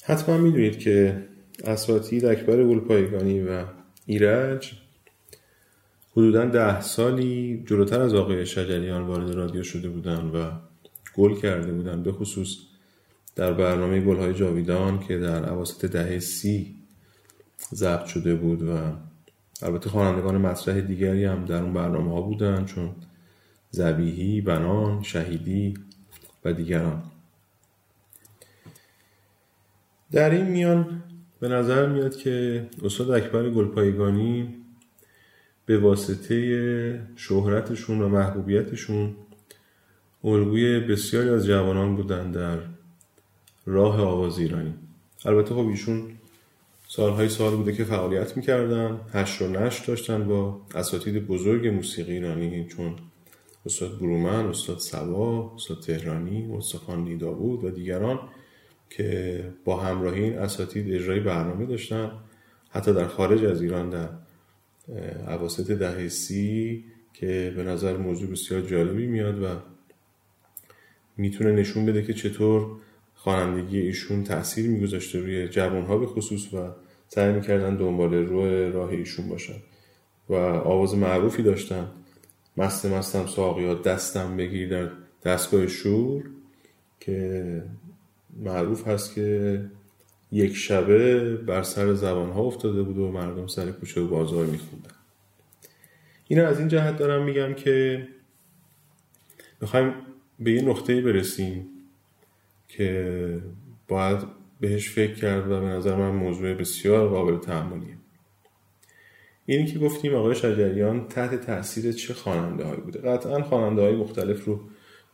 حتما 0.05 0.37
می‌دونید 0.37 0.79
که 0.79 1.25
اساتید 1.65 2.25
اکبر 2.25 2.65
گلپایگانی 2.65 3.41
و 3.41 3.65
ایرج. 4.09 4.73
حدودا 6.13 6.45
ده 6.45 6.81
سالی 6.81 7.65
جلوتر 7.67 8.01
از 8.01 8.15
آقای 8.15 8.47
شجریان 8.47 9.03
وارد 9.03 9.31
رادیو 9.31 9.63
شده 9.63 9.89
بودن 9.89 10.21
و 10.25 10.51
گل 11.15 11.41
کرده 11.41 11.73
بودن 11.73 12.03
به 12.03 12.13
خصوص 12.13 12.57
در 13.37 13.53
برنامه 13.53 14.01
گلهای 14.01 14.35
جاویدان 14.35 14.99
که 14.99 15.19
در 15.19 15.45
عواسط 15.45 15.85
دهه 15.85 16.19
سی 16.19 16.75
ضبط 17.75 18.07
شده 18.07 18.35
بود 18.35 18.63
و 18.63 18.93
البته 19.63 19.91
خوانندگان 19.91 20.37
مطرح 20.37 20.81
دیگری 20.81 21.25
هم 21.25 21.45
در 21.45 21.63
اون 21.63 21.73
برنامه 21.73 22.13
ها 22.13 22.21
بودن 22.21 22.65
چون 22.65 22.91
زبیهی، 23.71 24.41
بنان، 24.41 25.03
شهیدی 25.03 25.75
و 26.45 26.53
دیگران. 26.53 27.03
در 30.13 30.31
این 30.31 30.47
میان 30.47 31.03
به 31.41 31.49
نظر 31.49 31.87
میاد 31.87 32.17
که 32.17 32.67
استاد 32.85 33.11
اکبر 33.11 33.51
گلپایگانی 33.51 34.55
به 35.67 35.79
واسطه 35.79 37.01
شهرتشون 37.17 38.01
و 38.01 38.09
محبوبیتشون 38.09 39.15
الگوی 40.25 40.81
بسیاری 40.81 41.29
از 41.29 41.47
جوانان 41.47 41.97
بودن 41.97 42.31
در 42.31 42.59
راه 43.67 44.01
آواز 44.01 44.39
ایرانی. 44.39 44.75
البته 45.25 45.55
خب 45.55 45.67
ایشون 45.67 46.03
سالهای 46.89 47.29
سال 47.29 47.57
بوده 47.57 47.73
که 47.73 47.85
فعالیت 47.85 48.37
می‌کردن 48.37 49.01
هشت 49.13 49.43
و 49.43 49.49
نشت 49.49 49.87
داشتن 49.87 50.29
با 50.29 50.61
اساتید 50.75 51.27
بزرگ 51.27 51.67
موسیقی 51.67 52.13
ایرانی 52.13 52.67
چون 52.67 52.95
استاد 53.67 53.99
برومن، 53.99 54.47
استاد 54.47 54.79
سوا، 54.79 55.53
استاد 55.55 55.81
تهرانی، 55.81 56.53
استاد 56.57 56.81
خان 56.81 57.19
داوود 57.19 57.65
و 57.65 57.71
دیگران. 57.71 58.19
که 58.91 59.45
با 59.65 59.77
همراهی 59.77 60.23
این 60.23 60.39
اساتید 60.39 60.95
اجرای 60.95 61.21
برنامه 61.21 61.67
داشتن 61.67 62.11
حتی 62.71 62.93
در 62.93 63.07
خارج 63.07 63.45
از 63.45 63.63
ایران 63.63 63.91
در 63.91 64.09
عواسط 65.27 65.71
دهه 65.71 66.09
سی 66.09 66.85
که 67.13 67.53
به 67.57 67.63
نظر 67.63 67.97
موضوع 67.97 68.31
بسیار 68.31 68.61
جالبی 68.61 69.07
میاد 69.07 69.43
و 69.43 69.47
می‌تونه 71.17 71.53
نشون 71.53 71.87
بده 71.87 72.03
که 72.03 72.15
چطور 72.15 72.67
خوانندگی 73.15 73.79
ایشون 73.79 74.25
تاثیر 74.25 74.71
میگذاشته 74.71 75.21
روی 75.21 75.49
جوانها 75.49 75.99
به 75.99 76.07
خصوص 76.07 76.55
و 76.55 76.71
سعی 77.09 77.33
می‌کردن 77.33 77.77
دنبال 77.77 78.15
روی 78.15 78.73
راه 78.73 78.91
ایشون 78.91 79.29
باشن 79.29 79.57
و 80.29 80.35
آواز 80.35 80.95
معروفی 80.95 81.43
داشتن. 81.43 81.89
مست 82.57 82.87
مستم 82.87 83.27
ساقیات 83.27 83.83
دستم 83.83 84.37
بگیر 84.37 84.69
در 84.69 84.91
دستگاه 85.25 85.67
شور 85.67 86.25
که 87.01 87.63
معروف 88.39 88.89
هست 88.89 89.15
که 89.15 89.61
یک 90.33 90.57
شبه 90.57 91.37
بر 91.37 91.63
سر 91.63 91.95
زبان 91.95 92.31
ها 92.31 92.43
افتاده 92.43 92.83
بود 92.83 92.99
و 92.99 93.13
مردم 93.13 93.47
سر 93.47 93.71
کوچه 93.71 94.01
و 94.01 94.09
بازار 94.09 94.47
میخوندن. 94.47 94.91
این 96.29 96.41
از 96.41 96.59
این 96.59 96.69
جهت 96.69 96.97
دارم 96.97 97.25
میگم 97.25 97.55
که 97.55 98.09
می‌خوایم 99.61 99.95
به 100.39 100.53
یه 100.53 100.63
نقطه 100.63 101.01
برسیم 101.01 101.67
که 102.69 103.43
باید 103.89 104.19
بهش 104.61 104.91
فکر 104.91 105.15
کرد 105.15 105.51
و 105.51 105.61
به 105.61 105.67
نظر 105.67 105.97
من 105.97 106.11
موضوع 106.11 106.55
بسیار 106.55 107.09
قابل 107.09 107.39
تحملیه. 107.39 107.97
اینی 109.47 109.67
که 109.67 109.79
گفتیم 109.79 110.15
آقای 110.15 110.35
شجریان 110.35 111.09
تحت 111.09 111.35
تاثیر 111.47 111.93
چه 111.93 112.15
خواننده 112.15 112.65
هایی 112.65 112.81
بوده. 112.81 112.99
قطعا 112.99 113.43
خواننده 113.43 113.83
های 113.83 113.97
مختلف 113.97 114.45
رو 114.45 114.61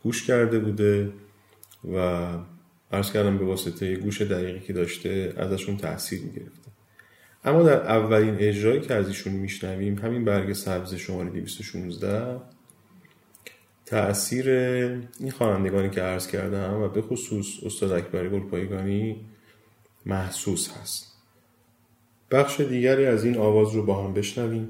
گوش 0.03 0.27
کرده 0.27 0.59
بوده 0.59 1.11
و 1.93 2.27
عرض 2.95 3.11
کردم 3.11 3.37
به 3.37 3.45
واسطه 3.45 3.95
گوش 3.95 4.21
دقیقی 4.21 4.59
که 4.59 4.73
داشته 4.73 5.33
ازشون 5.37 5.77
تاثیر 5.77 6.21
می‌گرفته. 6.21 6.71
اما 7.43 7.63
در 7.63 7.81
اولین 7.81 8.35
اجرایی 8.39 8.81
که 8.81 8.93
از 8.93 9.07
ایشون 9.07 9.33
میشنویم 9.33 9.97
همین 9.97 10.25
برگ 10.25 10.53
سبز 10.53 10.93
شماره 10.93 11.29
216 11.29 12.41
تأثیر 13.85 14.49
این 14.49 15.31
خوانندگانی 15.37 15.89
که 15.89 16.01
عرض 16.01 16.27
کردم 16.27 16.73
و 16.73 16.89
به 16.89 17.01
خصوص 17.01 17.47
استاد 17.65 17.91
اکبری 17.91 18.29
گلپایگانی 18.29 19.25
محسوس 20.05 20.69
هست. 20.71 21.15
بخش 22.31 22.59
دیگری 22.59 23.05
از 23.05 23.25
این 23.25 23.37
آواز 23.37 23.75
رو 23.75 23.85
با 23.85 24.03
هم 24.03 24.13
بشنویم. 24.13 24.67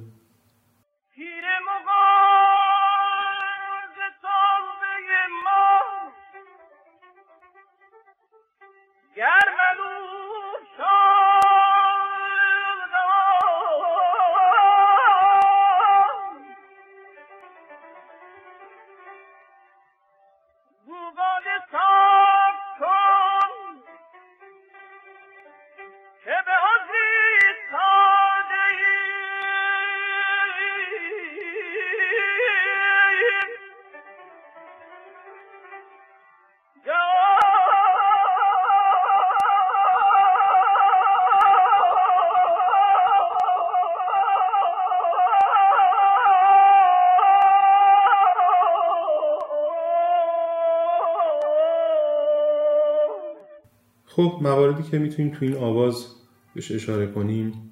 خب 54.15 54.39
مواردی 54.41 54.83
که 54.83 54.99
می‌تونیم 54.99 55.31
تو 55.31 55.45
این 55.45 55.55
آواز 55.55 56.05
بهش 56.53 56.71
اشاره 56.71 57.07
کنیم 57.07 57.71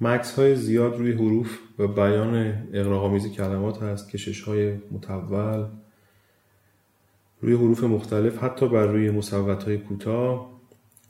مکس 0.00 0.34
های 0.34 0.56
زیاد 0.56 0.98
روی 0.98 1.12
حروف 1.12 1.58
و 1.78 1.86
بیان 1.86 2.54
اقراقامیز 2.72 3.26
کلمات 3.26 3.82
هست 3.82 4.10
کشش 4.10 4.42
های 4.42 4.72
متول 4.90 5.66
روی 7.40 7.54
حروف 7.54 7.84
مختلف 7.84 8.42
حتی 8.42 8.68
بر 8.68 8.86
روی 8.86 9.10
مصوت 9.10 9.62
های 9.62 9.78
کوتاه 9.78 10.60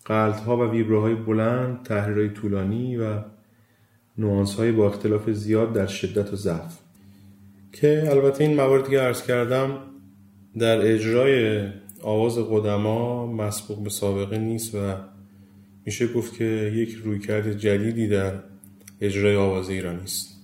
قلط 0.05 0.41
ها 0.41 0.57
و 0.57 0.71
ویبروهای 0.71 1.15
بلند 1.15 1.83
تحریرهای 1.83 2.29
طولانی 2.29 2.97
و 2.97 3.23
نوانس 4.19 4.55
های 4.55 4.73
با 4.73 4.87
اختلاف 4.87 5.31
زیاد 5.31 5.73
در 5.73 5.87
شدت 5.87 6.33
و 6.33 6.37
ضعف. 6.37 6.79
که 7.73 8.05
البته 8.11 8.45
این 8.45 8.57
مواردی 8.57 8.91
که 8.91 9.01
عرض 9.01 9.23
کردم 9.23 9.79
در 10.59 10.93
اجرای 10.95 11.67
آواز 12.03 12.39
قدما 12.39 13.27
مسبوق 13.27 13.83
به 13.83 13.91
سابقه 13.91 14.39
نیست 14.39 14.75
و 14.75 14.97
میشه 15.87 16.07
گفت 16.07 16.35
که 16.35 16.45
یک 16.75 16.93
رویکرد 17.05 17.59
جدیدی 17.59 18.09
در 18.09 18.35
اجرای 19.01 19.37
آواز 19.37 19.71
ایرانی 19.71 20.03
است 20.03 20.41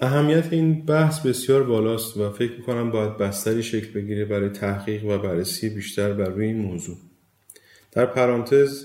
اهمیت 0.00 0.52
این 0.52 0.82
بحث 0.82 1.26
بسیار 1.26 1.62
بالاست 1.64 2.16
و 2.16 2.30
فکر 2.30 2.52
می‌کنم 2.56 2.90
باید 2.90 3.16
بستری 3.16 3.62
شکل 3.62 3.92
بگیره 3.92 4.24
برای 4.24 4.48
تحقیق 4.48 5.04
و 5.04 5.18
بررسی 5.18 5.68
بیشتر 5.68 6.12
بر 6.12 6.28
روی 6.28 6.46
این 6.46 6.58
موضوع. 6.58 6.96
در 7.92 8.06
پرانتز 8.06 8.84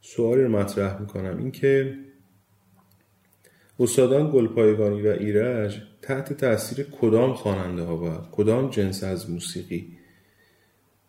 سوالی 0.00 0.42
رو 0.42 0.48
مطرح 0.48 1.00
می‌کنم. 1.00 1.38
اینکه 1.38 1.94
استادان 3.80 4.30
گلپایگانی 4.30 5.02
و 5.02 5.06
ایرج 5.06 5.82
تحت 6.02 6.32
تاثیر 6.32 6.86
کدام 7.00 7.34
خواننده 7.34 7.82
ها 7.82 7.96
و 7.96 8.10
کدام 8.32 8.70
جنس 8.70 9.04
از 9.04 9.30
موسیقی 9.30 9.99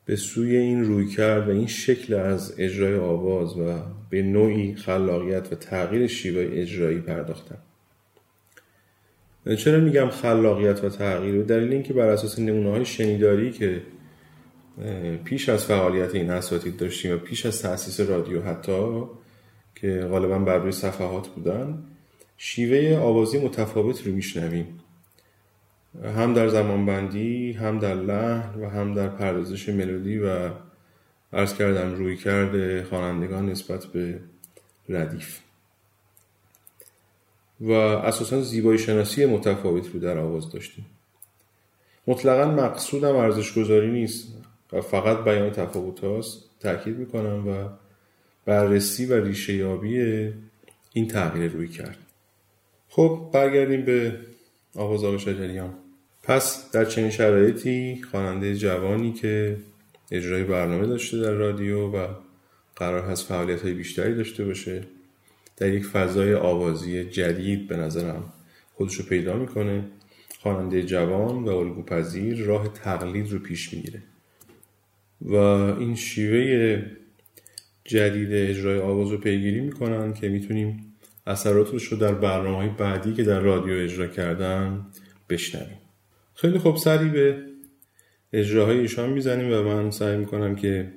به 0.05 0.15
سوی 0.15 0.55
این 0.55 0.83
روی 0.83 1.07
کرد 1.07 1.47
و 1.47 1.51
این 1.51 1.67
شکل 1.67 2.13
از 2.13 2.55
اجرای 2.57 2.95
آواز 2.95 3.57
و 3.57 3.79
به 4.09 4.21
نوعی 4.21 4.75
خلاقیت 4.75 5.53
و 5.53 5.55
تغییر 5.55 6.07
شیوه 6.07 6.49
اجرایی 6.51 6.99
پرداختن 6.99 7.57
چرا 9.57 9.79
میگم 9.79 10.09
خلاقیت 10.09 10.83
و 10.83 10.89
تغییر؟ 10.89 11.35
و 11.35 11.43
دلیل 11.43 11.73
اینکه 11.73 11.93
بر 11.93 12.07
اساس 12.07 12.39
نمونه 12.39 12.69
های 12.69 12.85
شنیداری 12.85 13.51
که 13.51 13.81
پیش 15.23 15.49
از 15.49 15.65
فعالیت 15.65 16.15
این 16.15 16.29
اساتید 16.29 16.77
داشتیم 16.77 17.13
و 17.13 17.17
پیش 17.17 17.45
از 17.45 17.61
تأسیس 17.61 17.99
رادیو 17.99 18.41
حتی 18.41 19.03
که 19.75 20.07
غالبا 20.09 20.39
بر 20.39 20.57
روی 20.57 20.71
صفحات 20.71 21.27
بودن 21.27 21.83
شیوه 22.37 22.97
آوازی 22.97 23.39
متفاوت 23.39 24.07
رو 24.07 24.13
میشنویم. 24.13 24.80
هم 26.03 26.33
در 26.33 26.47
زمانبندی 26.47 27.51
هم 27.51 27.79
در 27.79 27.95
لحن 27.95 28.61
و 28.61 28.69
هم 28.69 28.93
در 28.93 29.07
پردازش 29.07 29.69
ملودی 29.69 30.19
و 30.19 30.49
ارز 31.33 31.53
کردم 31.53 31.95
روی 31.95 32.17
کرده 32.17 32.83
خوانندگان 32.83 33.49
نسبت 33.49 33.85
به 33.85 34.19
ردیف. 34.89 35.39
و 37.61 37.71
اساسا 37.71 38.41
زیبایی 38.41 38.79
شناسی 38.79 39.25
متفاوت 39.25 39.93
رو 39.93 39.99
در 39.99 40.17
آواز 40.17 40.51
داشتیم. 40.51 40.85
مطلقا 42.07 42.51
مقصودم 42.51 43.15
ارزش 43.15 43.57
گذاری 43.57 43.91
نیست. 43.91 44.27
و 44.73 44.81
فقط 44.81 45.23
بیان 45.23 45.51
تفاوت 45.51 46.03
هاست 46.03 46.49
تاکید 46.59 46.97
می‌کنم 46.97 47.47
و 47.47 47.69
بررسی 48.45 49.05
و 49.05 49.23
ریشه 49.23 49.53
یابی 49.53 49.99
این 50.93 51.07
تغییر 51.07 51.51
روی 51.51 51.67
کرد. 51.67 51.97
خب 52.89 53.29
برگردیم 53.33 53.85
به 53.85 54.19
آواز 54.75 55.03
آقا 55.03 55.17
شجریان. 55.17 55.73
پس 56.23 56.71
در 56.71 56.85
چنین 56.85 57.09
شرایطی 57.09 58.01
خواننده 58.11 58.55
جوانی 58.55 59.13
که 59.13 59.57
اجرای 60.11 60.43
برنامه 60.43 60.87
داشته 60.87 61.17
در 61.17 61.31
رادیو 61.31 61.87
و 61.87 62.07
قرار 62.75 63.09
هست 63.09 63.27
فعالیت 63.27 63.61
های 63.61 63.73
بیشتری 63.73 64.15
داشته 64.15 64.45
باشه 64.45 64.83
در 65.57 65.73
یک 65.73 65.85
فضای 65.85 66.33
آوازی 66.33 67.03
جدید 67.03 67.67
به 67.67 67.77
نظرم 67.77 68.33
خودش 68.73 68.95
رو 68.95 69.05
پیدا 69.05 69.35
می‌کنه 69.35 69.83
خواننده 70.39 70.83
جوان 70.83 71.43
و 71.43 71.49
الگوپذیر 71.49 72.37
راه 72.45 72.73
تقلید 72.73 73.31
رو 73.31 73.39
پیش 73.39 73.73
می‌گیره. 73.73 74.03
و 75.21 75.35
این 75.35 75.95
شیوه 75.95 76.85
جدید 77.85 78.29
اجرای 78.31 78.79
آواز 78.79 79.11
رو 79.11 79.17
پیگیری 79.17 79.59
می‌کنن 79.59 80.13
که 80.13 80.29
می‌تونیم 80.29 80.93
اثراتش 81.27 81.83
رو 81.83 81.97
در 81.97 82.13
برنامه 82.13 82.69
بعدی 82.77 83.13
که 83.13 83.23
در 83.23 83.39
رادیو 83.39 83.73
اجرا 83.73 84.07
کردن 84.07 84.85
بشنویم. 85.29 85.80
خیلی 86.41 86.59
خوب 86.59 86.77
سری 86.77 87.09
به 87.09 87.43
اجراهای 88.33 88.79
ایشان 88.79 89.09
می‌زنیم 89.09 89.53
و 89.53 89.63
من 89.63 89.91
سعی 89.91 90.17
می‌کنم 90.17 90.55
که 90.55 90.93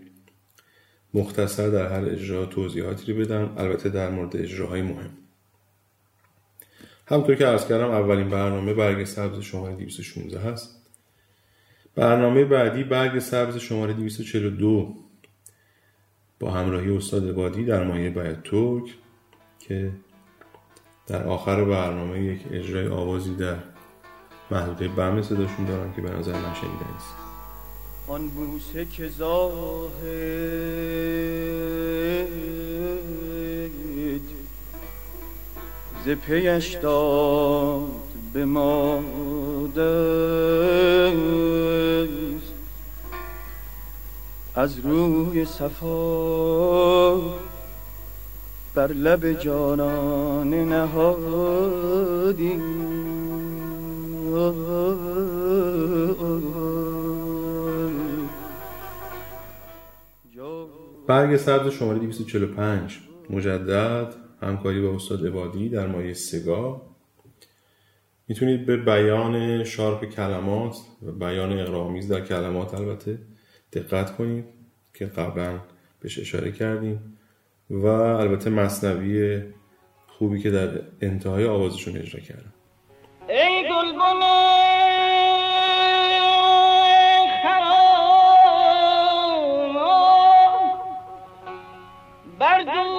مختصر 1.14 1.68
در 1.68 1.92
هر 1.92 2.04
اجرا 2.04 2.46
توضیحاتی 2.46 3.12
رو 3.12 3.18
بدم. 3.18 3.54
البته 3.58 3.88
در 3.88 4.10
مورد 4.10 4.36
اجراهای 4.36 4.82
مهم. 4.82 5.10
همطور 7.06 7.34
که 7.34 7.46
عرض 7.46 7.66
کردم 7.68 7.90
اولین 7.90 8.28
برنامه 8.28 8.74
برگ 8.74 9.04
سبز 9.04 9.40
شماره 9.40 9.74
216 9.74 10.40
هست. 10.40 10.86
برنامه 11.94 12.44
بعدی 12.44 12.84
برگ 12.84 13.18
سبز 13.18 13.56
شماره 13.56 13.92
242 13.92 14.94
با 16.40 16.50
همراهی 16.50 16.96
استاد 16.96 17.32
بادی 17.32 17.64
در 17.64 17.84
مایه 17.84 18.10
باید 18.10 18.42
ترک 18.42 18.84
که 19.58 19.90
در 21.06 21.24
آخر 21.24 21.64
برنامه 21.64 22.24
یک 22.24 22.40
اجرای 22.50 22.88
آوازی 22.88 23.34
در 23.34 23.73
محدوده 24.54 24.88
بم 24.88 25.22
صداشون 25.22 25.64
دارم 25.68 25.92
که 25.96 26.02
به 26.02 26.10
نظر 26.10 26.32
من 26.32 26.54
شنیده 26.54 26.84
نیست. 26.92 27.14
آن 28.08 28.28
بوسه 28.28 28.84
که 28.84 29.08
زاهد 29.08 29.90
ز 36.04 36.08
پیش 36.08 36.74
داد 36.74 37.88
به 38.32 38.44
ما 38.44 39.04
از 44.56 44.78
روی 44.78 45.44
صفا 45.44 47.16
بر 48.74 48.92
لب 48.92 49.32
جانان 49.32 50.54
نهادیم. 50.54 51.84
برگ 61.06 61.36
سبز 61.36 61.72
شماره 61.72 61.98
245 61.98 63.00
مجدد 63.30 64.14
همکاری 64.42 64.82
با 64.82 64.94
استاد 64.94 65.26
عبادی 65.26 65.68
در 65.68 65.86
مایه 65.86 66.14
سگاه 66.14 66.82
می‌تونید 68.28 68.66
به 68.66 68.76
بیان 68.76 69.64
شارپ 69.64 70.04
کلمات 70.04 70.76
و 71.06 71.12
بیان 71.12 71.58
اقرامیز 71.58 72.08
در 72.08 72.20
کلمات 72.20 72.74
البته 72.74 73.18
دقت 73.72 74.16
کنید 74.16 74.44
که 74.94 75.06
قبلا 75.06 75.60
بهش 76.00 76.18
اشاره 76.18 76.52
کردیم. 76.52 77.14
و 77.70 77.86
البته 77.86 78.50
مصنوی 78.50 79.42
خوبی 80.06 80.40
که 80.40 80.50
در 80.50 80.82
انتهای 81.00 81.44
آوازشون 81.44 81.96
اجرا 81.96 82.20
کردم 82.20 82.53
ای 92.64 92.93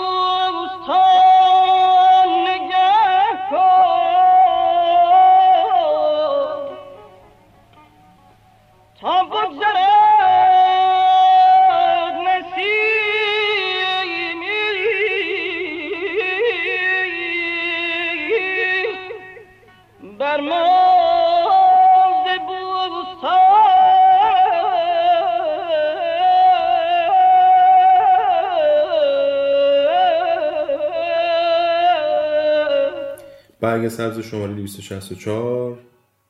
برگ 33.76 33.88
سبز 33.88 34.20
شماره 34.20 34.54
264 34.54 35.80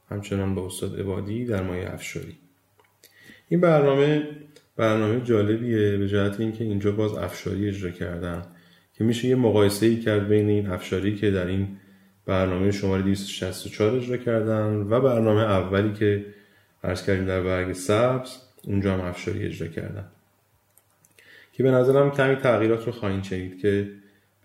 همچنان 0.09 0.55
با 0.55 0.65
استاد 0.65 0.99
عبادی 0.99 1.45
در 1.45 1.63
مایه 1.63 1.93
افشاری. 1.93 2.37
این 3.49 3.61
برنامه 3.61 4.27
برنامه 4.77 5.21
جالبیه 5.21 5.97
به 5.97 6.07
جهت 6.07 6.39
اینکه 6.39 6.63
اینجا 6.63 6.91
باز 6.91 7.13
افشاری 7.13 7.67
اجرا 7.67 7.89
کردن 7.89 8.41
که 8.93 9.03
میشه 9.03 9.27
یه 9.27 9.35
مقایسه 9.35 9.85
ای 9.85 9.99
کرد 9.99 10.27
بین 10.27 10.49
این 10.49 10.67
افشاری 10.67 11.15
که 11.15 11.31
در 11.31 11.47
این 11.47 11.67
برنامه 12.25 12.71
شماره 12.71 13.01
264 13.01 13.95
اجرا 13.95 14.17
کردن 14.17 14.73
و 14.89 15.01
برنامه 15.01 15.41
اولی 15.41 15.93
که 15.93 16.25
عرض 16.83 17.05
کردیم 17.05 17.25
در 17.25 17.41
برگ 17.41 17.73
سبز 17.73 18.37
اونجا 18.63 18.93
هم 18.93 19.01
افشاری 19.01 19.45
اجرا 19.45 19.67
کردن. 19.67 20.05
که 21.53 21.63
به 21.63 21.71
نظرم 21.71 22.11
کمی 22.11 22.35
تغییرات 22.35 22.85
رو 22.85 22.91
خواهید 22.91 23.23
شنید 23.23 23.59
که 23.59 23.91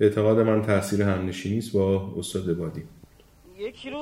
اعتقاد 0.01 0.39
من 0.39 0.63
تاثیر 0.63 1.03
همنشینی 1.03 1.59
است 1.59 1.73
با 1.73 2.15
استاد 2.19 2.57
بادی. 2.57 2.85
یک 3.59 3.87
روز 3.87 4.01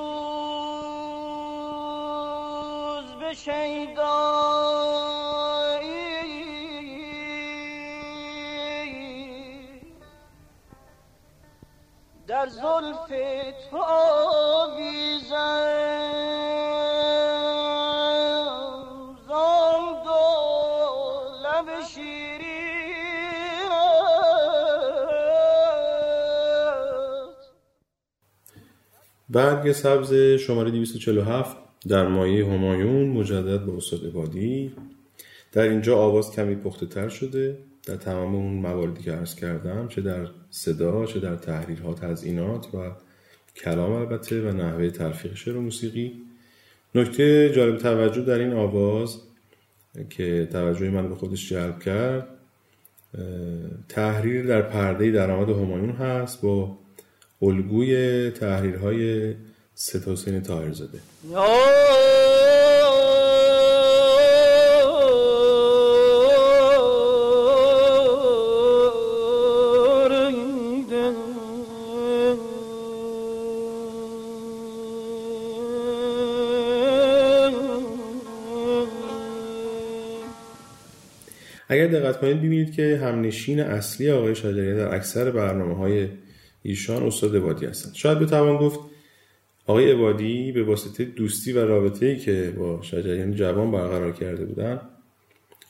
به 3.20 3.34
در 12.26 12.46
زلف 12.48 13.08
تو 13.70 13.78
برگ 29.30 29.72
سبز 29.72 30.14
شماره 30.14 30.70
247 30.70 31.56
در 31.88 32.08
مایه 32.08 32.46
همایون 32.46 33.08
مجدد 33.08 33.60
به 33.60 33.76
استاد 33.76 34.06
عبادی. 34.06 34.72
در 35.52 35.62
اینجا 35.62 35.98
آواز 35.98 36.30
کمی 36.30 36.54
پخته 36.54 36.86
تر 36.86 37.08
شده. 37.08 37.58
در 37.86 37.96
تمام 37.96 38.34
اون 38.34 38.52
مواردی 38.52 39.02
که 39.02 39.12
عرض 39.12 39.34
کردم 39.34 39.88
چه 39.88 40.00
در 40.00 40.26
صدا 40.50 41.06
چه 41.06 41.20
در 41.20 41.36
تحریرها 41.36 41.94
تزئینات 41.94 42.74
و 42.74 42.90
کلام 43.56 43.92
البته 43.92 44.42
و 44.42 44.52
نحوه 44.52 44.90
تلفیق 44.90 45.34
شعر 45.34 45.56
و 45.56 45.60
موسیقی. 45.60 46.12
نکته 46.94 47.52
جالب 47.56 47.78
توجه 47.78 48.22
در 48.22 48.38
این 48.38 48.52
آواز 48.52 49.20
که 50.10 50.48
توجه 50.52 50.90
من 50.90 51.08
به 51.08 51.14
خودش 51.14 51.48
جلب 51.48 51.78
کرد 51.78 52.28
تحریر 53.88 54.46
در 54.46 54.62
پرده 54.62 55.10
درآمد 55.10 55.48
همایون 55.48 55.90
هست 55.90 56.42
با 56.42 56.78
الگوی 57.42 58.30
تحریرهای 58.30 59.34
سید 59.74 60.08
حسین 60.08 60.40
زده 60.72 60.98
اگر 81.70 81.86
دقت 81.86 82.20
کنید 82.20 82.38
ببینید 82.38 82.72
که 82.72 83.00
همنشین 83.02 83.60
اصلی 83.60 84.10
آقای 84.10 84.34
شجریان 84.34 84.76
در 84.76 84.94
اکثر 84.94 85.30
برنامه 85.30 85.74
های 85.74 86.08
ایشان 86.62 87.02
استاد 87.02 87.36
عبادی 87.36 87.66
هستند. 87.66 87.94
شاید 87.94 88.18
بتوان 88.18 88.56
گفت 88.56 88.80
آقای 89.66 89.92
عبادی 89.92 90.52
به 90.52 90.64
واسطه 90.64 91.04
دوستی 91.04 91.52
و 91.52 91.64
رابطه 91.64 92.06
ای 92.06 92.16
که 92.16 92.54
با 92.58 92.82
شجریان 92.82 93.34
جوان 93.34 93.70
برقرار 93.70 94.12
کرده 94.12 94.44
بودن 94.44 94.80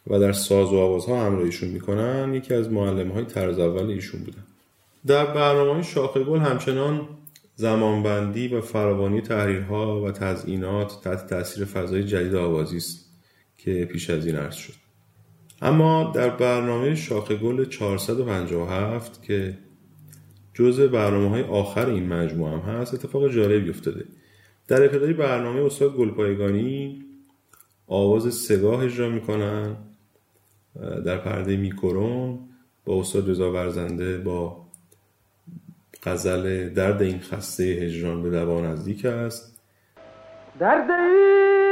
و 0.06 0.18
در 0.18 0.32
ساز 0.32 0.72
و 0.72 0.76
آوازها 0.76 1.26
همراهیشون 1.26 1.68
می‌کنن 1.68 2.34
یکی 2.34 2.54
از 2.54 2.70
معلم 2.72 3.08
های 3.08 3.24
طرز 3.24 3.58
اول 3.58 3.90
ایشون 3.90 4.20
بودن. 4.20 4.44
در 5.06 5.26
برنامه 5.26 5.72
های 5.72 5.84
شاخ 5.84 6.16
گل 6.16 6.38
همچنان 6.38 7.08
زمانبندی 7.56 8.48
و 8.48 8.60
فراوانی 8.60 9.20
تحریرها 9.20 10.02
و 10.02 10.10
تزئینات 10.10 11.00
تحت 11.04 11.26
تاثیر 11.26 11.64
فضای 11.64 12.04
جدید 12.04 12.34
آوازی 12.34 12.76
است 12.76 13.04
که 13.58 13.84
پیش 13.84 14.10
از 14.10 14.26
این 14.26 14.36
عرض 14.36 14.54
شد. 14.54 14.72
اما 15.62 16.12
در 16.14 16.30
برنامه 16.30 16.94
شاخ 16.94 17.32
گل 17.32 17.64
457 17.64 19.22
که 19.22 19.58
جزء 20.58 20.86
برنامه 20.88 21.28
های 21.28 21.42
آخر 21.42 21.86
این 21.86 22.08
مجموعه 22.08 22.52
هم 22.52 22.58
هست. 22.58 22.94
اتفاق 22.94 23.28
جالبی 23.28 23.70
افتاده. 23.70 24.04
در 24.68 24.82
ابتدای 24.82 25.12
برنامه 25.12 25.64
استاد 25.64 25.94
گلپایگانی 25.94 27.04
آواز 27.86 28.34
سگاه 28.34 28.84
اجرا 28.84 29.08
می‌کنن. 29.08 29.76
در 31.06 31.16
پرده 31.16 31.56
میکرون 31.56 32.38
با 32.84 33.00
استاد 33.00 33.30
رضا 33.30 33.52
ورزنده 33.52 34.18
با 34.18 34.56
غزل 36.02 36.68
درد 36.68 37.02
این 37.02 37.20
خسته 37.20 37.64
هجران 37.64 38.22
به 38.22 38.30
دوا 38.30 38.60
نزدیک 38.60 39.04
است. 39.04 39.60
درد 40.60 40.90
این 40.90 41.62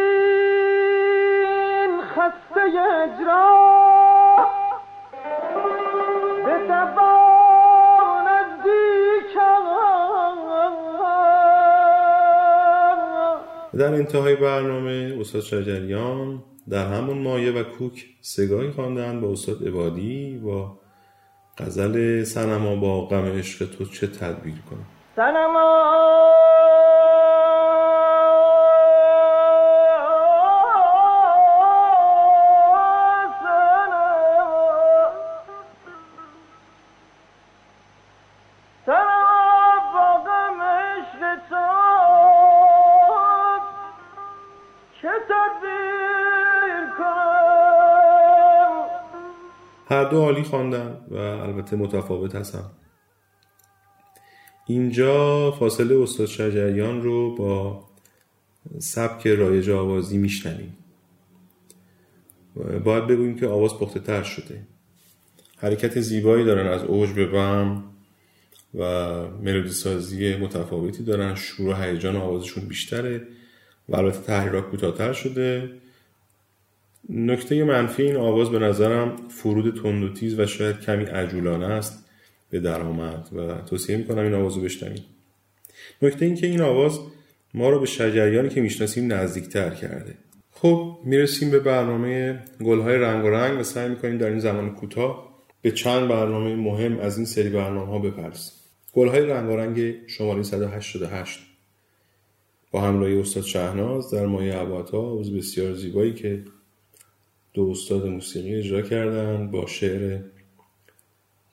خسته 2.15 2.61
هجران 2.61 3.86
در 13.77 13.95
انتهای 13.95 14.37
برنامه 14.37 15.17
استاد 15.21 15.43
شجریان 15.43 16.43
در 16.71 16.87
همون 16.93 17.19
مایه 17.19 17.53
و 17.53 17.63
کوک 17.63 18.07
سگاهی 18.21 18.71
خواندن 18.71 19.21
با 19.21 19.33
استاد 19.33 19.69
عبادی 19.69 20.41
با 20.45 20.79
غزل 21.59 22.25
سنما 22.25 22.77
با 22.77 23.07
غم 23.07 23.25
عشق 23.25 23.71
تو 23.71 23.85
چه 23.85 24.07
تدبیر 24.07 24.55
کنم؟ 24.71 24.87
سنما 25.17 25.93
عالی 50.37 50.49
خواندن 50.49 51.01
و 51.11 51.17
البته 51.17 51.77
متفاوت 51.77 52.35
هستن 52.35 52.65
اینجا 54.67 55.51
فاصله 55.51 56.03
استاد 56.03 56.27
شجریان 56.27 57.03
رو 57.03 57.37
با 57.37 57.85
سبک 58.79 59.27
رایج 59.27 59.71
آوازی 59.71 60.19
میشنویم. 60.19 60.77
باید 62.85 63.07
بگوییم 63.07 63.39
که 63.39 63.47
آواز 63.47 63.79
پخته 63.79 64.01
تر 64.01 64.23
شده. 64.23 64.67
حرکت 65.57 66.01
زیبایی 66.01 66.45
دارن 66.45 66.67
از 66.67 66.83
اوج 66.83 67.13
به 67.13 67.27
بم 67.27 67.85
و 68.75 68.83
ملودی 69.29 69.71
سازی 69.71 70.37
متفاوتی 70.37 71.05
دارن. 71.05 71.35
شور 71.35 71.69
و 71.69 71.75
هیجان 71.75 72.17
آوازشون 72.17 72.65
بیشتره 72.65 73.27
و 73.89 73.97
البته 73.97 74.19
تحریرات 74.19 74.71
کوتاهتر 74.71 75.13
شده. 75.13 75.71
نکته 77.11 77.65
منفی 77.65 78.03
این 78.03 78.17
آواز 78.17 78.51
به 78.51 78.59
نظرم 78.59 79.17
فرود 79.29 79.83
تند 79.83 80.39
و 80.39 80.47
شاید 80.47 80.81
کمی 80.81 81.05
عجولانه 81.05 81.67
است 81.67 82.05
به 82.51 82.61
درآمد 82.61 83.29
و 83.33 83.55
توصیه 83.55 83.97
می‌کنم 83.97 84.23
این 84.23 84.35
آواز 84.35 84.57
رو 84.57 84.63
بشنوید. 84.63 85.03
نکته 86.03 86.25
این 86.25 86.35
که 86.35 86.47
این 86.47 86.61
آواز 86.61 86.99
ما 87.55 87.71
رو 87.71 87.81
به 87.81 87.87
شجریانی 87.87 88.49
که 88.49 88.61
می‌شناسیم 88.61 89.13
نزدیکتر 89.13 89.71
کرده. 89.71 90.15
خب 90.51 90.99
می‌رسیم 91.05 91.51
به 91.51 91.59
برنامه 91.59 92.43
گلهای 92.65 92.97
رنگ 92.97 93.25
و 93.25 93.29
رنگ 93.29 93.61
و 93.61 93.63
سعی 93.63 93.89
می‌کنیم 93.89 94.19
در 94.19 94.29
این 94.29 94.39
زمان 94.39 94.75
کوتاه 94.75 95.37
به 95.63 95.71
چند 95.71 96.09
برنامه 96.09 96.55
مهم 96.55 96.99
از 96.99 97.17
این 97.17 97.27
سری 97.27 97.49
برنامه 97.49 97.87
ها 97.87 97.99
بپرسیم. 97.99 98.53
گلهای 98.93 99.27
رنگ 99.27 99.51
و 99.51 99.57
رنگ 99.57 99.95
شماره 100.07 100.43
188 100.43 101.41
با 102.71 102.81
همراهی 102.81 103.19
استاد 103.19 103.43
شهناز 103.43 104.11
در 104.11 104.27
مایه 104.27 104.55
عباتا 104.55 104.99
آواز 104.99 105.35
بسیار 105.35 105.75
زیبایی 105.75 106.15
که 106.15 106.43
دو 107.57 107.69
استاد 107.71 108.07
موسیقی 108.07 108.55
اجرا 108.55 108.83
کردن 108.83 109.51
با 109.51 109.67
شعر 109.67 110.21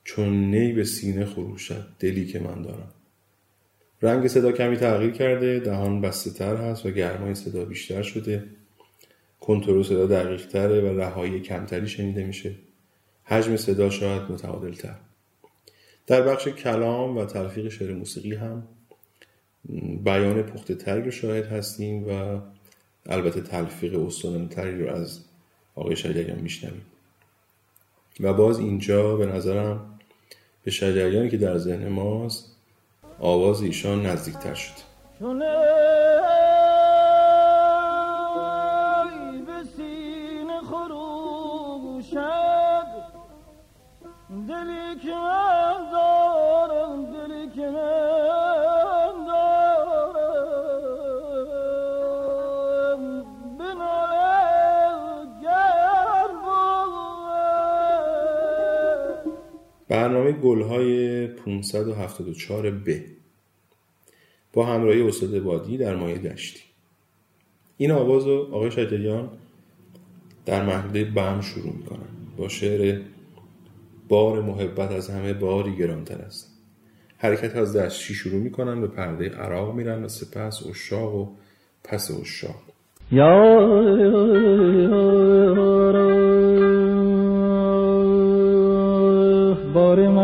چون 0.04 0.50
نی 0.50 0.72
به 0.72 0.84
سینه 0.84 1.24
خروشد 1.24 1.86
دلی 1.98 2.26
که 2.26 2.38
من 2.40 2.62
دارم. 2.62 2.92
رنگ 4.02 4.28
صدا 4.28 4.52
کمی 4.52 4.76
تغییر 4.76 5.10
کرده 5.10 5.60
دهان 5.60 6.00
بسته 6.00 6.30
تر 6.30 6.56
هست 6.56 6.86
و 6.86 6.90
گرمای 6.90 7.34
صدا 7.34 7.64
بیشتر 7.64 8.02
شده. 8.02 8.44
کنترل 9.40 9.82
صدا 9.82 10.06
دقیق 10.06 10.46
تره 10.46 10.80
و 10.80 11.00
رهایی 11.00 11.40
کمتری 11.40 11.88
شنیده 11.88 12.24
میشه. 12.24 12.54
حجم 13.24 13.56
صدا 13.56 13.90
شاید 13.90 14.22
متعادل 14.22 14.72
تر 14.72 14.96
در 16.06 16.22
بخش 16.22 16.48
کلام 16.48 17.16
و 17.16 17.24
تلفیق 17.24 17.68
شعر 17.68 17.92
موسیقی 17.92 18.34
هم 18.34 18.68
بیان 20.04 20.42
پخته 20.42 20.74
تری 20.74 21.02
رو 21.02 21.10
شاهد 21.10 21.44
هستیم 21.44 22.08
و 22.08 22.40
البته 23.06 23.40
تلفیق 23.40 24.06
استادانه 24.06 24.48
تری 24.48 24.78
رو 24.78 24.94
از 24.94 25.24
آقای 25.74 25.96
شجریان 25.96 26.38
میشنویم. 26.38 26.86
و 28.20 28.34
باز 28.34 28.58
اینجا 28.58 29.16
به 29.16 29.26
نظرم 29.26 29.98
به 30.64 30.70
شجریانی 30.70 31.30
که 31.30 31.36
در 31.36 31.58
ذهن 31.58 31.88
ماست 31.88 32.56
آواز 33.18 33.62
ایشان 33.62 34.06
نزدیکتر 34.06 34.54
شد. 34.54 34.74
برنامه 60.04 60.32
گلهای 60.32 61.26
574 61.26 62.70
ب 62.70 62.88
با 64.52 64.66
همراهی 64.66 65.02
استاد 65.02 65.40
بادی 65.40 65.76
در 65.76 65.96
مایه 65.96 66.18
دشتی 66.18 66.60
این 67.76 67.90
آواز 67.90 68.26
رو 68.26 68.48
آقای 68.52 68.70
شجریان 68.70 69.28
در 70.46 70.64
محله 70.64 71.04
بم 71.04 71.40
شروع 71.40 71.72
می‌کنن 71.76 72.08
با 72.36 72.48
شعر 72.48 73.00
بار 74.08 74.42
محبت 74.42 74.90
از 74.90 75.10
همه 75.10 75.32
باری 75.32 75.76
گرانتر 75.76 76.18
است 76.18 76.52
حرکت 77.18 77.56
از 77.56 77.76
دشتی 77.76 78.14
شروع 78.14 78.40
می‌کنن 78.40 78.80
به 78.80 78.86
پرده 78.86 79.28
عراق 79.28 79.74
میرن 79.74 80.04
و 80.04 80.08
سپس 80.08 80.66
اشاق 80.66 81.14
و 81.14 81.28
پس 81.84 82.10
اشاق 82.10 82.62
یا 83.12 83.54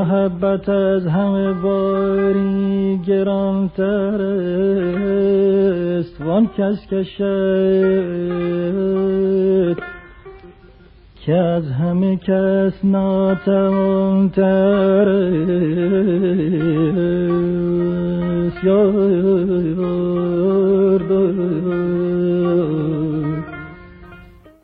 محبت 0.00 0.68
از 0.68 1.06
همه 1.06 1.52
باری 1.52 3.00
گرانتر 3.06 4.22
است. 5.98 6.20
وان 6.20 6.50
کس 6.58 6.86
کشد 6.92 7.20
که 11.26 11.32
از 11.32 11.64
همه 11.64 12.16
کس 12.16 12.72
ناتوانتر 12.84 14.44
است. 15.08 15.60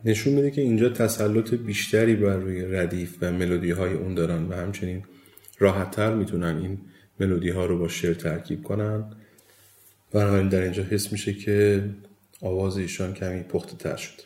نشون 0.05 0.33
میده 0.33 0.51
که 0.51 0.61
اینجا 0.61 0.89
تسلط 0.89 1.53
بیشتری 1.53 2.15
بر 2.15 2.37
روی 2.37 2.61
ردیف 2.61 3.17
و 3.21 3.31
ملودی 3.31 3.71
های 3.71 3.93
اون 3.93 4.13
دارن 4.13 4.43
و 4.49 4.53
همچنین 4.53 5.03
راحتتر 5.59 6.13
می‌تونن 6.13 6.57
این 6.57 6.77
ملودی 7.19 7.49
ها 7.49 7.65
رو 7.65 7.77
با 7.77 7.87
شعر 7.87 8.13
ترکیب 8.13 8.63
کنن. 8.63 9.03
بنابراین 10.11 10.49
در 10.49 10.61
اینجا 10.61 10.83
حس 10.83 11.11
میشه 11.11 11.33
که 11.33 11.83
آواز 12.41 12.77
ایشان 12.77 13.13
کمی 13.13 13.43
پخته 13.43 13.77
تر 13.77 13.95
شد. 13.95 14.21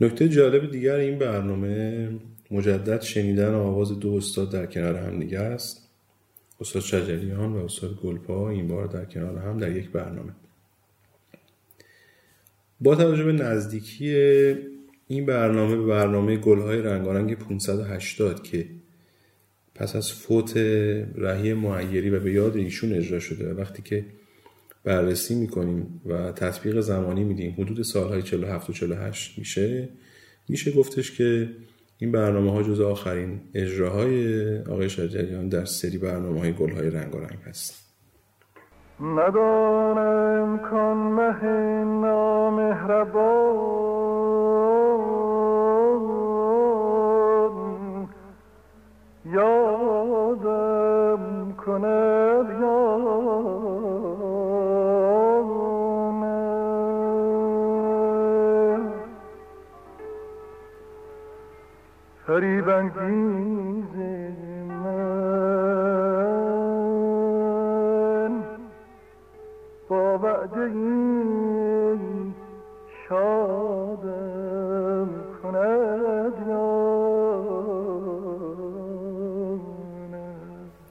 نکته 0.00 0.28
جالب 0.28 0.70
دیگر 0.70 0.94
این 0.94 1.18
برنامه 1.18 2.08
مجدد 2.50 3.00
شنیدن 3.00 3.54
آواز 3.54 4.00
دو 4.00 4.14
استاد 4.14 4.52
در 4.52 4.66
کنار 4.66 4.96
هم 4.96 5.20
دیگه 5.20 5.38
است. 5.38 5.88
استاد 6.60 6.82
شجریان 6.82 7.52
و 7.52 7.64
استاد 7.64 7.94
گلپا 8.02 8.50
این 8.50 8.68
بار 8.68 8.86
در 8.86 9.04
کنار 9.04 9.38
هم 9.38 9.58
در 9.58 9.76
یک 9.76 9.90
برنامه. 9.90 10.32
با 12.80 12.94
توجه 12.94 13.24
به 13.24 13.32
نزدیکی 13.32 14.14
این 15.08 15.26
برنامه 15.26 15.76
به 15.76 15.86
برنامه 15.86 16.36
گلهای 16.36 16.82
رنگارنگ 16.82 17.34
580 17.34 18.42
که 18.42 18.66
پس 19.74 19.96
از 19.96 20.12
فوت 20.12 20.56
رهی 21.14 21.54
معیری 21.54 22.10
و 22.10 22.20
به 22.20 22.32
یاد 22.32 22.56
ایشون 22.56 22.92
اجرا 22.92 23.18
شده 23.18 23.52
و 23.52 23.60
وقتی 23.60 23.82
که 23.82 24.04
بررسی 24.84 25.34
می‌کنیم 25.34 26.00
و 26.06 26.32
تطبیق 26.32 26.80
زمانی 26.80 27.24
میدیم 27.24 27.54
حدود 27.58 27.82
سالهای 27.82 28.22
47 28.22 28.70
و 28.70 28.72
48 28.72 29.38
میشه 29.38 29.88
میشه 30.48 30.72
گفتش 30.72 31.18
که 31.18 31.48
این 31.98 32.12
برنامه 32.12 32.52
ها 32.52 32.62
جز 32.62 32.80
آخرین 32.80 33.40
اجراهای 33.54 34.58
آقای 34.58 34.90
شجریان 34.90 35.48
در 35.48 35.64
سری 35.64 35.98
برنامه 35.98 36.40
های 36.40 36.52
گلهای 36.52 36.90
رنگارنگ 36.90 37.38
هست. 37.46 37.84
ندانم 39.00 40.58
کن 40.58 40.96
مه 40.96 41.44
نامهربان 41.84 44.03
کند 51.66 52.48
یانم 52.60 53.14
فریب 62.26 62.68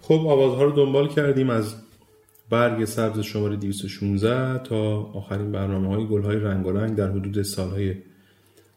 خب 0.04 0.14
آوازها 0.28 0.64
رو 0.64 0.72
دنبال 0.72 1.08
کردیم 1.08 1.50
از 1.50 1.76
برگ 2.50 2.86
سبز 2.86 3.20
شماره 3.20 3.56
216 3.56 4.60
تا 4.60 5.02
آخرین 5.02 5.52
برنامه 5.52 5.88
های 5.88 6.08
گل 6.08 6.24
های 6.24 6.38
رنگ 6.38 6.68
رنگ 6.68 6.96
در 6.96 7.10
حدود 7.12 7.42
سالهای 7.42 7.96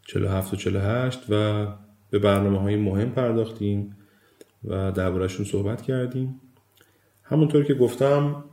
47 0.07 0.55
و 0.55 0.57
48 0.57 1.21
و 1.29 1.67
به 2.11 2.19
برنامه 2.19 2.59
های 2.59 2.77
مهم 2.77 3.11
پرداختیم 3.11 3.97
و 4.65 4.93
دربارهشون 4.93 5.47
صحبت 5.47 5.83
کردیم. 5.83 6.41
همونطور 7.23 7.65
که 7.65 7.75
گفتم 7.75 8.45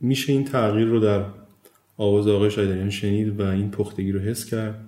میشه 0.00 0.32
این 0.32 0.44
تغییر 0.44 0.88
رو 0.88 1.00
در 1.00 1.24
آواز 1.96 2.28
آقای 2.28 2.50
شایدریان 2.50 2.90
شنید 2.90 3.40
و 3.40 3.42
این 3.42 3.70
پختگی 3.70 4.12
رو 4.12 4.20
حس 4.20 4.44
کرد. 4.44 4.84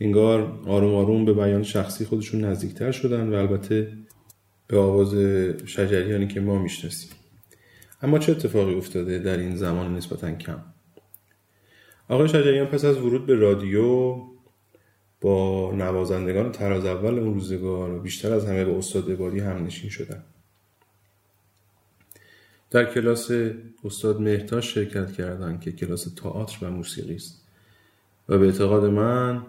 انگار 0.00 0.60
آروم 0.66 0.94
آروم 0.94 1.24
به 1.24 1.32
بیان 1.32 1.62
شخصی 1.62 2.04
خودشون 2.04 2.44
نزدیکتر 2.44 2.92
شدن 2.92 3.28
و 3.28 3.34
البته 3.34 3.92
به 4.72 4.78
آواز 4.78 5.14
شجریانی 5.66 6.26
که 6.26 6.40
ما 6.40 6.58
می‌شناسیم. 6.58 7.10
اما 8.02 8.18
چه 8.18 8.32
اتفاقی 8.32 8.74
افتاده 8.74 9.18
در 9.18 9.36
این 9.36 9.56
زمان 9.56 9.96
نسبتا 9.96 10.32
کم؟ 10.32 10.62
آقای 12.08 12.28
شجریان 12.28 12.66
پس 12.66 12.84
از 12.84 12.98
ورود 12.98 13.26
به 13.26 13.34
رادیو 13.34 14.16
با 15.20 15.72
نوازندگان 15.74 16.52
تراز 16.52 16.84
اول 16.84 17.18
اون 17.18 17.34
روزگار 17.34 17.90
و 17.90 18.00
بیشتر 18.00 18.32
از 18.32 18.46
همه 18.46 18.64
با 18.64 18.78
استاد 18.78 19.10
عبادی 19.10 19.40
هم 19.40 19.64
نشین 19.64 19.90
شدن. 19.90 20.24
در 22.70 22.84
کلاس 22.84 23.30
استاد 23.84 24.20
مهتاش 24.20 24.74
شرکت 24.74 25.12
کردن 25.12 25.58
که 25.58 25.72
کلاس 25.72 26.14
تئاتر 26.14 26.66
و 26.66 26.70
موسیقی 26.70 27.14
است. 27.14 27.48
و 28.28 28.38
به 28.38 28.46
اعتقاد 28.46 28.84
من 28.84 29.46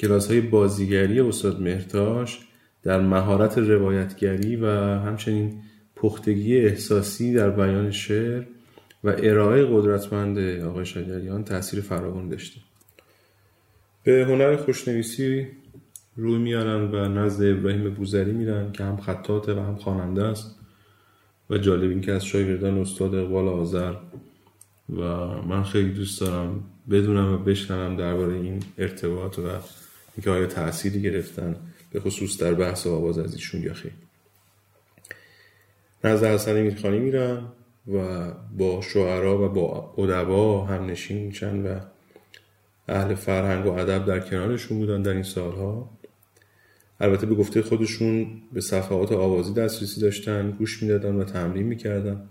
کلاس 0.00 0.30
های 0.30 0.40
بازیگری 0.40 1.20
استاد 1.20 1.60
مهتاش 1.60 2.49
در 2.82 3.00
مهارت 3.00 3.58
روایتگری 3.58 4.56
و 4.56 4.66
همچنین 4.98 5.62
پختگی 5.96 6.56
احساسی 6.56 7.34
در 7.34 7.50
بیان 7.50 7.90
شعر 7.90 8.44
و 9.04 9.14
ارائه 9.18 9.64
قدرتمند 9.64 10.38
آقای 10.38 10.86
شجریان 10.86 11.44
تاثیر 11.44 11.80
فراوان 11.80 12.28
داشته. 12.28 12.60
به 14.04 14.24
هنر 14.28 14.56
خوشنویسی 14.56 15.46
روی 16.16 16.38
میارن 16.38 16.82
و 16.82 17.08
نزد 17.08 17.44
ابراهیم 17.44 17.94
بوزری 17.94 18.32
میرن 18.32 18.72
که 18.72 18.84
هم 18.84 18.96
خطاته 18.96 19.54
و 19.54 19.60
هم 19.60 19.76
خواننده 19.76 20.24
است 20.24 20.56
و 21.50 21.58
جالب 21.58 21.90
این 21.90 22.00
که 22.00 22.12
از 22.12 22.24
شاگردان 22.24 22.78
استاد 22.78 23.14
اقبال 23.14 23.48
آذر 23.48 23.94
و 24.96 25.02
من 25.42 25.62
خیلی 25.62 25.90
دوست 25.90 26.20
دارم 26.20 26.64
بدونم 26.90 27.32
و 27.32 27.38
بشنوم 27.38 27.96
درباره 27.96 28.34
این 28.34 28.62
ارتباط 28.78 29.38
و 29.38 29.42
اینکه 30.16 30.30
آیا 30.30 30.46
تأثیری 30.46 31.02
گرفتن 31.02 31.56
به 31.90 32.00
خصوص 32.00 32.38
در 32.38 32.54
بحث 32.54 32.86
آواز 32.86 33.18
از 33.18 33.34
ایشون 33.34 33.62
یا 33.62 33.74
خیلی 33.74 33.94
نزد 36.04 36.24
حسن 36.24 36.62
میرخانی 36.62 36.98
میرن 36.98 37.42
و 37.94 38.30
با 38.58 38.80
شعرا 38.80 39.44
و 39.44 39.48
با 39.48 39.94
ادبا 39.98 40.64
هم 40.64 40.86
نشین 40.86 41.26
میشن 41.26 41.66
و 41.66 41.80
اهل 42.88 43.14
فرهنگ 43.14 43.66
و 43.66 43.70
ادب 43.70 44.06
در 44.06 44.20
کنارشون 44.20 44.78
بودن 44.78 45.02
در 45.02 45.12
این 45.12 45.22
سالها. 45.22 45.90
البته 47.00 47.26
به 47.26 47.34
گفته 47.34 47.62
خودشون 47.62 48.42
به 48.52 48.60
صفحات 48.60 49.12
آوازی 49.12 49.54
دسترسی 49.54 50.00
داشتن 50.00 50.50
گوش 50.50 50.82
می‌دادن 50.82 51.14
و 51.14 51.24
تمرین 51.24 51.66
می‌کردن. 51.66 52.28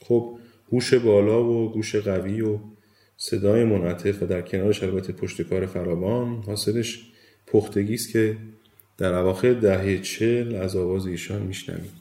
خب 0.00 0.38
هوش 0.72 0.94
بالا 0.94 1.44
و 1.44 1.72
گوش 1.72 1.96
قوی 1.96 2.40
و 2.40 2.58
صدای 3.16 3.64
منعطف 3.64 4.22
و 4.22 4.26
در 4.26 4.42
کنارش 4.42 4.82
البته 4.82 5.12
پشتکار 5.12 5.66
فراوان 5.66 6.42
حاصلش 6.46 7.12
پختگی 7.46 7.94
است 7.94 8.12
که 8.12 8.36
در 8.98 9.14
اواخر 9.14 9.52
دهه 9.52 9.98
چل 9.98 10.54
از 10.54 10.76
آواز 10.76 11.06
ایشان 11.06 11.42
میشنویم. 11.42 11.92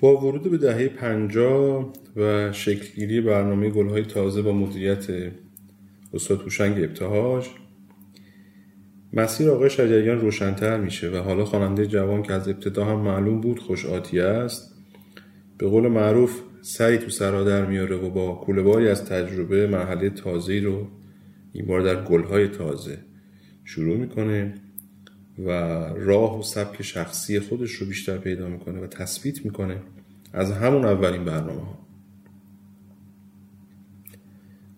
با 0.00 0.16
ورود 0.16 0.50
به 0.50 0.56
دهه 0.56 0.88
پنجاه 0.88 1.92
و 2.16 2.52
شکلگیری 2.52 3.20
برنامه 3.20 3.70
گلهای 3.70 4.02
تازه 4.02 4.42
با 4.42 4.52
مدیریت 4.52 5.06
استاد 6.14 6.40
هوشنگ 6.42 6.84
ابتهاج 6.84 7.48
مسیر 9.12 9.50
آقای 9.50 9.70
شجریان 9.70 10.20
روشنتر 10.20 10.76
میشه 10.76 11.10
و 11.10 11.16
حالا 11.16 11.44
خواننده 11.44 11.86
جوان 11.86 12.22
که 12.22 12.32
از 12.32 12.48
ابتدا 12.48 12.84
هم 12.84 13.00
معلوم 13.00 13.40
بود 13.40 13.58
خوش 13.58 13.86
آتیه 13.86 14.22
است 14.22 14.74
به 15.58 15.68
قول 15.68 15.88
معروف 15.88 16.40
سری 16.62 16.98
تو 16.98 17.10
سرا 17.10 17.44
در 17.44 17.66
میاره 17.66 17.96
و 17.96 18.10
با 18.10 18.34
کولهباری 18.34 18.88
از 18.88 19.04
تجربه 19.04 19.66
مرحله 19.66 20.10
تازه 20.10 20.60
رو 20.60 20.86
این 21.52 21.66
بار 21.66 21.80
در 21.80 22.04
گلهای 22.04 22.48
تازه 22.48 22.98
شروع 23.66 23.96
می‌کنه 23.96 24.54
و 25.38 25.50
راه 25.96 26.38
و 26.38 26.42
سبک 26.42 26.82
شخصی 26.82 27.40
خودش 27.40 27.70
رو 27.70 27.86
بیشتر 27.86 28.18
پیدا 28.18 28.48
می‌کنه 28.48 28.80
و 28.80 28.86
تثبیت 28.86 29.44
می‌کنه 29.44 29.82
از 30.32 30.52
همون 30.52 30.84
اولین 30.84 31.24
برنامه 31.24 31.60
ها 31.60 31.78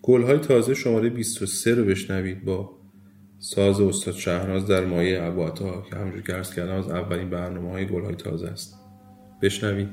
گلهای 0.01 0.37
تازه 0.37 0.73
شماره 0.73 1.09
23 1.09 1.75
رو 1.75 1.85
بشنوید 1.85 2.45
با 2.45 2.79
ساز 3.39 3.81
استاد 3.81 4.13
شهناز 4.13 4.67
در 4.67 4.85
مایه 4.85 5.21
عباتا 5.21 5.81
که 5.81 5.95
همونجور 5.95 6.21
که 6.21 6.35
ارز 6.35 6.53
کردم 6.53 6.75
از 6.75 6.89
اولین 6.89 7.29
برنامه 7.29 7.71
های 7.71 7.85
گل 7.85 8.03
های 8.03 8.15
تازه 8.15 8.47
است. 8.47 8.75
بشنوید. 9.41 9.89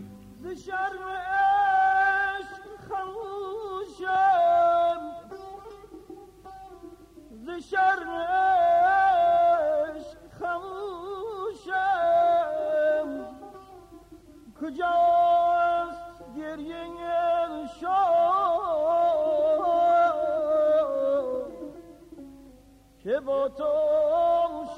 که 23.07 23.21
با 23.27 23.51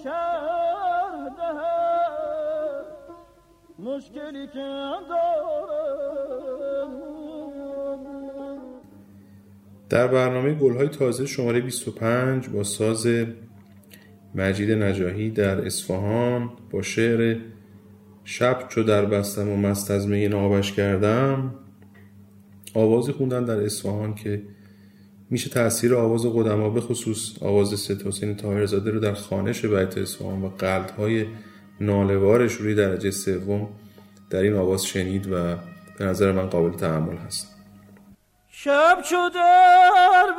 شهر 0.04 1.30
مشکلی 3.78 4.46
که 4.46 4.58
در 9.88 10.06
برنامه 10.06 10.54
گلهای 10.54 10.88
تازه 10.88 11.26
شماره 11.26 11.60
25 11.60 12.48
با 12.48 12.64
ساز 12.64 13.06
مجید 14.34 14.70
نجاهی 14.70 15.30
در 15.30 15.66
اصفهان 15.66 16.50
با 16.70 16.82
شعر 16.82 17.40
شب 18.24 18.68
چو 18.68 18.82
در 18.82 19.04
بستم 19.04 19.48
و 19.48 19.56
مست 19.56 19.90
از 19.90 20.08
می 20.08 20.28
نابش 20.28 20.72
کردم. 20.72 21.54
آوازی 22.74 23.12
خوندن 23.12 23.44
در 23.44 23.60
اصفهان 23.60 24.14
که 24.14 24.42
میشه 25.30 25.50
تاثیر 25.50 25.94
آواز 25.94 26.26
قدما 26.26 26.70
به 26.70 26.80
خصوص 26.80 27.32
آواز 27.40 27.68
ست 27.80 28.06
حسین 28.06 28.36
طاهرزاده 28.36 28.90
رو 28.90 29.00
در 29.00 29.14
خانش 29.14 29.64
بیت 29.64 29.98
اصفهان 29.98 30.42
و 30.42 30.48
قلدهای 30.48 31.26
نالوارش 31.80 32.52
روی 32.52 32.74
درجه 32.74 33.10
سوم 33.10 33.68
در 34.30 34.38
این 34.38 34.54
آواز 34.54 34.84
شنید 34.84 35.32
و 35.32 35.56
به 35.98 36.04
نظر 36.04 36.32
من 36.32 36.46
قابل 36.46 36.76
تحمل 36.76 37.16
هست. 37.16 37.54
شب 38.48 38.98
شده 39.04 39.32
در 40.12 40.32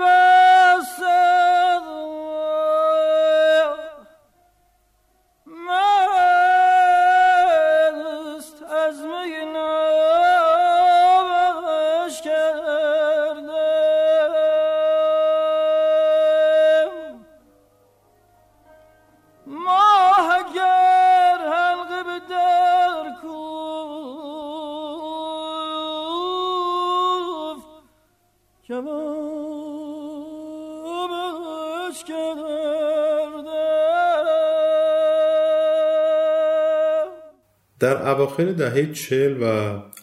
اواخر 38.09 38.51
دهه 38.51 38.93
چل 38.93 39.37
و 39.41 39.45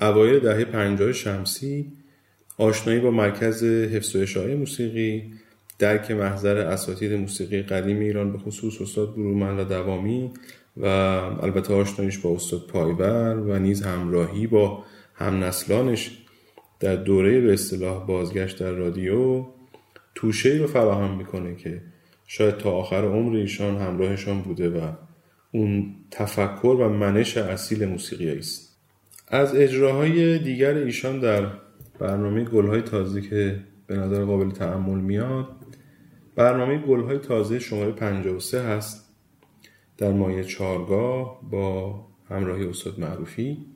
اوایل 0.00 0.38
دهه 0.38 0.64
پنجاه 0.64 1.12
شمسی 1.12 1.92
آشنایی 2.58 3.00
با 3.00 3.10
مرکز 3.10 3.64
حفظ 3.64 4.16
و 4.16 4.18
اشاعه 4.18 4.54
موسیقی 4.54 5.32
درک 5.78 6.10
محضر 6.10 6.56
اساتید 6.56 7.12
موسیقی 7.12 7.62
قدیم 7.62 8.00
ایران 8.00 8.32
به 8.32 8.38
خصوص 8.38 8.80
استاد 8.80 9.14
برومن 9.14 9.58
و 9.58 9.64
دوامی 9.64 10.30
و 10.76 10.86
البته 10.86 11.74
آشناییش 11.74 12.18
با 12.18 12.34
استاد 12.34 12.66
پایبر 12.66 13.36
و 13.36 13.58
نیز 13.58 13.82
همراهی 13.82 14.46
با 14.46 14.84
همنسلانش 15.14 16.18
در 16.80 16.96
دوره 16.96 17.40
به 17.40 17.52
اصطلاح 17.52 18.06
بازگشت 18.06 18.58
در 18.58 18.70
رادیو 18.70 19.44
توشه 20.14 20.48
رو 20.48 20.66
فراهم 20.66 21.16
می‌کنه 21.16 21.54
که 21.54 21.82
شاید 22.26 22.56
تا 22.56 22.70
آخر 22.70 23.04
عمر 23.04 23.36
ایشان 23.36 23.76
همراهشان 23.76 24.40
بوده 24.40 24.68
و 24.68 24.92
اون 25.56 25.94
تفکر 26.10 26.76
و 26.80 26.88
منش 26.88 27.36
اصیل 27.36 27.84
موسیقی 27.84 28.38
است. 28.38 28.78
از 29.28 29.54
اجراهای 29.54 30.38
دیگر 30.38 30.74
ایشان 30.74 31.20
در 31.20 31.46
برنامه 31.98 32.44
گلهای 32.44 32.82
تازه 32.82 33.20
که 33.20 33.60
به 33.86 33.96
نظر 33.96 34.24
قابل 34.24 34.50
تعمل 34.50 35.00
میاد 35.00 35.48
برنامه 36.34 36.78
گلهای 36.78 37.18
تازه 37.18 37.58
شماره 37.58 37.92
53 37.92 38.62
هست. 38.62 39.12
در 39.98 40.12
مایه 40.12 40.44
چارگاه 40.44 41.40
با 41.50 42.00
همراهی 42.30 42.64
استاد 42.64 43.00
معروفی. 43.00 43.66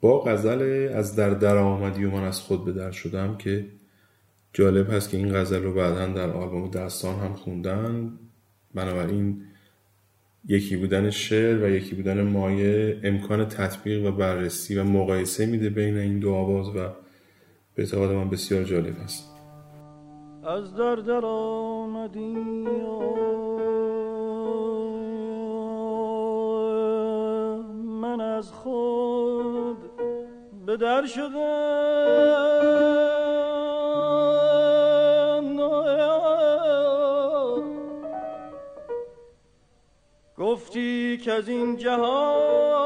با 0.00 0.20
غزل 0.20 0.88
از 0.94 1.16
در 1.16 1.30
در 1.30 1.56
آمدی 1.56 2.04
و 2.04 2.10
من 2.10 2.24
از 2.24 2.40
خود 2.40 2.64
به 2.64 2.72
در 2.72 2.90
شدم 2.90 3.36
که 3.36 3.66
جالب 4.52 4.90
هست 4.90 5.10
که 5.10 5.16
این 5.16 5.34
غزل 5.34 5.62
رو 5.62 5.74
بعدا 5.74 6.06
در 6.06 6.30
آلبوم 6.30 6.70
دستان 6.70 7.20
هم 7.20 7.32
خوندن. 7.32 8.18
بنابراین 8.74 9.42
یکی 10.48 10.76
بودن 10.76 11.10
شعر 11.10 11.64
و 11.64 11.68
یکی 11.68 11.94
بودن 11.94 12.22
مایه 12.22 13.00
امکان 13.04 13.48
تطبیق 13.48 14.06
و 14.06 14.10
بررسی 14.10 14.76
و 14.76 14.84
مقایسه 14.84 15.46
میده 15.46 15.70
بین 15.70 15.96
این 15.96 16.18
دو 16.18 16.34
آواز 16.34 16.68
و 16.68 16.72
به 17.74 17.82
اعتقاد 17.82 18.10
من 18.10 18.30
بسیار 18.30 18.64
جالب 18.64 18.96
است. 19.04 19.32
از 20.44 20.74
در 20.74 20.96
در 20.96 21.20
من 28.00 28.20
از 28.20 28.50
خود 28.52 29.76
به 30.66 30.76
در 30.76 31.06
شدم. 31.06 32.55
گفتی 40.38 41.18
که 41.18 41.32
از 41.32 41.48
این 41.48 41.76
جهان 41.76 42.76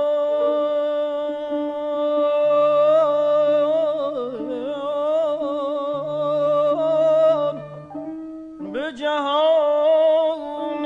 به 8.72 8.92
جهان 8.98 10.82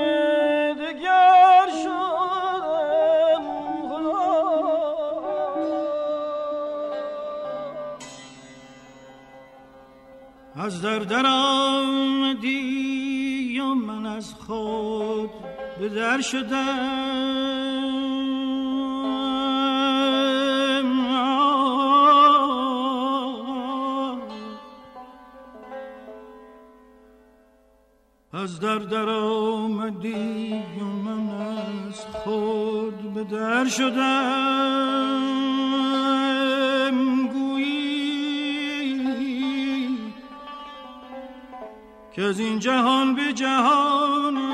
دگر 0.75 1.69
شدم. 1.83 3.45
از 10.57 10.83
در 10.83 10.99
در 10.99 11.27
آمدی 11.27 12.55
و 13.61 13.75
من 13.75 14.07
از 14.07 14.35
خود 14.35 14.94
به 15.81 15.89
در 15.89 16.20
شدم 16.20 17.25
از 28.33 28.61
در 28.61 28.79
در 28.79 29.09
آمدی 29.09 30.62
و 30.81 30.85
من 30.85 31.31
از 31.89 32.01
خود 32.07 33.14
به 33.14 33.25
شدم 33.68 34.09
گویی 37.27 38.35
که 42.12 42.22
از 42.22 42.41
این 42.41 42.59
جهان 42.59 43.14
به 43.14 43.33
جهان 43.33 44.54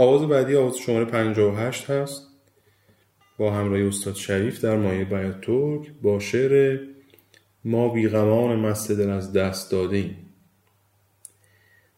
آواز 0.00 0.28
بعدی 0.28 0.56
آواز 0.56 0.78
شماره 0.78 1.04
58 1.04 1.90
هست. 1.90 2.26
با 3.38 3.50
همراه 3.50 3.80
استاد 3.80 4.14
شریف 4.14 4.60
در 4.60 4.76
مایه 4.76 5.04
بیات 5.04 5.40
ترک 5.40 5.92
با 6.02 6.18
شعر 6.18 6.80
ما 7.64 7.88
بیغمان 7.88 8.56
مست 8.56 8.92
دل 8.92 9.10
از 9.10 9.32
دست 9.32 9.72
داده 9.72 9.96
ایم 9.96 10.16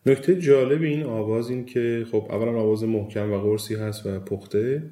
نکته 0.06 0.40
جالب 0.40 0.82
این 0.82 1.02
آواز 1.02 1.50
این 1.50 1.64
که 1.64 2.06
خب 2.12 2.26
اولا 2.30 2.60
آواز 2.60 2.84
محکم 2.84 3.32
و 3.32 3.38
قرصی 3.38 3.74
هست 3.74 4.06
و 4.06 4.20
پخته. 4.20 4.82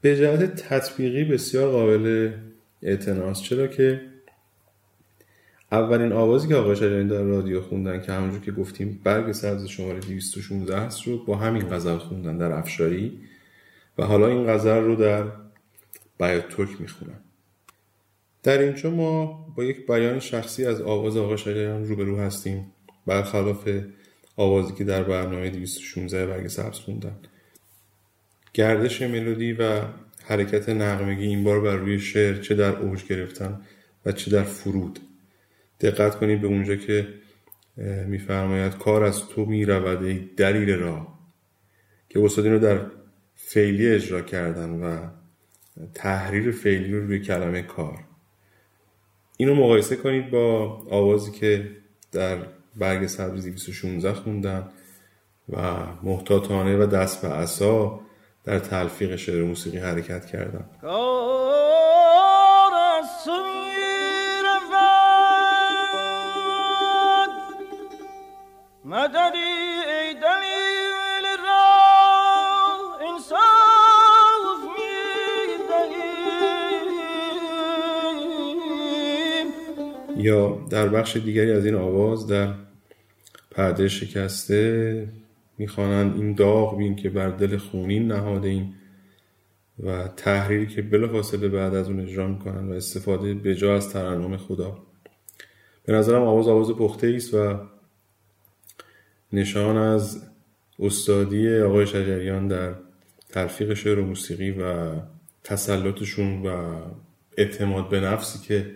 به 0.00 0.16
جهت 0.16 0.54
تطبیقی 0.54 1.24
بسیار 1.24 1.70
قابل 1.70 2.32
اعتناست 2.82 3.42
چرا 3.42 3.66
که 3.66 4.00
اولین 5.74 6.12
آوازی 6.12 6.48
که 6.48 6.54
آقای 6.54 6.76
شجریان 6.76 7.06
در 7.06 7.22
رادیو 7.22 7.60
خوندن 7.60 8.00
که 8.00 8.12
همونجور 8.12 8.40
که 8.40 8.52
گفتیم 8.52 9.00
برگ 9.04 9.32
سبز 9.32 9.64
شماره 9.64 10.00
216 10.00 10.78
هست 10.78 11.02
رو 11.06 11.24
با 11.24 11.36
همین 11.36 11.68
غزل 11.70 11.98
خوندن 11.98 12.38
در 12.38 12.52
افشاری 12.52 13.18
و 13.98 14.04
حالا 14.04 14.26
این 14.26 14.46
غزل 14.46 14.80
رو 14.80 14.96
در 14.96 15.24
بیات 16.18 16.48
ترک 16.48 16.80
می‌خونن. 16.80 17.20
در 18.42 18.58
اینجا 18.58 18.90
ما 18.90 19.46
با 19.56 19.64
یک 19.64 19.86
بیان 19.86 20.20
شخصی 20.20 20.66
از 20.66 20.80
آواز 20.80 21.16
آقای 21.16 21.38
شجریان 21.38 21.84
روبرو 21.84 22.18
هستیم. 22.18 22.72
برخلاف 23.06 23.68
آوازی 24.36 24.74
که 24.74 24.84
در 24.84 25.02
برنامه 25.02 25.50
216 25.50 26.26
برگ 26.26 26.48
سبز 26.48 26.78
خوندن. 26.78 27.16
گردش 28.52 29.02
ملودی 29.02 29.52
و 29.52 29.80
حرکت 30.24 30.68
نغمگی 30.68 31.26
این 31.26 31.44
بار 31.44 31.60
بر 31.60 31.76
روی 31.76 32.00
شعر 32.00 32.40
چه 32.40 32.54
در 32.54 32.76
اوج 32.76 33.04
گرفتن 33.04 33.60
و 34.06 34.12
چه 34.12 34.30
در 34.30 34.42
فرود. 34.42 34.98
دقت 35.84 36.14
کنید 36.18 36.40
به 36.40 36.46
اونجا 36.46 36.76
که 36.76 37.08
میفرماید 38.06 38.78
کار 38.78 39.04
از 39.04 39.28
تو 39.28 39.44
می‌رود 39.44 40.02
ای 40.02 40.18
دلیل 40.36 40.70
راه. 40.70 41.18
که 42.08 42.24
استاد 42.24 42.46
رو 42.46 42.58
در 42.58 42.80
فعلی 43.34 43.88
اجرا 43.88 44.20
کردن 44.20 44.70
و 44.70 45.08
تحریر 45.94 46.50
فعلی 46.50 46.92
رو 46.92 47.06
روی 47.06 47.20
کلمه 47.20 47.62
کار. 47.62 47.98
اینو 49.36 49.54
مقایسه 49.54 49.96
کنید 49.96 50.30
با 50.30 50.64
آوازی 50.90 51.32
که 51.32 51.70
در 52.12 52.38
برگ 52.76 53.06
سبز 53.06 53.46
216 53.46 54.12
خوندن 54.12 54.68
و 55.48 55.86
محتاطانه 56.02 56.76
و 56.76 56.86
دست 56.86 57.22
به 57.22 57.28
عصا 57.28 58.00
در 58.44 58.58
تلفیق 58.58 59.16
شعر 59.16 59.42
موسیقی 59.42 59.78
حرکت 59.78 60.26
کردن 60.26 60.64
یا 80.24 80.66
در 80.70 80.88
بخش 80.88 81.16
دیگری 81.16 81.52
از 81.52 81.66
این 81.66 81.74
آواز 81.74 82.26
در 82.26 82.54
پرده 83.50 83.88
شکسته 83.88 85.08
می‌خوانند 85.58 86.16
این 86.16 86.34
داغ 86.34 86.78
بین 86.78 86.96
که 86.96 87.10
بر 87.10 87.28
دل 87.28 87.56
خونین 87.56 88.06
نهاده 88.12 88.48
ایم 88.48 88.74
و 89.82 90.08
تحریری 90.08 90.66
که 90.66 90.82
بلافاصله 90.82 91.48
بعد 91.48 91.74
از 91.74 91.88
اون 91.88 92.00
اجرا 92.00 92.28
می‌کنن 92.28 92.68
و 92.68 92.72
استفاده 92.72 93.34
بجا 93.34 93.76
از 93.76 93.92
ترنم 93.92 94.36
خدا. 94.36 94.78
به 95.84 95.92
نظرم 95.92 96.22
آواز 96.22 96.48
آواز 96.48 96.70
پخته 96.70 97.12
است 97.16 97.34
و 97.34 97.58
نشان 99.32 99.76
از 99.76 100.22
استادی 100.78 101.58
آقای 101.58 101.86
شجریان 101.86 102.48
در 102.48 102.74
تلفیق 103.28 103.74
شعر 103.74 103.98
و 103.98 104.04
موسیقی 104.04 104.50
و 104.50 104.92
تسلطشون 105.44 106.46
و 106.46 106.80
اعتماد 107.36 107.88
به 107.88 108.00
نفسی 108.00 108.38
که 108.38 108.70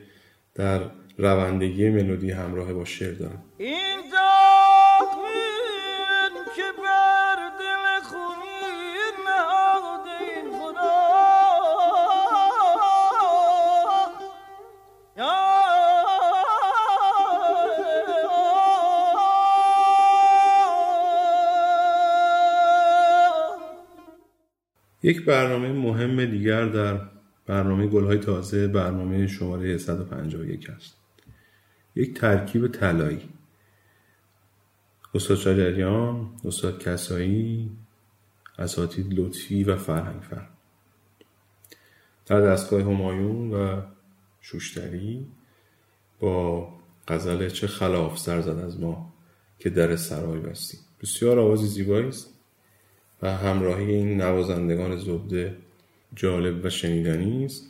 در 0.55 0.81
روندگی 1.19 1.91
ملودی 1.91 2.31
همراه 2.31 2.73
با 2.73 2.85
شعر 2.85 3.13
دارن 3.13 3.43
این 3.59 3.99
داغ 4.13 5.23
بین 5.23 6.45
که 6.57 6.63
بر 6.83 7.37
دل 7.59 8.03
خونین 8.03 9.15
نهاده 9.27 10.11
این 10.21 10.51
خدا. 10.59 10.99
یا 15.17 15.33
یک 25.03 25.25
برنامه 25.25 25.73
مهم 25.73 26.25
دیگر 26.25 26.65
در 26.65 27.01
برنامه 27.47 27.87
گلهای 27.87 28.19
تازه 28.19 28.69
برنامه 28.69 29.27
شماره 29.27 29.79
151 29.79 30.71
است 30.71 31.08
یک 31.99 32.21
ترکیب 32.21 32.69
طلایی. 32.69 33.29
استاد 35.15 35.37
شجریان 35.37 36.31
استاد 36.45 36.83
کسایی 36.83 37.71
اساتید 38.59 39.07
لطفی 39.15 39.65
و 39.65 39.77
فرهنگ 39.77 40.23
فر 40.23 40.47
در 42.27 42.41
دستگاه 42.41 42.83
همایون 42.83 43.53
و 43.53 43.83
شوشتری 44.41 45.27
با 46.21 46.69
غزل 47.09 47.49
چه 47.49 47.67
خلاف 47.67 48.19
سر 48.19 48.41
زد 48.41 48.59
از 48.59 48.81
ما 48.81 49.13
که 49.59 49.71
در 49.71 49.97
سرای 49.97 50.41
بستیم. 50.41 50.81
بسیار 51.03 51.39
آوازی 51.39 51.67
زیبایی 51.67 52.09
است 52.09 52.35
و 53.23 53.37
همراهی 53.37 53.95
این 53.95 54.21
نوازندگان 54.21 54.97
زبده 54.97 55.57
جالب 56.15 56.65
و 56.65 56.71
شنیدنی 56.71 57.45
است. 57.45 57.65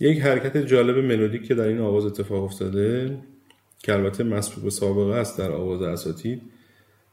یک 0.00 0.20
حرکت 0.20 0.56
جالب 0.56 0.98
ملودیک 0.98 1.46
که 1.46 1.54
در 1.54 1.66
این 1.66 1.80
آواز 1.80 2.04
اتفاق 2.04 2.44
افتاده 2.44 3.18
که 3.82 3.92
البته 3.92 4.24
مسبوق 4.24 4.64
به 4.64 4.70
سابقه 4.70 5.14
است 5.14 5.38
در 5.38 5.52
آواز 5.52 5.82
اساتید 5.82 6.42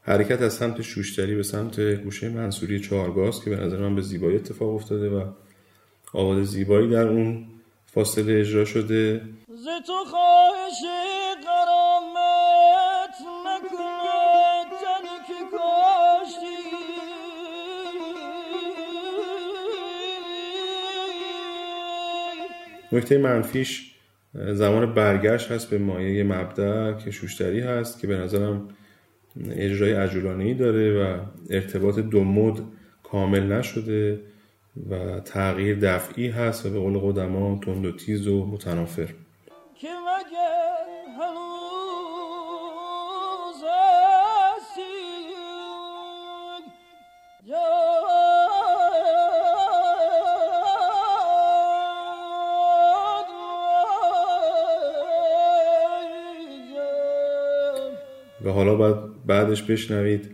حرکت 0.02 0.42
از 0.42 0.52
سمت 0.52 0.82
شوشتری 0.82 1.34
به 1.34 1.42
سمت 1.42 1.80
گوشه 1.80 2.28
منصوری 2.28 2.80
چهارگاز 2.80 3.44
که 3.44 3.50
به 3.50 3.56
نظر 3.56 3.76
من 3.76 3.94
به 3.94 4.02
زیبایی 4.02 4.36
اتفاق 4.36 4.74
افتاده 4.74 5.10
و 5.10 5.24
آواز 6.12 6.46
زیبایی 6.46 6.90
در 6.90 7.08
اون 7.08 7.46
فاصله 7.86 8.40
اجرا 8.40 8.64
شده. 8.64 9.22
ز 9.48 9.66
تو 9.86 10.04
خواهش 10.10 10.80
قرامت 11.44 13.16
نکند 13.46 14.70
تنی 14.70 15.18
که 15.28 15.56
کاشتی. 15.56 16.58
نکته 22.92 23.18
منفیش 23.18 23.94
زمان 24.38 24.94
برگشت 24.94 25.52
هست 25.52 25.70
به 25.70 25.78
مایه 25.78 26.24
مبدع 26.24 26.92
که 26.92 27.10
شوشتری 27.10 27.60
هست 27.60 28.00
که 28.00 28.06
به 28.06 28.16
نظرم 28.16 28.68
اجرای 29.50 29.92
عجولانه 29.92 30.54
داره 30.54 31.04
و 31.04 31.18
ارتباط 31.50 31.98
دو 31.98 32.24
مد 32.24 32.62
کامل 33.02 33.52
نشده 33.52 34.20
و 34.90 35.20
تغییر 35.20 35.78
دفعی 35.78 36.28
هست 36.28 36.66
و 36.66 36.70
به 36.70 36.78
قول 36.78 36.98
قدما 36.98 37.60
تند 37.64 37.86
و 37.86 37.92
تیز 37.92 38.26
و 38.28 38.46
متنافر. 38.46 39.08
حالا 58.52 58.74
باید 58.74 59.26
بعدش 59.26 59.62
بشنوید 59.62 60.30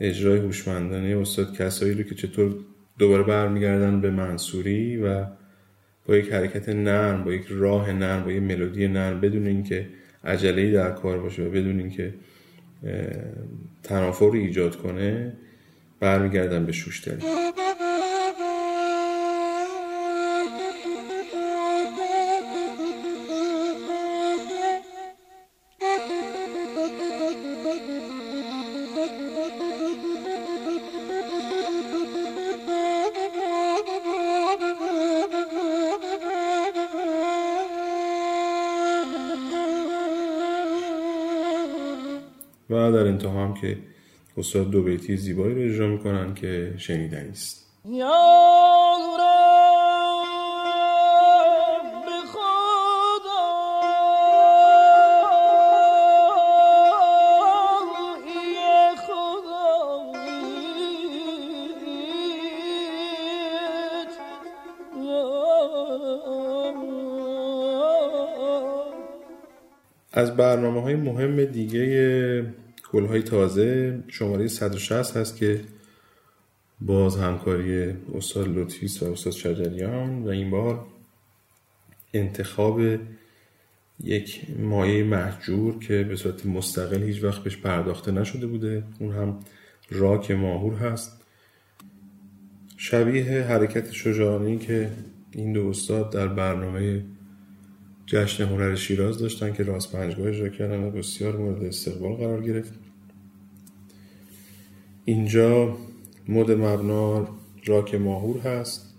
اجرای 0.00 0.38
هوشمندانه 0.38 1.18
استاد 1.20 1.56
کسایی 1.56 1.94
رو 1.94 2.02
که 2.02 2.14
چطور 2.14 2.54
دوباره 2.98 3.22
برمیگردن 3.22 4.00
به 4.00 4.10
منصوری 4.10 4.96
و 4.96 5.26
با 6.06 6.16
یک 6.16 6.32
حرکت 6.32 6.68
نرم 6.68 7.24
با 7.24 7.32
یک 7.32 7.46
راه 7.48 7.92
نرم 7.92 8.24
با 8.24 8.32
یک 8.32 8.42
ملودی 8.42 8.88
نرم 8.88 9.20
بدون 9.20 9.46
اینکه 9.46 9.88
عجله 10.24 10.72
در 10.72 10.90
کار 10.90 11.18
باشه 11.18 11.42
و 11.42 11.50
بدون 11.50 11.78
اینکه 11.78 12.14
تنافر 13.82 14.30
ایجاد 14.34 14.76
کنه 14.76 15.32
برمیگردن 16.00 16.66
به 16.66 16.72
شوشتری. 16.72 17.22
انتها 43.26 43.44
هم 43.44 43.54
که 43.54 43.78
استاد 44.36 44.70
دو 44.70 44.82
بیتی 44.82 45.16
زیبایی 45.16 45.54
رو 45.54 45.60
اجرا 45.60 45.88
می‌کنن 45.88 46.34
که 46.34 46.74
شنیدنی 46.76 47.28
است. 47.28 47.66
از 70.12 70.36
برنامه 70.36 70.82
های 70.82 70.94
مهم 70.94 71.44
دیگه 71.44 72.44
گلهای 72.96 73.22
تازه 73.22 73.98
شماره 74.08 74.48
160 74.48 75.16
هست 75.16 75.36
که 75.36 75.60
باز 76.80 77.16
همکاری 77.16 77.94
استاد 78.14 78.48
لطفیس 78.48 79.02
و 79.02 79.12
استاد 79.12 79.32
شجریان 79.32 80.22
و 80.22 80.28
این 80.28 80.50
بار 80.50 80.86
انتخاب 82.14 82.80
یک 84.00 84.40
مایه 84.58 85.04
محجور 85.04 85.78
که 85.78 86.04
به 86.04 86.16
صورت 86.16 86.46
مستقل 86.46 87.02
هیچ 87.02 87.24
وقت 87.24 87.42
بهش 87.42 87.56
پرداخته 87.56 88.12
نشده 88.12 88.46
بوده. 88.46 88.82
اون 88.98 89.12
هم 89.12 89.38
راک 89.90 90.30
ماهور 90.30 90.74
هست. 90.74 91.22
شبیه 92.76 93.42
حرکت 93.42 93.92
شجاعانی 93.92 94.58
که 94.58 94.90
این 95.32 95.52
دو 95.52 95.68
استاد 95.68 96.12
در 96.12 96.28
برنامه 96.28 97.04
جشن 98.06 98.44
هنر 98.44 98.74
شیراز 98.74 99.18
داشتن 99.18 99.52
که 99.52 99.62
راست 99.62 99.92
پنجگاه 99.92 100.28
اجرا 100.28 100.48
کردن 100.48 100.84
و 100.84 100.90
بسیار 100.90 101.36
مورد 101.36 101.64
استقبال 101.64 102.12
قرار 102.12 102.42
گرفت. 102.42 102.85
اینجا 105.08 105.76
مد 106.28 106.50
مبنا 106.50 107.28
راک 107.66 107.94
ماهور 107.94 108.40
هست. 108.40 108.94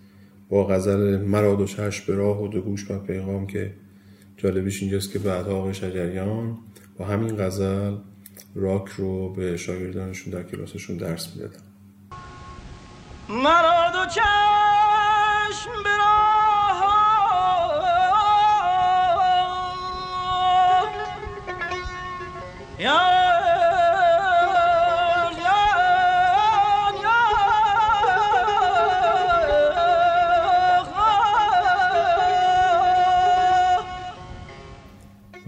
با 0.50 0.68
غزل 0.68 1.18
مرا 1.18 1.56
دو 1.56 1.66
به 2.08 2.16
راه 2.16 2.44
و 2.44 2.48
دو 2.48 2.62
گوش 2.62 2.92
و 2.92 3.00
پیغام 3.00 3.48
که 3.48 3.74
جالبیش 4.38 4.82
اینجاست 4.82 5.12
که 5.12 5.20
بعدها 5.20 5.56
آقای 5.56 5.74
شجریان 5.74 6.58
با 6.98 7.06
همین 7.06 7.38
غزل 7.38 7.96
راک 8.56 8.88
رو 8.88 9.34
به 9.34 9.58
شاگردانشون 9.58 10.34
در 10.34 10.44
کلاسشون 10.44 10.98
درس 10.98 11.36
می‌دادن. 11.36 11.64
مرا 13.30 13.92
دو 13.94 14.10
چشم 14.10 15.84
به 15.84 15.98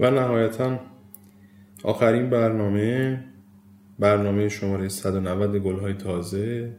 و 0.00 0.10
نهایتا 0.10 0.80
آخرین 1.84 2.30
برنامه 2.30 3.24
برنامه 3.98 4.48
شماره 4.48 4.88
190 4.88 5.56
گلهای 5.56 5.94
تازه 5.94 6.76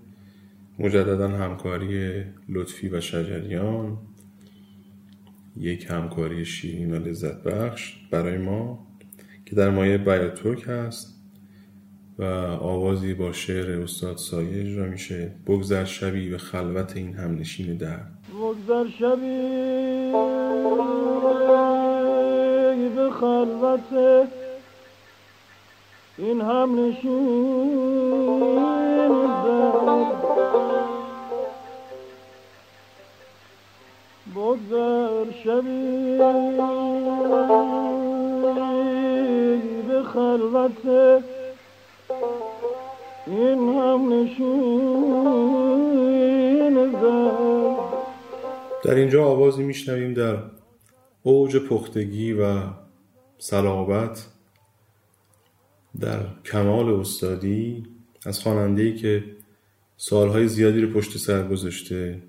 مجددا 0.79 1.27
همکاری 1.27 2.23
لطفی 2.49 2.89
و 2.89 3.01
شجریان 3.01 3.97
یک 5.57 5.87
همکاری 5.89 6.45
شیرین 6.45 6.93
و 6.93 6.99
لذت 6.99 7.43
بخش 7.43 7.93
برای 8.11 8.37
ما 8.37 8.87
که 9.45 9.55
در 9.55 9.69
مایه 9.69 9.97
بیاتورک 9.97 10.63
هست 10.67 11.21
و 12.19 12.23
آوازی 12.59 13.13
با 13.13 13.31
شعر 13.31 13.81
استاد 13.81 14.17
سایه 14.17 14.61
اجرا 14.61 14.85
میشه. 14.85 15.35
بگذر 15.47 15.85
شبی 15.85 16.29
به 16.29 16.37
خلوت 16.37 16.97
این 16.97 17.13
همنشین 17.13 17.77
در 17.77 17.99
بگذر 18.33 18.89
شبی. 18.99 19.41
خلوت 23.21 23.93
این 26.17 26.41
همنشین 26.41 27.75
در 29.43 29.71
بگذر 34.35 35.31
شبی 35.43 36.17
به 39.87 40.03
خلوت 40.13 40.85
این 43.27 43.77
هم 43.77 44.13
نشین 44.13 45.11
در 48.83 48.95
اینجا 48.95 49.25
آوازی 49.25 49.63
میشنویم 49.63 50.13
در 50.13 50.37
اوج 51.23 51.57
پختگی 51.57 52.33
و 52.33 52.45
صلابت 53.41 54.27
در 55.99 56.25
کمال 56.45 56.93
استادی 56.93 57.83
از 58.25 58.39
خواننده‌ای 58.39 58.95
که 58.95 59.23
سالهای 59.97 60.47
زیادی 60.47 60.81
رو 60.81 60.93
پشت 60.93 61.17
سر 61.17 61.47
گذاشته 61.47 62.21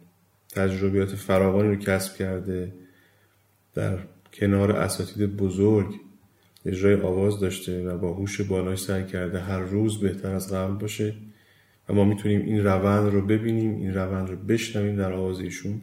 تجربیات 0.52 1.08
فراوانی 1.08 1.68
رو 1.68 1.76
کسب 1.76 2.16
کرده 2.16 2.72
در 3.74 3.98
کنار 4.32 4.72
اساتید 4.72 5.36
بزرگ 5.36 5.94
اجرای 6.66 7.00
آواز 7.00 7.40
داشته 7.40 7.84
و 7.88 7.98
با 7.98 8.12
هوش 8.12 8.40
بالاش 8.40 8.82
سعی 8.82 9.06
کرده 9.06 9.40
هر 9.40 9.58
روز 9.58 10.00
بهتر 10.00 10.34
از 10.34 10.52
قبل 10.52 10.74
باشه 10.74 11.14
و 11.88 11.94
ما 11.94 12.04
می‌تونیم 12.04 12.40
این 12.40 12.64
روند 12.64 13.12
رو 13.12 13.26
ببینیم 13.26 13.76
این 13.76 13.94
روند 13.94 14.30
رو 14.30 14.36
بشنویم 14.36 14.96
در 14.96 15.12
آواز 15.12 15.40
ایشون. 15.40 15.80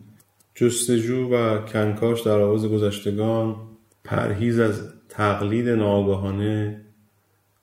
جستجو 0.56 1.30
و 1.30 1.62
کنکاش 1.66 2.22
در 2.22 2.40
آواز 2.40 2.66
گذشتگان 2.66 3.56
پرهیز 4.04 4.60
از 4.60 4.99
تقلید 5.10 5.70
ناآگاهانه 5.70 6.82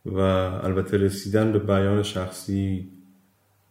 و 0.06 0.20
البته 0.20 0.96
رسیدن 0.96 1.52
به 1.52 1.58
بیان 1.58 2.02
شخصی 2.02 2.90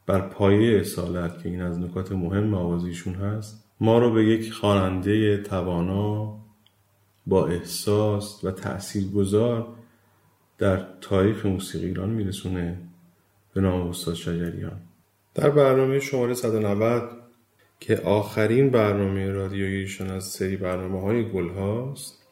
بر 0.05 0.21
پایه 0.21 0.79
اصالت 0.79 1.39
که 1.39 1.49
این 1.49 1.61
از 1.61 1.79
نکات 1.79 2.11
مهم 2.11 2.53
آوازیشون 2.53 3.13
هست 3.13 3.65
ما 3.79 3.99
رو 3.99 4.13
به 4.13 4.25
یک 4.25 4.53
خواننده 4.53 5.37
توانا 5.37 6.37
با 7.27 7.47
احساس 7.47 8.43
و 8.43 8.51
گذار 9.13 9.67
در 10.57 10.85
تاریخ 11.01 11.45
موسیقی 11.45 11.87
ایران 11.87 12.09
میرسونه 12.09 12.77
به 13.53 13.61
نام 13.61 13.87
استاد 13.87 14.13
شجریان. 14.13 14.81
در 15.33 15.49
برنامه 15.49 15.99
شماره 15.99 16.33
190 16.33 17.09
که 17.79 17.97
آخرین 17.97 18.69
برنامه 18.69 19.31
رادیوییشان 19.31 20.09
از 20.11 20.23
سری 20.23 20.57
برنامه 20.57 21.01
های 21.01 21.31
گل 21.31 21.49
هاست 21.49 22.24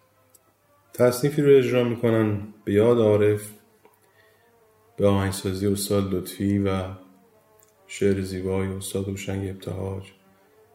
تصنیفی 0.93 1.41
رو 1.41 1.57
اجرا 1.57 1.83
می‌کنن 1.83 2.41
به 2.63 2.73
یاد 2.73 2.97
عارف 2.97 3.51
به 4.97 5.07
آهنگسازی 5.07 5.67
استاد 5.67 6.13
لطفی 6.13 6.59
و 6.59 6.83
شعر 7.87 8.21
زیبای 8.21 8.67
استاد 8.67 9.07
روشنگ 9.07 9.49
ابتهاج 9.49 10.03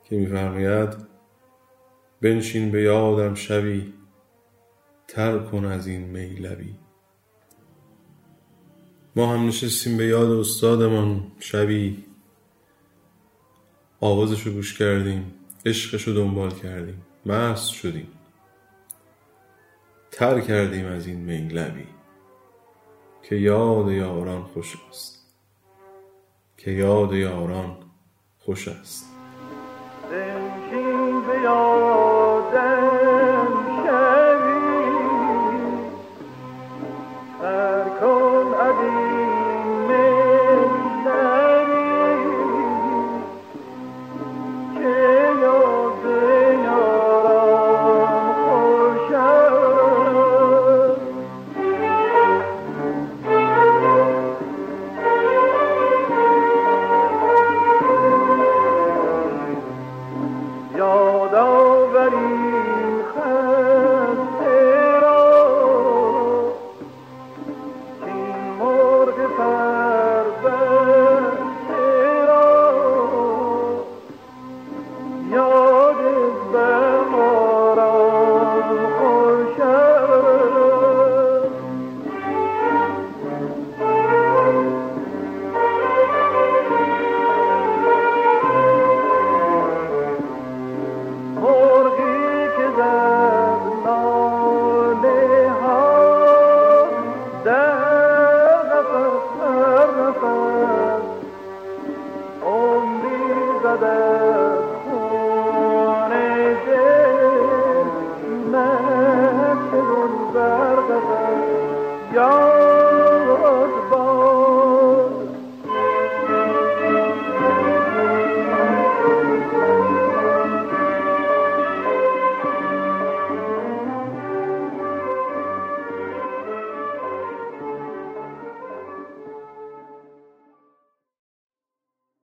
که 0.04 0.16
میفرماید 0.16 0.96
بنشین 2.22 2.70
به 2.70 2.82
یادم 2.82 3.34
شوی 3.34 3.92
تر 5.08 5.38
کن 5.38 5.64
از 5.64 5.86
این 5.86 6.00
میلبی 6.00 6.74
ما 9.16 9.34
هم 9.34 9.48
نشستیم 9.48 9.96
به 9.96 10.06
یاد 10.06 10.30
استادمان 10.30 11.32
شبی. 11.38 12.04
آوازش 14.00 14.46
رو 14.46 14.52
گوش 14.52 14.78
کردیم 14.78 15.34
عشقش 15.66 16.02
رو 16.02 16.14
دنبال 16.14 16.50
کردیم. 16.50 17.02
مست 17.26 17.70
شدیم. 17.70 18.17
تر 20.10 20.40
کردیم 20.40 20.86
از 20.86 21.06
این 21.06 21.16
میلبی 21.16 21.86
که 23.22 23.36
یاد 23.36 23.90
یاران 23.90 24.43
خوش 24.43 24.76
است. 24.89 25.18
که 26.56 26.70
یاد 26.70 27.12
یاران 27.12 27.76
خوش 28.39 28.68
است. 28.68 29.05